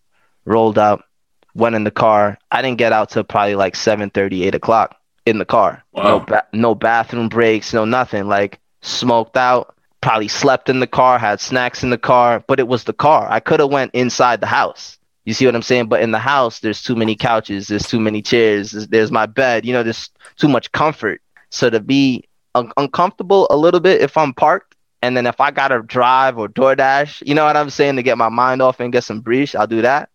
rolled 0.45 0.77
up, 0.77 1.05
went 1.53 1.75
in 1.75 1.83
the 1.83 1.91
car. 1.91 2.37
I 2.51 2.61
didn't 2.61 2.77
get 2.77 2.93
out 2.93 3.09
till 3.09 3.23
probably 3.23 3.55
like 3.55 3.75
7 3.75 4.11
8 4.15 4.55
o'clock 4.55 4.95
in 5.25 5.37
the 5.37 5.45
car. 5.45 5.83
Wow. 5.91 6.03
No, 6.03 6.19
ba- 6.19 6.47
no 6.53 6.75
bathroom 6.75 7.29
breaks, 7.29 7.73
no 7.73 7.85
nothing. 7.85 8.27
Like 8.27 8.59
smoked 8.81 9.37
out, 9.37 9.75
probably 10.01 10.27
slept 10.27 10.69
in 10.69 10.79
the 10.79 10.87
car, 10.87 11.19
had 11.19 11.39
snacks 11.39 11.83
in 11.83 11.89
the 11.89 11.97
car, 11.97 12.43
but 12.47 12.59
it 12.59 12.67
was 12.67 12.83
the 12.85 12.93
car. 12.93 13.27
I 13.29 13.39
could 13.39 13.59
have 13.59 13.71
went 13.71 13.91
inside 13.93 14.41
the 14.41 14.47
house. 14.47 14.97
You 15.25 15.33
see 15.33 15.45
what 15.45 15.55
I'm 15.55 15.61
saying? 15.61 15.87
But 15.87 16.01
in 16.01 16.11
the 16.11 16.19
house, 16.19 16.59
there's 16.59 16.81
too 16.81 16.95
many 16.95 17.15
couches, 17.15 17.67
there's 17.67 17.87
too 17.87 17.99
many 17.99 18.21
chairs, 18.23 18.71
there's, 18.71 18.87
there's 18.87 19.11
my 19.11 19.27
bed. 19.27 19.65
You 19.65 19.73
know, 19.73 19.83
there's 19.83 20.09
too 20.37 20.47
much 20.47 20.71
comfort. 20.71 21.21
So 21.49 21.69
to 21.69 21.79
be 21.79 22.27
un- 22.55 22.71
uncomfortable 22.77 23.45
a 23.51 23.57
little 23.57 23.79
bit 23.79 24.01
if 24.01 24.17
I'm 24.17 24.33
parked, 24.33 24.70
and 25.01 25.15
then 25.17 25.25
if 25.25 25.41
I 25.41 25.51
gotta 25.51 25.81
drive 25.81 26.37
or 26.37 26.47
DoorDash, 26.47 27.23
you 27.25 27.33
know 27.35 27.45
what 27.45 27.57
I'm 27.57 27.69
saying, 27.69 27.95
to 27.95 28.03
get 28.03 28.17
my 28.17 28.29
mind 28.29 28.61
off 28.61 28.79
and 28.79 28.91
get 28.91 29.03
some 29.03 29.21
breeze, 29.21 29.55
I'll 29.55 29.67
do 29.67 29.81
that, 29.81 30.09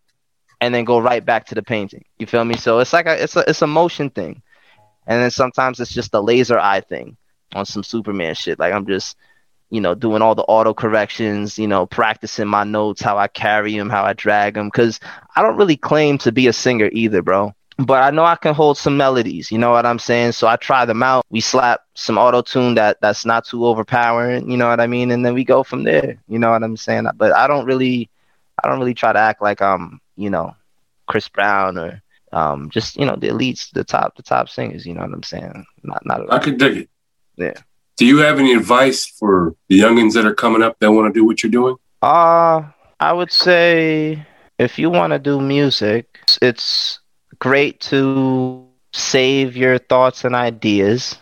and 0.61 0.73
then 0.73 0.85
go 0.85 0.99
right 0.99 1.23
back 1.23 1.47
to 1.47 1.55
the 1.55 1.63
painting. 1.63 2.05
You 2.17 2.27
feel 2.27 2.45
me? 2.45 2.55
So 2.57 2.79
it's 2.79 2.93
like 2.93 3.05
a 3.07 3.21
it's 3.21 3.35
a 3.35 3.49
it's 3.49 3.61
a 3.61 3.67
motion 3.67 4.09
thing, 4.09 4.41
and 5.05 5.21
then 5.21 5.31
sometimes 5.31 5.79
it's 5.79 5.93
just 5.93 6.13
a 6.13 6.21
laser 6.21 6.59
eye 6.59 6.81
thing 6.81 7.17
on 7.53 7.65
some 7.65 7.83
Superman 7.83 8.35
shit. 8.35 8.59
Like 8.59 8.73
I'm 8.73 8.85
just 8.85 9.17
you 9.69 9.81
know, 9.81 9.93
doing 9.95 10.21
all 10.21 10.35
the 10.35 10.43
auto 10.43 10.73
corrections, 10.73 11.59
you 11.59 11.67
know, 11.67 11.85
practicing 11.85 12.47
my 12.47 12.63
notes, 12.63 13.01
how 13.01 13.17
I 13.17 13.27
carry 13.27 13.77
them, 13.77 13.89
how 13.89 14.03
I 14.03 14.13
drag 14.13 14.53
them. 14.53 14.71
Cause 14.71 14.99
I 15.35 15.41
don't 15.41 15.57
really 15.57 15.75
claim 15.75 16.17
to 16.19 16.31
be 16.31 16.47
a 16.47 16.53
singer 16.53 16.89
either, 16.93 17.21
bro. 17.21 17.53
But 17.77 18.01
I 18.01 18.09
know 18.09 18.25
I 18.25 18.35
can 18.35 18.55
hold 18.55 18.77
some 18.77 18.97
melodies, 18.97 19.51
you 19.51 19.59
know 19.59 19.71
what 19.71 19.85
I'm 19.85 19.99
saying? 19.99 20.31
So 20.31 20.47
I 20.47 20.55
try 20.55 20.85
them 20.85 21.03
out. 21.03 21.25
We 21.29 21.41
slap 21.41 21.81
some 21.93 22.17
auto 22.17 22.41
tune 22.41 22.73
that 22.75 22.97
that's 23.01 23.23
not 23.23 23.45
too 23.45 23.67
overpowering, 23.67 24.49
you 24.49 24.57
know 24.57 24.67
what 24.67 24.79
I 24.79 24.87
mean? 24.87 25.11
And 25.11 25.23
then 25.23 25.35
we 25.35 25.43
go 25.43 25.61
from 25.61 25.83
there, 25.83 26.17
you 26.27 26.39
know 26.39 26.49
what 26.49 26.63
I'm 26.63 26.75
saying? 26.75 27.07
But 27.15 27.33
I 27.33 27.45
don't 27.45 27.65
really, 27.65 28.09
I 28.63 28.67
don't 28.67 28.79
really 28.79 28.95
try 28.95 29.13
to 29.13 29.19
act 29.19 29.43
like 29.43 29.61
I'm, 29.61 30.01
you 30.15 30.31
know, 30.31 30.55
Chris 31.05 31.29
Brown 31.29 31.77
or 31.77 32.01
um, 32.33 32.69
just 32.69 32.97
you 32.97 33.05
know 33.05 33.15
the 33.15 33.29
elites, 33.29 33.71
the 33.71 33.83
top, 33.83 34.15
the 34.15 34.23
top 34.23 34.49
singers. 34.49 34.85
You 34.85 34.93
know 34.93 35.01
what 35.01 35.13
I'm 35.13 35.23
saying? 35.23 35.65
Not, 35.83 36.05
not. 36.05 36.33
I 36.33 36.39
could 36.39 36.57
dig 36.57 36.77
it. 36.77 36.89
Yeah. 37.35 37.53
Do 37.97 38.05
you 38.05 38.17
have 38.19 38.39
any 38.39 38.53
advice 38.53 39.05
for 39.05 39.55
the 39.69 39.79
youngins 39.79 40.13
that 40.13 40.25
are 40.25 40.35
coming 40.35 40.61
up 40.61 40.77
that 40.79 40.91
want 40.91 41.13
to 41.13 41.17
do 41.17 41.25
what 41.25 41.41
you're 41.41 41.51
doing? 41.51 41.75
Uh, 42.01 42.63
I 42.99 43.13
would 43.13 43.31
say 43.31 44.25
if 44.59 44.77
you 44.77 44.89
want 44.89 45.13
to 45.13 45.19
do 45.19 45.39
music, 45.39 46.19
it's 46.41 46.99
great 47.39 47.79
to 47.81 48.63
save 48.93 49.55
your 49.55 49.77
thoughts 49.77 50.23
and 50.23 50.35
ideas, 50.35 51.17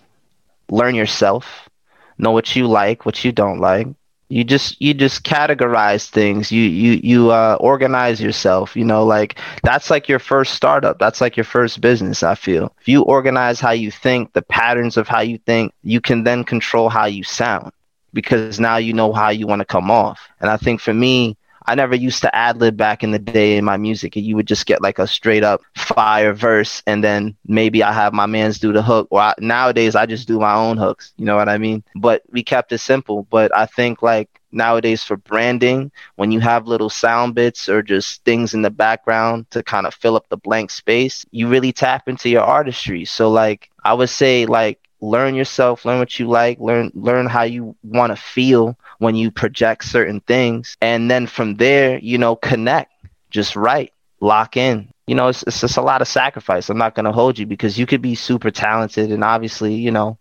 learn 0.69 0.95
yourself, 0.95 1.69
know 2.17 2.31
what 2.31 2.55
you 2.55 2.67
like, 2.67 3.05
what 3.05 3.23
you 3.23 3.31
don't 3.31 3.59
like, 3.59 3.87
you 4.29 4.43
just 4.43 4.79
you 4.81 4.93
just 4.93 5.23
categorize 5.23 6.09
things. 6.09 6.51
You 6.51 6.61
you 6.63 6.99
you 7.03 7.31
uh 7.31 7.57
organize 7.59 8.21
yourself 8.21 8.75
you 8.75 8.83
know 8.85 9.05
like 9.05 9.37
that's 9.63 9.89
like 9.89 10.07
your 10.07 10.19
first 10.19 10.53
startup. 10.53 10.99
That's 10.99 11.21
like 11.21 11.35
your 11.37 11.43
first 11.45 11.81
business 11.81 12.23
i 12.23 12.35
feel. 12.35 12.73
If 12.79 12.87
you 12.87 13.03
organize 13.03 13.59
how 13.59 13.71
you 13.71 13.91
think 13.91 14.33
the 14.33 14.41
patterns 14.41 14.97
of 14.97 15.07
how 15.07 15.21
you 15.21 15.37
think 15.39 15.73
you 15.83 16.01
can 16.01 16.23
then 16.23 16.43
control 16.43 16.89
how 16.89 17.05
you 17.05 17.23
sound 17.23 17.71
because 18.13 18.59
now 18.59 18.77
you 18.77 18.93
know 18.93 19.13
how 19.13 19.29
you 19.29 19.47
want 19.47 19.61
to 19.61 19.65
come 19.65 19.91
off. 19.91 20.29
And 20.39 20.49
i 20.49 20.57
think 20.57 20.81
for 20.81 20.93
me 20.93 21.37
I 21.67 21.75
never 21.75 21.95
used 21.95 22.21
to 22.21 22.35
ad 22.35 22.57
lib 22.59 22.77
back 22.77 23.03
in 23.03 23.11
the 23.11 23.19
day 23.19 23.57
in 23.57 23.65
my 23.65 23.77
music. 23.77 24.15
You 24.15 24.35
would 24.35 24.47
just 24.47 24.65
get 24.65 24.81
like 24.81 24.99
a 24.99 25.07
straight 25.07 25.43
up 25.43 25.61
fire 25.75 26.33
verse, 26.33 26.83
and 26.85 27.03
then 27.03 27.35
maybe 27.45 27.83
I 27.83 27.91
have 27.91 28.13
my 28.13 28.25
man's 28.25 28.59
do 28.59 28.71
the 28.71 28.83
hook. 28.83 29.07
Or 29.11 29.21
I, 29.21 29.33
nowadays, 29.39 29.95
I 29.95 30.05
just 30.05 30.27
do 30.27 30.39
my 30.39 30.53
own 30.53 30.77
hooks. 30.77 31.13
You 31.17 31.25
know 31.25 31.35
what 31.35 31.49
I 31.49 31.57
mean? 31.57 31.83
But 31.95 32.23
we 32.31 32.43
kept 32.43 32.71
it 32.71 32.79
simple. 32.79 33.23
But 33.29 33.55
I 33.55 33.65
think 33.65 34.01
like 34.01 34.29
nowadays 34.51 35.03
for 35.03 35.17
branding, 35.17 35.91
when 36.15 36.31
you 36.31 36.39
have 36.39 36.67
little 36.67 36.89
sound 36.89 37.35
bits 37.35 37.67
or 37.67 37.81
just 37.81 38.23
things 38.23 38.53
in 38.53 38.61
the 38.61 38.69
background 38.69 39.49
to 39.51 39.61
kind 39.63 39.85
of 39.85 39.93
fill 39.93 40.15
up 40.15 40.27
the 40.29 40.37
blank 40.37 40.71
space, 40.71 41.25
you 41.31 41.47
really 41.47 41.73
tap 41.73 42.07
into 42.07 42.29
your 42.29 42.43
artistry. 42.43 43.05
So 43.05 43.29
like 43.29 43.69
I 43.83 43.93
would 43.93 44.09
say 44.09 44.45
like 44.45 44.79
learn 45.05 45.35
yourself, 45.35 45.85
learn 45.85 45.99
what 45.99 46.19
you 46.19 46.27
like, 46.27 46.59
learn 46.59 46.91
learn 46.93 47.27
how 47.27 47.43
you 47.43 47.75
want 47.83 48.11
to 48.11 48.15
feel 48.15 48.77
when 48.99 49.15
you 49.15 49.31
project 49.31 49.85
certain 49.85 50.21
things, 50.21 50.77
and 50.81 51.09
then 51.09 51.27
from 51.27 51.55
there, 51.55 51.99
you 51.99 52.17
know, 52.17 52.35
connect, 52.35 52.91
just 53.29 53.55
write, 53.55 53.93
lock 54.19 54.57
in. 54.57 54.89
You 55.07 55.15
know, 55.15 55.27
it's 55.27 55.43
it's 55.43 55.61
just 55.61 55.77
a 55.77 55.81
lot 55.81 56.01
of 56.01 56.07
sacrifice. 56.07 56.69
I'm 56.69 56.77
not 56.77 56.95
gonna 56.95 57.11
hold 57.11 57.37
you 57.39 57.45
because 57.45 57.77
you 57.77 57.85
could 57.85 58.01
be 58.01 58.15
super 58.15 58.51
talented, 58.51 59.11
and 59.11 59.23
obviously, 59.23 59.75
you 59.75 59.91
know, 59.91 60.17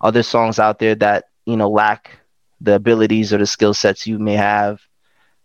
other 0.00 0.22
songs 0.22 0.58
out 0.58 0.78
there 0.78 0.94
that 0.96 1.24
you 1.46 1.56
know 1.56 1.70
lack 1.70 2.18
the 2.60 2.74
abilities 2.74 3.32
or 3.32 3.38
the 3.38 3.46
skill 3.46 3.74
sets 3.74 4.06
you 4.06 4.18
may 4.18 4.34
have 4.34 4.80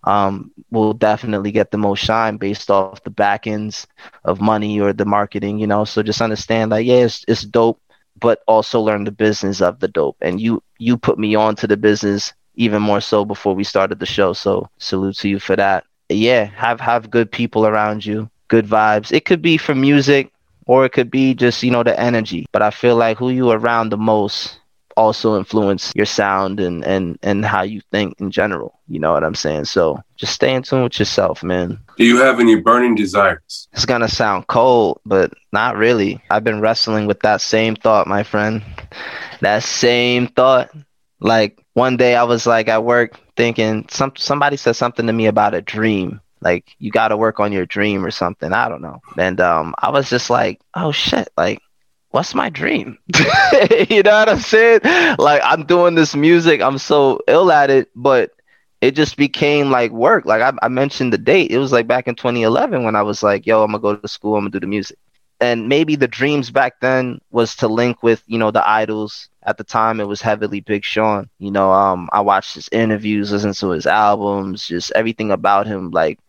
um, 0.03 0.51
will 0.71 0.93
definitely 0.93 1.51
get 1.51 1.71
the 1.71 1.77
most 1.77 1.99
shine 1.99 2.37
based 2.37 2.69
off 2.71 3.03
the 3.03 3.09
back 3.09 3.47
ends 3.47 3.87
of 4.23 4.39
money 4.39 4.79
or 4.79 4.93
the 4.93 5.05
marketing, 5.05 5.59
you 5.59 5.67
know. 5.67 5.83
So 5.83 6.01
just 6.01 6.21
understand 6.21 6.71
that, 6.71 6.85
yeah, 6.85 7.05
it's, 7.05 7.25
it's 7.27 7.41
dope 7.41 7.81
but 8.19 8.41
also 8.47 8.79
learn 8.79 9.03
the 9.03 9.11
business 9.11 9.61
of 9.61 9.79
the 9.79 9.87
dope. 9.87 10.17
And 10.21 10.39
you 10.41 10.61
you 10.77 10.97
put 10.97 11.17
me 11.17 11.35
on 11.35 11.55
to 11.57 11.67
the 11.67 11.77
business 11.77 12.33
even 12.55 12.81
more 12.81 13.01
so 13.01 13.23
before 13.25 13.53
we 13.53 13.63
started 13.63 13.99
the 13.99 14.05
show. 14.05 14.33
So 14.33 14.69
salute 14.79 15.17
to 15.17 15.29
you 15.29 15.39
for 15.39 15.55
that. 15.55 15.85
Yeah, 16.09 16.45
have 16.45 16.79
have 16.79 17.09
good 17.11 17.31
people 17.31 17.65
around 17.65 18.05
you, 18.05 18.29
good 18.47 18.65
vibes. 18.65 19.11
It 19.11 19.25
could 19.25 19.41
be 19.41 19.57
for 19.57 19.75
music 19.75 20.31
or 20.65 20.85
it 20.85 20.91
could 20.91 21.11
be 21.11 21.33
just, 21.33 21.63
you 21.63 21.71
know, 21.71 21.83
the 21.83 21.97
energy. 21.99 22.45
But 22.51 22.61
I 22.61 22.71
feel 22.71 22.95
like 22.95 23.17
who 23.17 23.29
you 23.29 23.51
around 23.51 23.89
the 23.89 23.97
most 23.97 24.59
also 24.95 25.37
influence 25.37 25.91
your 25.95 26.05
sound 26.07 26.59
and 26.59 26.83
and 26.83 27.19
and 27.21 27.45
how 27.45 27.61
you 27.61 27.81
think 27.91 28.19
in 28.19 28.31
general. 28.31 28.79
You 28.87 28.99
know 28.99 29.13
what 29.13 29.23
I'm 29.23 29.35
saying? 29.35 29.65
So 29.65 30.01
just 30.17 30.33
stay 30.33 30.53
in 30.53 30.63
tune 30.63 30.83
with 30.83 30.99
yourself, 30.99 31.43
man. 31.43 31.79
Do 31.97 32.05
you 32.05 32.17
have 32.17 32.39
any 32.39 32.55
burning 32.55 32.95
desires? 32.95 33.67
It's 33.71 33.85
gonna 33.85 34.09
sound 34.09 34.47
cold, 34.47 34.99
but 35.05 35.33
not 35.51 35.77
really. 35.77 36.21
I've 36.29 36.43
been 36.43 36.61
wrestling 36.61 37.07
with 37.07 37.21
that 37.21 37.41
same 37.41 37.75
thought, 37.75 38.07
my 38.07 38.23
friend. 38.23 38.63
That 39.41 39.63
same 39.63 40.27
thought. 40.27 40.71
Like 41.19 41.63
one 41.73 41.97
day 41.97 42.15
I 42.15 42.23
was 42.23 42.45
like 42.45 42.67
at 42.67 42.83
work 42.83 43.19
thinking 43.35 43.87
some 43.89 44.13
somebody 44.17 44.57
said 44.57 44.75
something 44.75 45.07
to 45.07 45.13
me 45.13 45.27
about 45.27 45.53
a 45.53 45.61
dream 45.61 46.21
like 46.41 46.75
you 46.77 46.91
got 46.91 47.07
to 47.09 47.17
work 47.17 47.39
on 47.39 47.51
your 47.51 47.65
dream 47.65 48.03
or 48.03 48.09
something 48.09 48.51
i 48.51 48.67
don't 48.67 48.81
know 48.81 48.99
and 49.17 49.39
um 49.39 49.75
i 49.77 49.89
was 49.89 50.09
just 50.09 50.29
like 50.31 50.59
oh 50.73 50.91
shit 50.91 51.29
like 51.37 51.59
what's 52.17 52.33
my 52.33 52.49
dream? 52.49 52.97
you 53.89 54.03
know 54.03 54.11
what 54.11 54.29
I'm 54.29 54.39
saying? 54.39 54.81
Like 55.19 55.41
I'm 55.43 55.65
doing 55.65 55.95
this 55.95 56.15
music, 56.15 56.61
I'm 56.61 56.77
so 56.77 57.21
ill 57.27 57.51
at 57.51 57.69
it, 57.69 57.89
but 57.95 58.31
it 58.81 58.91
just 58.91 59.17
became 59.17 59.71
like 59.71 59.91
work. 59.91 60.25
Like 60.25 60.41
I, 60.41 60.53
I 60.61 60.67
mentioned 60.69 61.13
the 61.13 61.17
date. 61.17 61.51
It 61.51 61.57
was 61.57 61.71
like 61.71 61.87
back 61.87 62.07
in 62.07 62.15
2011 62.15 62.83
when 62.83 62.95
I 62.95 63.01
was 63.03 63.23
like, 63.23 63.45
yo, 63.45 63.63
I'm 63.63 63.71
gonna 63.71 63.81
go 63.81 63.95
to 63.95 63.99
school, 64.07 64.25
I'm 64.35 64.35
gonna 64.35 64.45
do 64.45 64.51
the 64.51 64.57
music. 64.67 64.87
And 65.39 65.67
maybe 65.67 65.95
the 65.95 66.07
dreams 66.07 66.49
back 66.49 66.79
then 66.81 67.19
was 67.29 67.55
to 67.57 67.67
link 67.67 68.01
with, 68.01 68.23
you 68.27 68.37
know, 68.37 68.51
the 68.51 68.67
idols. 68.67 69.29
At 69.43 69.57
the 69.57 69.63
time, 69.63 69.99
it 69.99 70.07
was 70.07 70.21
heavily 70.21 70.59
Big 70.61 70.83
Sean. 70.83 71.29
You 71.39 71.51
know, 71.51 71.71
um, 71.71 72.09
I 72.11 72.21
watched 72.21 72.55
his 72.55 72.69
interviews, 72.71 73.31
listened 73.31 73.55
to 73.55 73.69
his 73.69 73.85
albums, 73.85 74.67
just 74.67 74.91
everything 74.95 75.31
about 75.31 75.67
him. 75.67 75.91
Like 75.91 76.19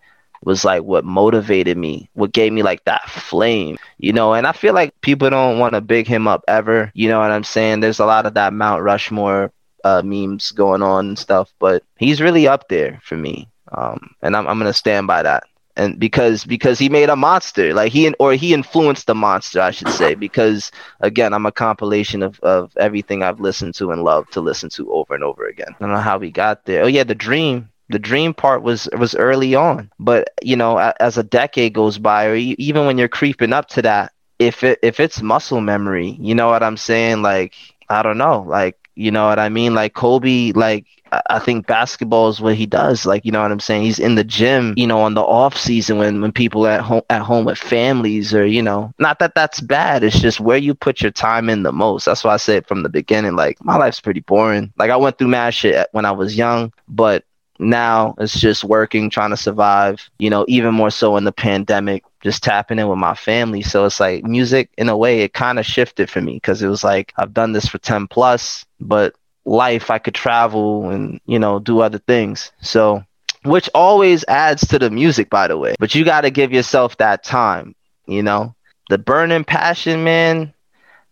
was 0.44 0.64
like 0.64 0.82
what 0.82 1.05
motivated 1.05 1.76
me, 1.76 2.09
what 2.14 2.32
gave 2.32 2.53
me 2.53 2.62
like 2.62 2.84
that 2.84 3.09
flame, 3.09 3.76
you 3.99 4.12
know. 4.12 4.34
And 4.34 4.46
I 4.46 4.53
feel 4.53 4.74
like 4.74 4.99
people 5.01 5.30
don't 5.30 5.59
want 5.59 5.74
to 5.74 5.80
big 5.80 6.07
him 6.07 6.26
up 6.28 6.44
ever, 6.49 6.90
you 6.94 7.09
know 7.09 7.20
what 7.20 7.30
I'm 7.30 7.44
saying? 7.44 7.80
There's 7.80 7.99
a 8.01 8.07
lot 8.07 8.26
of 8.26 8.34
that 8.34 8.53
Mount 8.53 8.82
Rushmore 8.82 9.53
uh, 9.89 10.03
memes 10.05 10.51
going 10.53 10.82
on 10.82 11.09
and 11.09 11.18
stuff, 11.18 11.53
but 11.59 11.82
he's 11.97 12.20
really 12.20 12.47
up 12.47 12.68
there 12.68 13.01
for 13.03 13.16
me, 13.16 13.49
um, 13.72 14.14
and 14.22 14.36
I'm 14.36 14.47
I'm 14.49 14.59
gonna 14.59 14.72
stand 14.72 15.07
by 15.07 15.22
that. 15.22 15.45
And 15.76 15.99
because 15.99 16.45
because 16.45 16.78
he 16.78 16.89
made 16.89 17.09
a 17.09 17.16
monster, 17.16 17.72
like 17.72 17.93
he 17.93 18.12
or 18.18 18.34
he 18.34 18.53
influenced 18.53 19.07
the 19.07 19.14
monster, 19.14 19.61
I 19.61 19.70
should 19.70 19.91
say. 19.91 20.14
Because 20.14 20.72
again, 21.01 21.32
I'm 21.32 21.47
a 21.47 21.53
compilation 21.53 22.22
of 22.22 22.41
of 22.41 22.76
everything 22.76 23.22
I've 23.22 23.41
listened 23.41 23.74
to 23.76 23.93
and 23.93 24.03
loved 24.03 24.32
to 24.32 24.41
listen 24.41 24.70
to 24.70 24.93
over 24.93 25.14
and 25.14 25.22
over 25.22 25.47
again. 25.47 25.68
I 25.70 25.76
don't 25.78 25.93
know 25.93 26.01
how 26.11 26.18
we 26.18 26.30
got 26.32 26.64
there. 26.64 26.82
Oh 26.82 26.89
yeah, 26.89 27.05
the 27.05 27.14
dream 27.14 27.70
the 27.89 27.99
dream 27.99 28.34
part 28.34 28.62
was 28.62 28.89
was 28.99 29.14
early 29.14 29.55
on 29.55 29.91
but 29.99 30.28
you 30.43 30.57
know 30.57 30.76
as 31.01 31.16
a 31.16 31.22
decade 31.22 31.72
goes 31.72 31.99
by 31.99 32.26
or 32.26 32.34
even 32.34 32.86
when 32.86 32.99
you're 32.99 33.09
creeping 33.09 33.53
up 33.53 33.66
to 33.68 33.82
that 33.82 34.12
if 34.39 34.62
it 34.62 34.78
if 34.82 35.01
it's 35.01 35.22
muscle 35.22 35.61
memory 35.61 36.16
you 36.20 36.34
know 36.34 36.49
what 36.49 36.62
i'm 36.62 36.76
saying 36.76 37.22
like 37.22 37.55
I 37.91 38.03
don't 38.03 38.18
know, 38.18 38.45
like 38.47 38.76
you 38.99 39.12
know 39.12 39.28
what 39.28 39.39
I 39.39 39.49
mean? 39.49 39.74
Like 39.74 39.95
Kobe, 39.95 40.51
like 40.53 40.84
I 41.30 41.39
think 41.39 41.66
basketball 41.66 42.28
is 42.28 42.41
what 42.41 42.57
he 42.57 42.66
does. 42.66 43.07
Like, 43.07 43.24
you 43.24 43.32
know 43.32 43.41
what 43.41 43.53
I'm 43.53 43.61
saying? 43.61 43.82
He's 43.82 44.01
in 44.01 44.16
the 44.16 44.24
gym, 44.24 44.74
you 44.76 44.86
know, 44.86 45.01
on 45.01 45.14
the 45.14 45.22
off 45.22 45.57
season 45.57 45.99
when, 45.99 46.20
when 46.20 46.32
people 46.32 46.66
at 46.66 46.80
home, 46.80 47.03
at 47.09 47.22
home 47.22 47.45
with 47.45 47.59
families 47.59 48.34
or, 48.34 48.45
you 48.45 48.61
know, 48.61 48.93
not 48.99 49.20
that 49.20 49.36
that's 49.36 49.61
bad. 49.61 50.03
It's 50.03 50.20
just 50.20 50.41
where 50.41 50.59
you 50.59 50.74
put 50.74 51.01
your 51.01 51.12
time 51.12 51.49
in 51.49 51.62
the 51.62 51.72
most. 51.72 52.05
That's 52.07 52.24
why 52.24 52.34
I 52.34 52.39
said 52.39 52.66
from 52.66 52.82
the 52.82 52.89
beginning, 52.89 53.36
like 53.36 53.64
my 53.64 53.76
life's 53.76 54.01
pretty 54.01 54.20
boring. 54.20 54.72
Like 54.76 54.91
I 54.91 54.97
went 54.97 55.16
through 55.16 55.28
mad 55.28 55.55
shit 55.55 55.89
when 55.93 56.05
I 56.05 56.11
was 56.11 56.36
young, 56.36 56.72
but 56.89 57.24
now 57.59 58.14
it's 58.18 58.39
just 58.39 58.64
working, 58.64 59.11
trying 59.11 59.30
to 59.30 59.36
survive, 59.36 60.11
you 60.18 60.30
know, 60.30 60.45
even 60.49 60.74
more 60.74 60.91
so 60.91 61.16
in 61.16 61.24
the 61.24 61.32
pandemic, 61.32 62.05
just 62.23 62.43
tapping 62.43 62.79
in 62.79 62.89
with 62.89 62.99
my 62.99 63.14
family. 63.14 63.62
So 63.62 63.85
it's 63.85 64.01
like 64.01 64.25
music 64.25 64.71
in 64.77 64.89
a 64.89 64.97
way, 64.97 65.21
it 65.21 65.33
kind 65.33 65.59
of 65.59 65.66
shifted 65.66 66.11
for 66.11 66.21
me 66.21 66.35
because 66.35 66.62
it 66.62 66.69
was 66.69 66.83
like 66.85 67.12
I've 67.16 67.35
done 67.35 67.53
this 67.53 67.69
for 67.69 67.79
10 67.79 68.09
plus, 68.09 68.64
but 68.81 69.14
life 69.45 69.91
I 69.91 69.99
could 69.99 70.14
travel 70.14 70.91
and, 70.91 71.21
you 71.27 71.39
know, 71.39 71.59
do 71.59 71.81
other 71.81 71.99
things. 71.99 72.53
So, 72.61 73.03
which 73.45 73.71
always 73.75 74.25
adds 74.29 74.66
to 74.69 74.79
the 74.79 74.91
music, 74.91 75.31
by 75.31 75.49
the 75.49 75.57
way. 75.57 75.75
But 75.79 75.95
you 75.95 76.05
got 76.05 76.23
to 76.23 76.31
give 76.31 76.53
yourself 76.53 76.97
that 76.99 77.25
time, 77.25 77.75
you 78.07 78.23
know, 78.23 78.55
the 78.91 78.99
burning 78.99 79.45
passion, 79.45 80.05
man. 80.05 80.53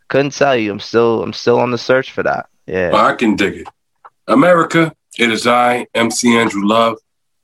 Couldn't 0.08 0.34
tell 0.34 0.56
you. 0.56 0.70
I'm 0.70 0.80
still, 0.80 1.22
I'm 1.22 1.32
still 1.32 1.58
on 1.58 1.70
the 1.70 1.78
search 1.78 2.12
for 2.12 2.22
that. 2.22 2.48
Yeah. 2.66 2.90
Well, 2.90 3.04
I 3.04 3.14
can 3.14 3.36
dig 3.36 3.54
it. 3.56 3.68
America, 4.28 4.92
it 5.18 5.30
is 5.30 5.46
I, 5.46 5.86
MC 5.94 6.36
Andrew 6.36 6.64
Love. 6.64 6.98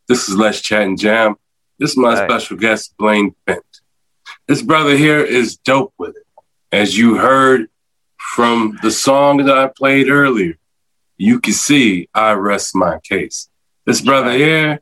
This 0.09 0.29
is 0.29 0.37
Let's 0.37 0.61
Chat 0.61 0.83
and 0.83 0.99
Jam. 0.99 1.37
This 1.83 1.91
is 1.91 1.97
my 1.97 2.15
special 2.15 2.57
guest, 2.57 2.97
Blaine 2.97 3.35
Bent. 3.45 3.65
This 4.47 4.63
brother 4.63 4.97
here 4.97 5.19
is 5.19 5.57
dope 5.57 5.93
with 5.99 6.11
it. 6.11 6.23
As 6.71 6.97
you 6.97 7.17
heard 7.17 7.69
from 8.37 8.79
the 8.83 8.91
song 8.93 9.39
that 9.39 9.59
I 9.59 9.67
played 9.67 10.09
earlier, 10.09 10.55
you 11.17 11.41
can 11.41 11.55
see 11.55 12.09
I 12.15 12.35
rest 12.35 12.77
my 12.77 13.01
case. 13.01 13.49
This 13.85 14.01
brother 14.01 14.31
here 14.31 14.81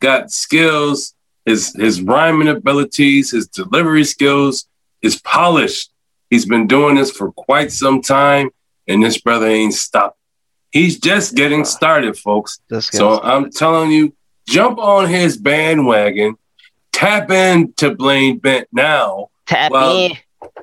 got 0.00 0.32
skills, 0.32 1.14
his 1.46 1.72
his 1.76 2.02
rhyming 2.02 2.48
abilities, 2.48 3.30
his 3.30 3.46
delivery 3.46 4.02
skills 4.02 4.66
is 5.02 5.20
polished. 5.20 5.92
He's 6.30 6.46
been 6.46 6.66
doing 6.66 6.96
this 6.96 7.12
for 7.12 7.30
quite 7.30 7.70
some 7.70 8.02
time, 8.02 8.50
and 8.88 9.04
this 9.04 9.20
brother 9.20 9.46
ain't 9.46 9.74
stopped. 9.74 10.18
He's 10.72 10.98
just 10.98 11.36
getting 11.36 11.64
started, 11.64 12.18
folks. 12.18 12.58
So 12.98 13.22
I'm 13.22 13.52
telling 13.52 13.92
you, 13.92 14.14
jump 14.50 14.78
on 14.78 15.08
his 15.08 15.36
bandwagon, 15.36 16.36
tap 16.92 17.30
into 17.30 17.94
Blaine 17.94 18.38
Bent 18.38 18.68
now. 18.72 19.28
Tap 19.46 19.70
while 19.72 19.96
in. 19.96 20.12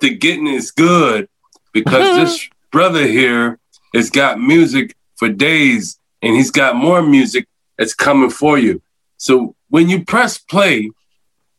The 0.01 0.15
getting 0.15 0.47
is 0.47 0.71
good 0.71 1.27
because 1.73 2.15
this 2.17 2.49
brother 2.71 3.05
here 3.07 3.59
has 3.95 4.09
got 4.09 4.39
music 4.39 4.95
for 5.15 5.29
days 5.29 5.99
and 6.21 6.35
he's 6.35 6.51
got 6.51 6.75
more 6.75 7.01
music 7.01 7.47
that's 7.77 7.93
coming 7.93 8.29
for 8.29 8.57
you. 8.57 8.81
So 9.17 9.55
when 9.69 9.89
you 9.89 10.03
press 10.05 10.37
play, 10.37 10.91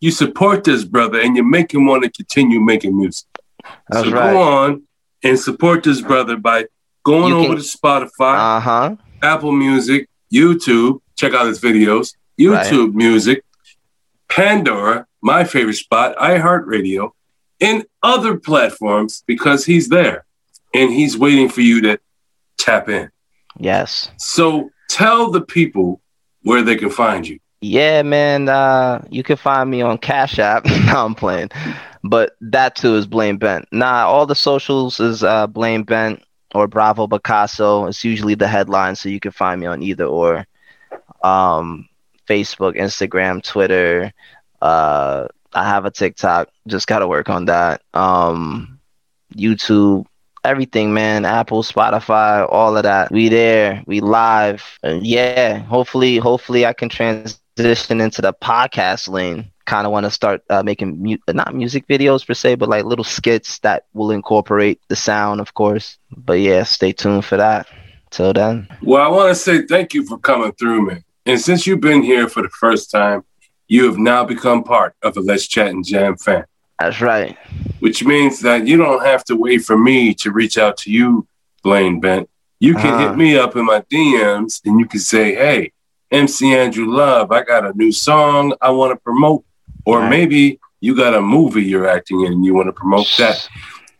you 0.00 0.10
support 0.10 0.64
this 0.64 0.84
brother 0.84 1.20
and 1.20 1.36
you 1.36 1.42
make 1.42 1.72
him 1.74 1.86
want 1.86 2.04
to 2.04 2.10
continue 2.10 2.60
making 2.60 2.96
music. 2.96 3.26
That's 3.88 4.06
so 4.06 4.12
right. 4.12 4.32
go 4.32 4.40
on 4.40 4.82
and 5.24 5.38
support 5.38 5.82
this 5.82 6.00
brother 6.00 6.36
by 6.36 6.66
going 7.04 7.28
You 7.32 7.38
over 7.38 7.46
can- 7.54 7.56
to 7.56 7.62
Spotify, 7.62 8.56
Uh 8.58 8.60
huh. 8.60 8.96
Apple 9.22 9.50
Music, 9.52 10.08
YouTube, 10.32 11.00
check 11.18 11.34
out 11.34 11.46
his 11.46 11.60
videos, 11.60 12.14
YouTube 12.38 12.94
Music, 12.94 13.44
Pandora, 14.28 15.06
my 15.20 15.44
favorite 15.44 15.74
spot, 15.74 16.16
iHeartRadio, 16.16 17.10
and 17.60 17.84
other 18.02 18.38
platforms 18.38 19.24
because 19.26 19.64
he's 19.64 19.88
there 19.88 20.24
and 20.74 20.92
he's 20.92 21.18
waiting 21.18 21.48
for 21.48 21.60
you 21.60 21.80
to 21.82 21.98
tap 22.56 22.88
in. 22.88 23.10
Yes. 23.58 24.10
So 24.18 24.70
tell 24.88 25.30
the 25.30 25.40
people 25.40 26.00
where 26.42 26.62
they 26.62 26.76
can 26.76 26.90
find 26.90 27.26
you. 27.26 27.40
Yeah, 27.60 28.02
man. 28.02 28.48
Uh, 28.48 29.04
you 29.10 29.24
can 29.24 29.36
find 29.36 29.68
me 29.68 29.82
on 29.82 29.98
Cash 29.98 30.38
App. 30.38 30.64
no, 30.86 31.04
I'm 31.04 31.16
playing, 31.16 31.50
but 32.04 32.36
that 32.40 32.76
too 32.76 32.94
is 32.94 33.06
Blaine 33.06 33.38
Bent. 33.38 33.66
Nah, 33.72 34.06
all 34.06 34.26
the 34.26 34.36
socials 34.36 35.00
is 35.00 35.24
uh, 35.24 35.48
Blaine 35.48 35.82
Bent 35.82 36.22
or 36.54 36.68
Bravo 36.68 37.08
Picasso. 37.08 37.86
It's 37.86 38.04
usually 38.04 38.36
the 38.36 38.46
headline, 38.46 38.94
so 38.94 39.08
you 39.08 39.18
can 39.18 39.32
find 39.32 39.60
me 39.60 39.66
on 39.66 39.82
either 39.82 40.04
or. 40.04 40.46
Um, 41.22 41.88
Facebook, 42.26 42.76
Instagram, 42.76 43.42
Twitter. 43.42 44.12
Uh, 44.60 45.28
I 45.52 45.64
have 45.64 45.84
a 45.84 45.90
TikTok. 45.90 46.48
Just 46.66 46.86
gotta 46.86 47.06
work 47.08 47.28
on 47.30 47.46
that. 47.46 47.82
Um, 47.94 48.78
YouTube, 49.34 50.06
everything, 50.44 50.92
man. 50.94 51.24
Apple, 51.24 51.62
Spotify, 51.62 52.46
all 52.50 52.76
of 52.76 52.82
that. 52.82 53.10
We 53.10 53.28
there. 53.28 53.82
We 53.86 54.00
live. 54.00 54.78
And 54.82 55.06
yeah, 55.06 55.58
hopefully, 55.58 56.18
hopefully, 56.18 56.66
I 56.66 56.72
can 56.72 56.88
transition 56.88 58.00
into 58.00 58.22
the 58.22 58.32
podcast 58.32 59.08
lane. 59.08 59.50
Kind 59.66 59.86
of 59.86 59.92
want 59.92 60.04
to 60.04 60.10
start 60.10 60.42
uh, 60.48 60.62
making 60.62 61.02
mu- 61.02 61.18
not 61.28 61.54
music 61.54 61.86
videos 61.86 62.26
per 62.26 62.34
se, 62.34 62.54
but 62.54 62.68
like 62.68 62.84
little 62.84 63.04
skits 63.04 63.58
that 63.60 63.84
will 63.92 64.10
incorporate 64.10 64.80
the 64.88 64.96
sound, 64.96 65.40
of 65.40 65.54
course. 65.54 65.98
But 66.10 66.40
yeah, 66.40 66.62
stay 66.62 66.92
tuned 66.92 67.24
for 67.24 67.36
that. 67.36 67.66
Till 68.10 68.32
then, 68.32 68.66
Well, 68.80 69.02
I 69.04 69.08
want 69.08 69.28
to 69.28 69.34
say 69.34 69.66
thank 69.66 69.92
you 69.92 70.02
for 70.06 70.16
coming 70.18 70.52
through, 70.52 70.86
man. 70.86 71.04
And 71.28 71.38
since 71.40 71.66
you've 71.66 71.82
been 71.82 72.02
here 72.02 72.26
for 72.28 72.42
the 72.42 72.48
first 72.48 72.90
time, 72.90 73.22
you 73.68 73.84
have 73.84 73.98
now 73.98 74.24
become 74.24 74.64
part 74.64 74.94
of 75.02 75.12
the 75.14 75.20
Let's 75.20 75.46
Chat 75.46 75.68
and 75.68 75.84
Jam 75.84 76.16
fan. 76.16 76.44
that's 76.80 77.00
right. 77.00 77.36
which 77.80 78.02
means 78.04 78.40
that 78.40 78.66
you 78.66 78.76
don't 78.76 79.04
have 79.04 79.22
to 79.24 79.36
wait 79.36 79.58
for 79.58 79.76
me 79.76 80.14
to 80.14 80.32
reach 80.32 80.56
out 80.58 80.76
to 80.78 80.90
you, 80.90 81.26
Blaine 81.62 82.00
Bent. 82.00 82.28
You 82.60 82.74
can 82.74 82.94
Ah. 82.94 82.98
hit 83.08 83.16
me 83.18 83.36
up 83.36 83.54
in 83.56 83.64
my 83.66 83.80
DMs 83.92 84.60
and 84.64 84.80
you 84.80 84.86
can 84.86 85.00
say, 85.00 85.34
hey, 85.34 85.72
MC 86.10 86.54
Andrew 86.54 86.86
Love, 86.86 87.30
I 87.30 87.42
got 87.42 87.66
a 87.66 87.72
new 87.76 87.92
song 87.92 88.54
I 88.62 88.70
want 88.70 88.92
to 88.92 88.96
promote. 88.96 89.44
Or 89.84 90.00
Right. 90.00 90.10
maybe 90.10 90.58
you 90.80 90.96
got 90.96 91.14
a 91.14 91.20
movie 91.20 91.62
you're 91.64 91.88
acting 91.88 92.24
in 92.24 92.32
and 92.32 92.44
you 92.44 92.54
want 92.54 92.68
to 92.68 92.72
promote 92.72 93.08
that. 93.18 93.46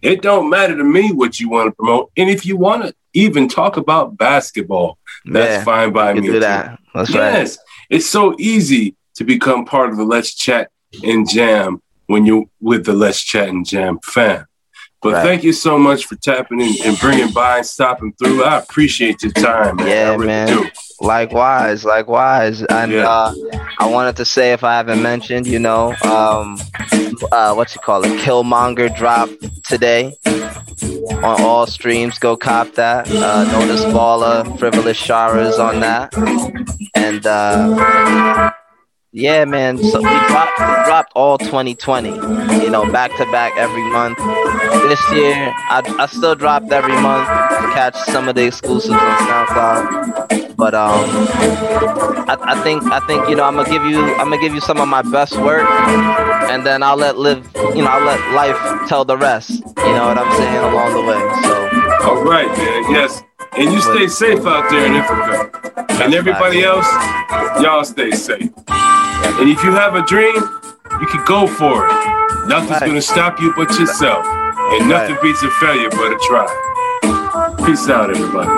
It 0.03 0.23
don't 0.23 0.49
matter 0.49 0.77
to 0.77 0.85
me 0.85 1.13
what 1.13 1.39
you 1.41 1.49
want 1.51 1.67
to 1.69 1.73
promote. 1.75 2.11
And 2.17 2.31
if 2.31 2.47
you 2.47 2.57
want 2.57 2.85
to 2.85 2.95
even 3.15 3.49
talk 3.49 3.77
about 3.77 4.17
basketball, 4.17 4.99
that's 5.25 5.59
Yeah, 5.59 5.65
fine 5.65 5.93
by 5.93 6.15
me. 6.15 6.21
do 6.23 6.41
that. 6.41 6.79
That's 6.95 7.15
right. 7.15 7.33
Yes, 7.33 7.59
it's 7.91 8.07
so 8.07 8.35
easy 8.39 8.97
to 9.17 9.25
become 9.25 9.65
part 9.65 9.91
of 9.91 9.97
the 9.97 10.05
Let's 10.05 10.35
Chat 10.35 10.71
and 11.03 11.29
Jam 11.29 11.83
when 12.07 12.25
you're 12.25 12.47
with 12.61 12.85
the 12.85 12.93
Let's 12.95 13.23
Chat 13.23 13.49
and 13.49 13.67
Jam 13.67 13.99
fam. 14.05 14.47
But 15.01 15.13
Right. 15.15 15.23
thank 15.23 15.45
you 15.45 15.53
so 15.53 15.79
much 15.79 16.07
for 16.07 16.17
tapping 16.17 16.61
in 16.61 16.75
and 16.85 16.99
bringing 16.99 17.31
by 17.31 17.59
and 17.59 17.67
stopping 17.67 18.13
through. 18.19 18.43
I 18.45 18.59
appreciate 18.59 19.23
your 19.23 19.33
time, 19.33 19.77
man. 19.77 19.87
I 19.87 19.91
Yeah, 19.91 20.11
really 20.13 20.27
man. 20.27 20.49
do. 20.49 20.71
Likewise, 21.01 21.85
likewise. 21.85 22.63
And 22.63 22.93
Yeah. 22.93 23.09
uh, 23.09 23.33
I 23.79 23.87
wanted 23.87 24.17
to 24.17 24.25
say, 24.25 24.53
if 24.53 24.65
I 24.65 24.77
haven't 24.77 25.03
mentioned, 25.03 25.47
you 25.47 25.59
know, 25.59 25.95
um, 26.05 26.59
uh, 27.33 27.55
what 27.55 27.75
you 27.75 27.81
call 27.81 28.05
it, 28.05 28.11
Killmonger 28.21 28.95
dropped 28.97 29.35
today 29.65 30.13
on 31.23 31.41
all 31.43 31.67
streams. 31.67 32.19
Go 32.19 32.37
cop 32.37 32.75
that. 32.75 33.09
Uh, 33.11 33.45
Notice 33.45 33.85
Baller, 33.87 34.59
Frivolous 34.59 35.01
Sharas 35.01 35.59
on 35.59 35.81
that. 35.81 36.13
And 36.97 37.25
uh, 37.27 38.51
yeah, 39.13 39.45
man. 39.45 39.79
So 39.79 39.99
we 39.99 40.03
dropped, 40.29 40.59
we 40.59 40.67
dropped 40.85 41.13
all 41.15 41.39
2020, 41.39 42.11
you 42.65 42.71
know, 42.71 42.91
back 42.91 43.15
to 43.19 43.25
back 43.31 43.57
every 43.57 43.85
month. 43.93 44.19
This 44.89 45.01
year, 45.13 45.35
I, 45.71 45.83
I 45.99 46.07
still 46.07 46.35
dropped 46.35 46.73
every 46.73 46.93
month 47.01 47.29
to 47.29 47.73
catch 47.75 47.95
some 48.11 48.29
of 48.29 48.35
the 48.35 48.47
exclusives 48.47 48.91
on 48.95 48.99
SoundCloud. 48.99 50.38
But 50.59 50.75
um, 50.75 51.05
I, 52.29 52.37
I 52.43 52.63
think 52.65 52.83
I 52.91 52.99
think 53.07 53.29
you 53.29 53.37
know 53.37 53.45
I'm 53.45 53.55
gonna 53.57 53.71
give 53.71 53.85
you 53.85 54.01
I'm 54.19 54.29
gonna 54.29 54.39
give 54.41 54.55
you 54.55 54.61
some 54.61 54.79
of 54.81 54.89
my 54.89 55.03
best 55.03 55.37
work, 55.39 55.65
and 56.51 56.67
then 56.67 56.83
I'll 56.83 56.97
let 56.97 57.17
live 57.17 57.49
you 57.77 57.83
know 57.83 57.87
I'll 57.91 58.05
let 58.05 58.21
life 58.35 58.89
tell 58.89 59.05
the 59.05 59.17
rest. 59.17 59.51
You 59.51 59.93
know 59.95 60.09
what 60.09 60.19
I'm 60.19 60.33
saying 60.37 60.65
along 60.65 60.95
the 60.95 61.03
way. 61.03 61.21
So 61.47 62.09
All 62.11 62.25
right, 62.25 62.49
man. 62.59 62.93
Yes. 62.93 63.23
And 63.57 63.73
you 63.73 63.81
stay 63.81 64.09
safe 64.09 64.45
out 64.47 64.69
there 64.71 64.85
in 64.87 64.93
Africa, 64.95 65.95
And 66.03 66.13
everybody 66.15 66.63
else, 66.65 66.87
y'all 67.63 67.85
stay 67.85 68.11
safe. 68.13 68.51
And 68.69 69.49
if 69.49 69.63
you 69.65 69.73
have 69.73 69.95
a 69.95 70.03
dream, 70.03 70.35
you 71.01 71.07
can 71.07 71.25
go 71.25 71.47
for 71.47 71.87
it. 71.87 71.93
Nothing's 72.47 72.71
Right. 72.73 72.81
going 72.83 72.95
to 72.95 73.03
stop 73.03 73.41
you 73.41 73.53
but 73.57 73.71
yourself. 73.79 74.25
And 74.27 74.89
nothing 74.89 75.15
Right. 75.17 75.23
beats 75.23 75.43
a 75.43 75.51
failure 75.53 75.91
but 75.91 76.13
a 76.13 76.19
try. 76.29 76.47
Peace 77.67 77.89
out, 77.89 78.11
everybody. 78.11 78.51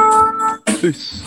peace. 0.80 1.22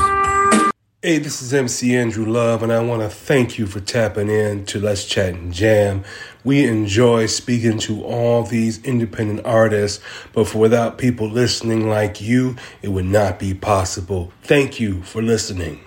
Hey, 1.05 1.17
this 1.17 1.41
is 1.41 1.53
MC 1.53 1.97
Andrew 1.97 2.25
Love, 2.25 2.63
and 2.63 2.71
I 2.71 2.79
want 2.79 3.01
to 3.01 3.09
thank 3.09 3.57
you 3.57 3.67
for 3.67 3.81
tapping 3.81 4.29
in 4.29 4.63
to 4.67 4.79
Let's 4.79 5.03
Chat 5.03 5.33
and 5.33 5.53
Jam. 5.53 6.05
We 6.45 6.65
enjoy 6.65 7.25
speaking 7.25 7.77
to 7.79 8.05
all 8.05 8.43
these 8.43 8.81
independent 8.85 9.45
artists, 9.45 10.01
but 10.31 10.47
for 10.47 10.59
without 10.59 10.97
people 10.97 11.29
listening 11.29 11.89
like 11.89 12.21
you, 12.21 12.55
it 12.81 12.87
would 12.87 13.03
not 13.03 13.37
be 13.37 13.53
possible. 13.53 14.31
Thank 14.43 14.79
you 14.79 15.03
for 15.03 15.21
listening. 15.21 15.81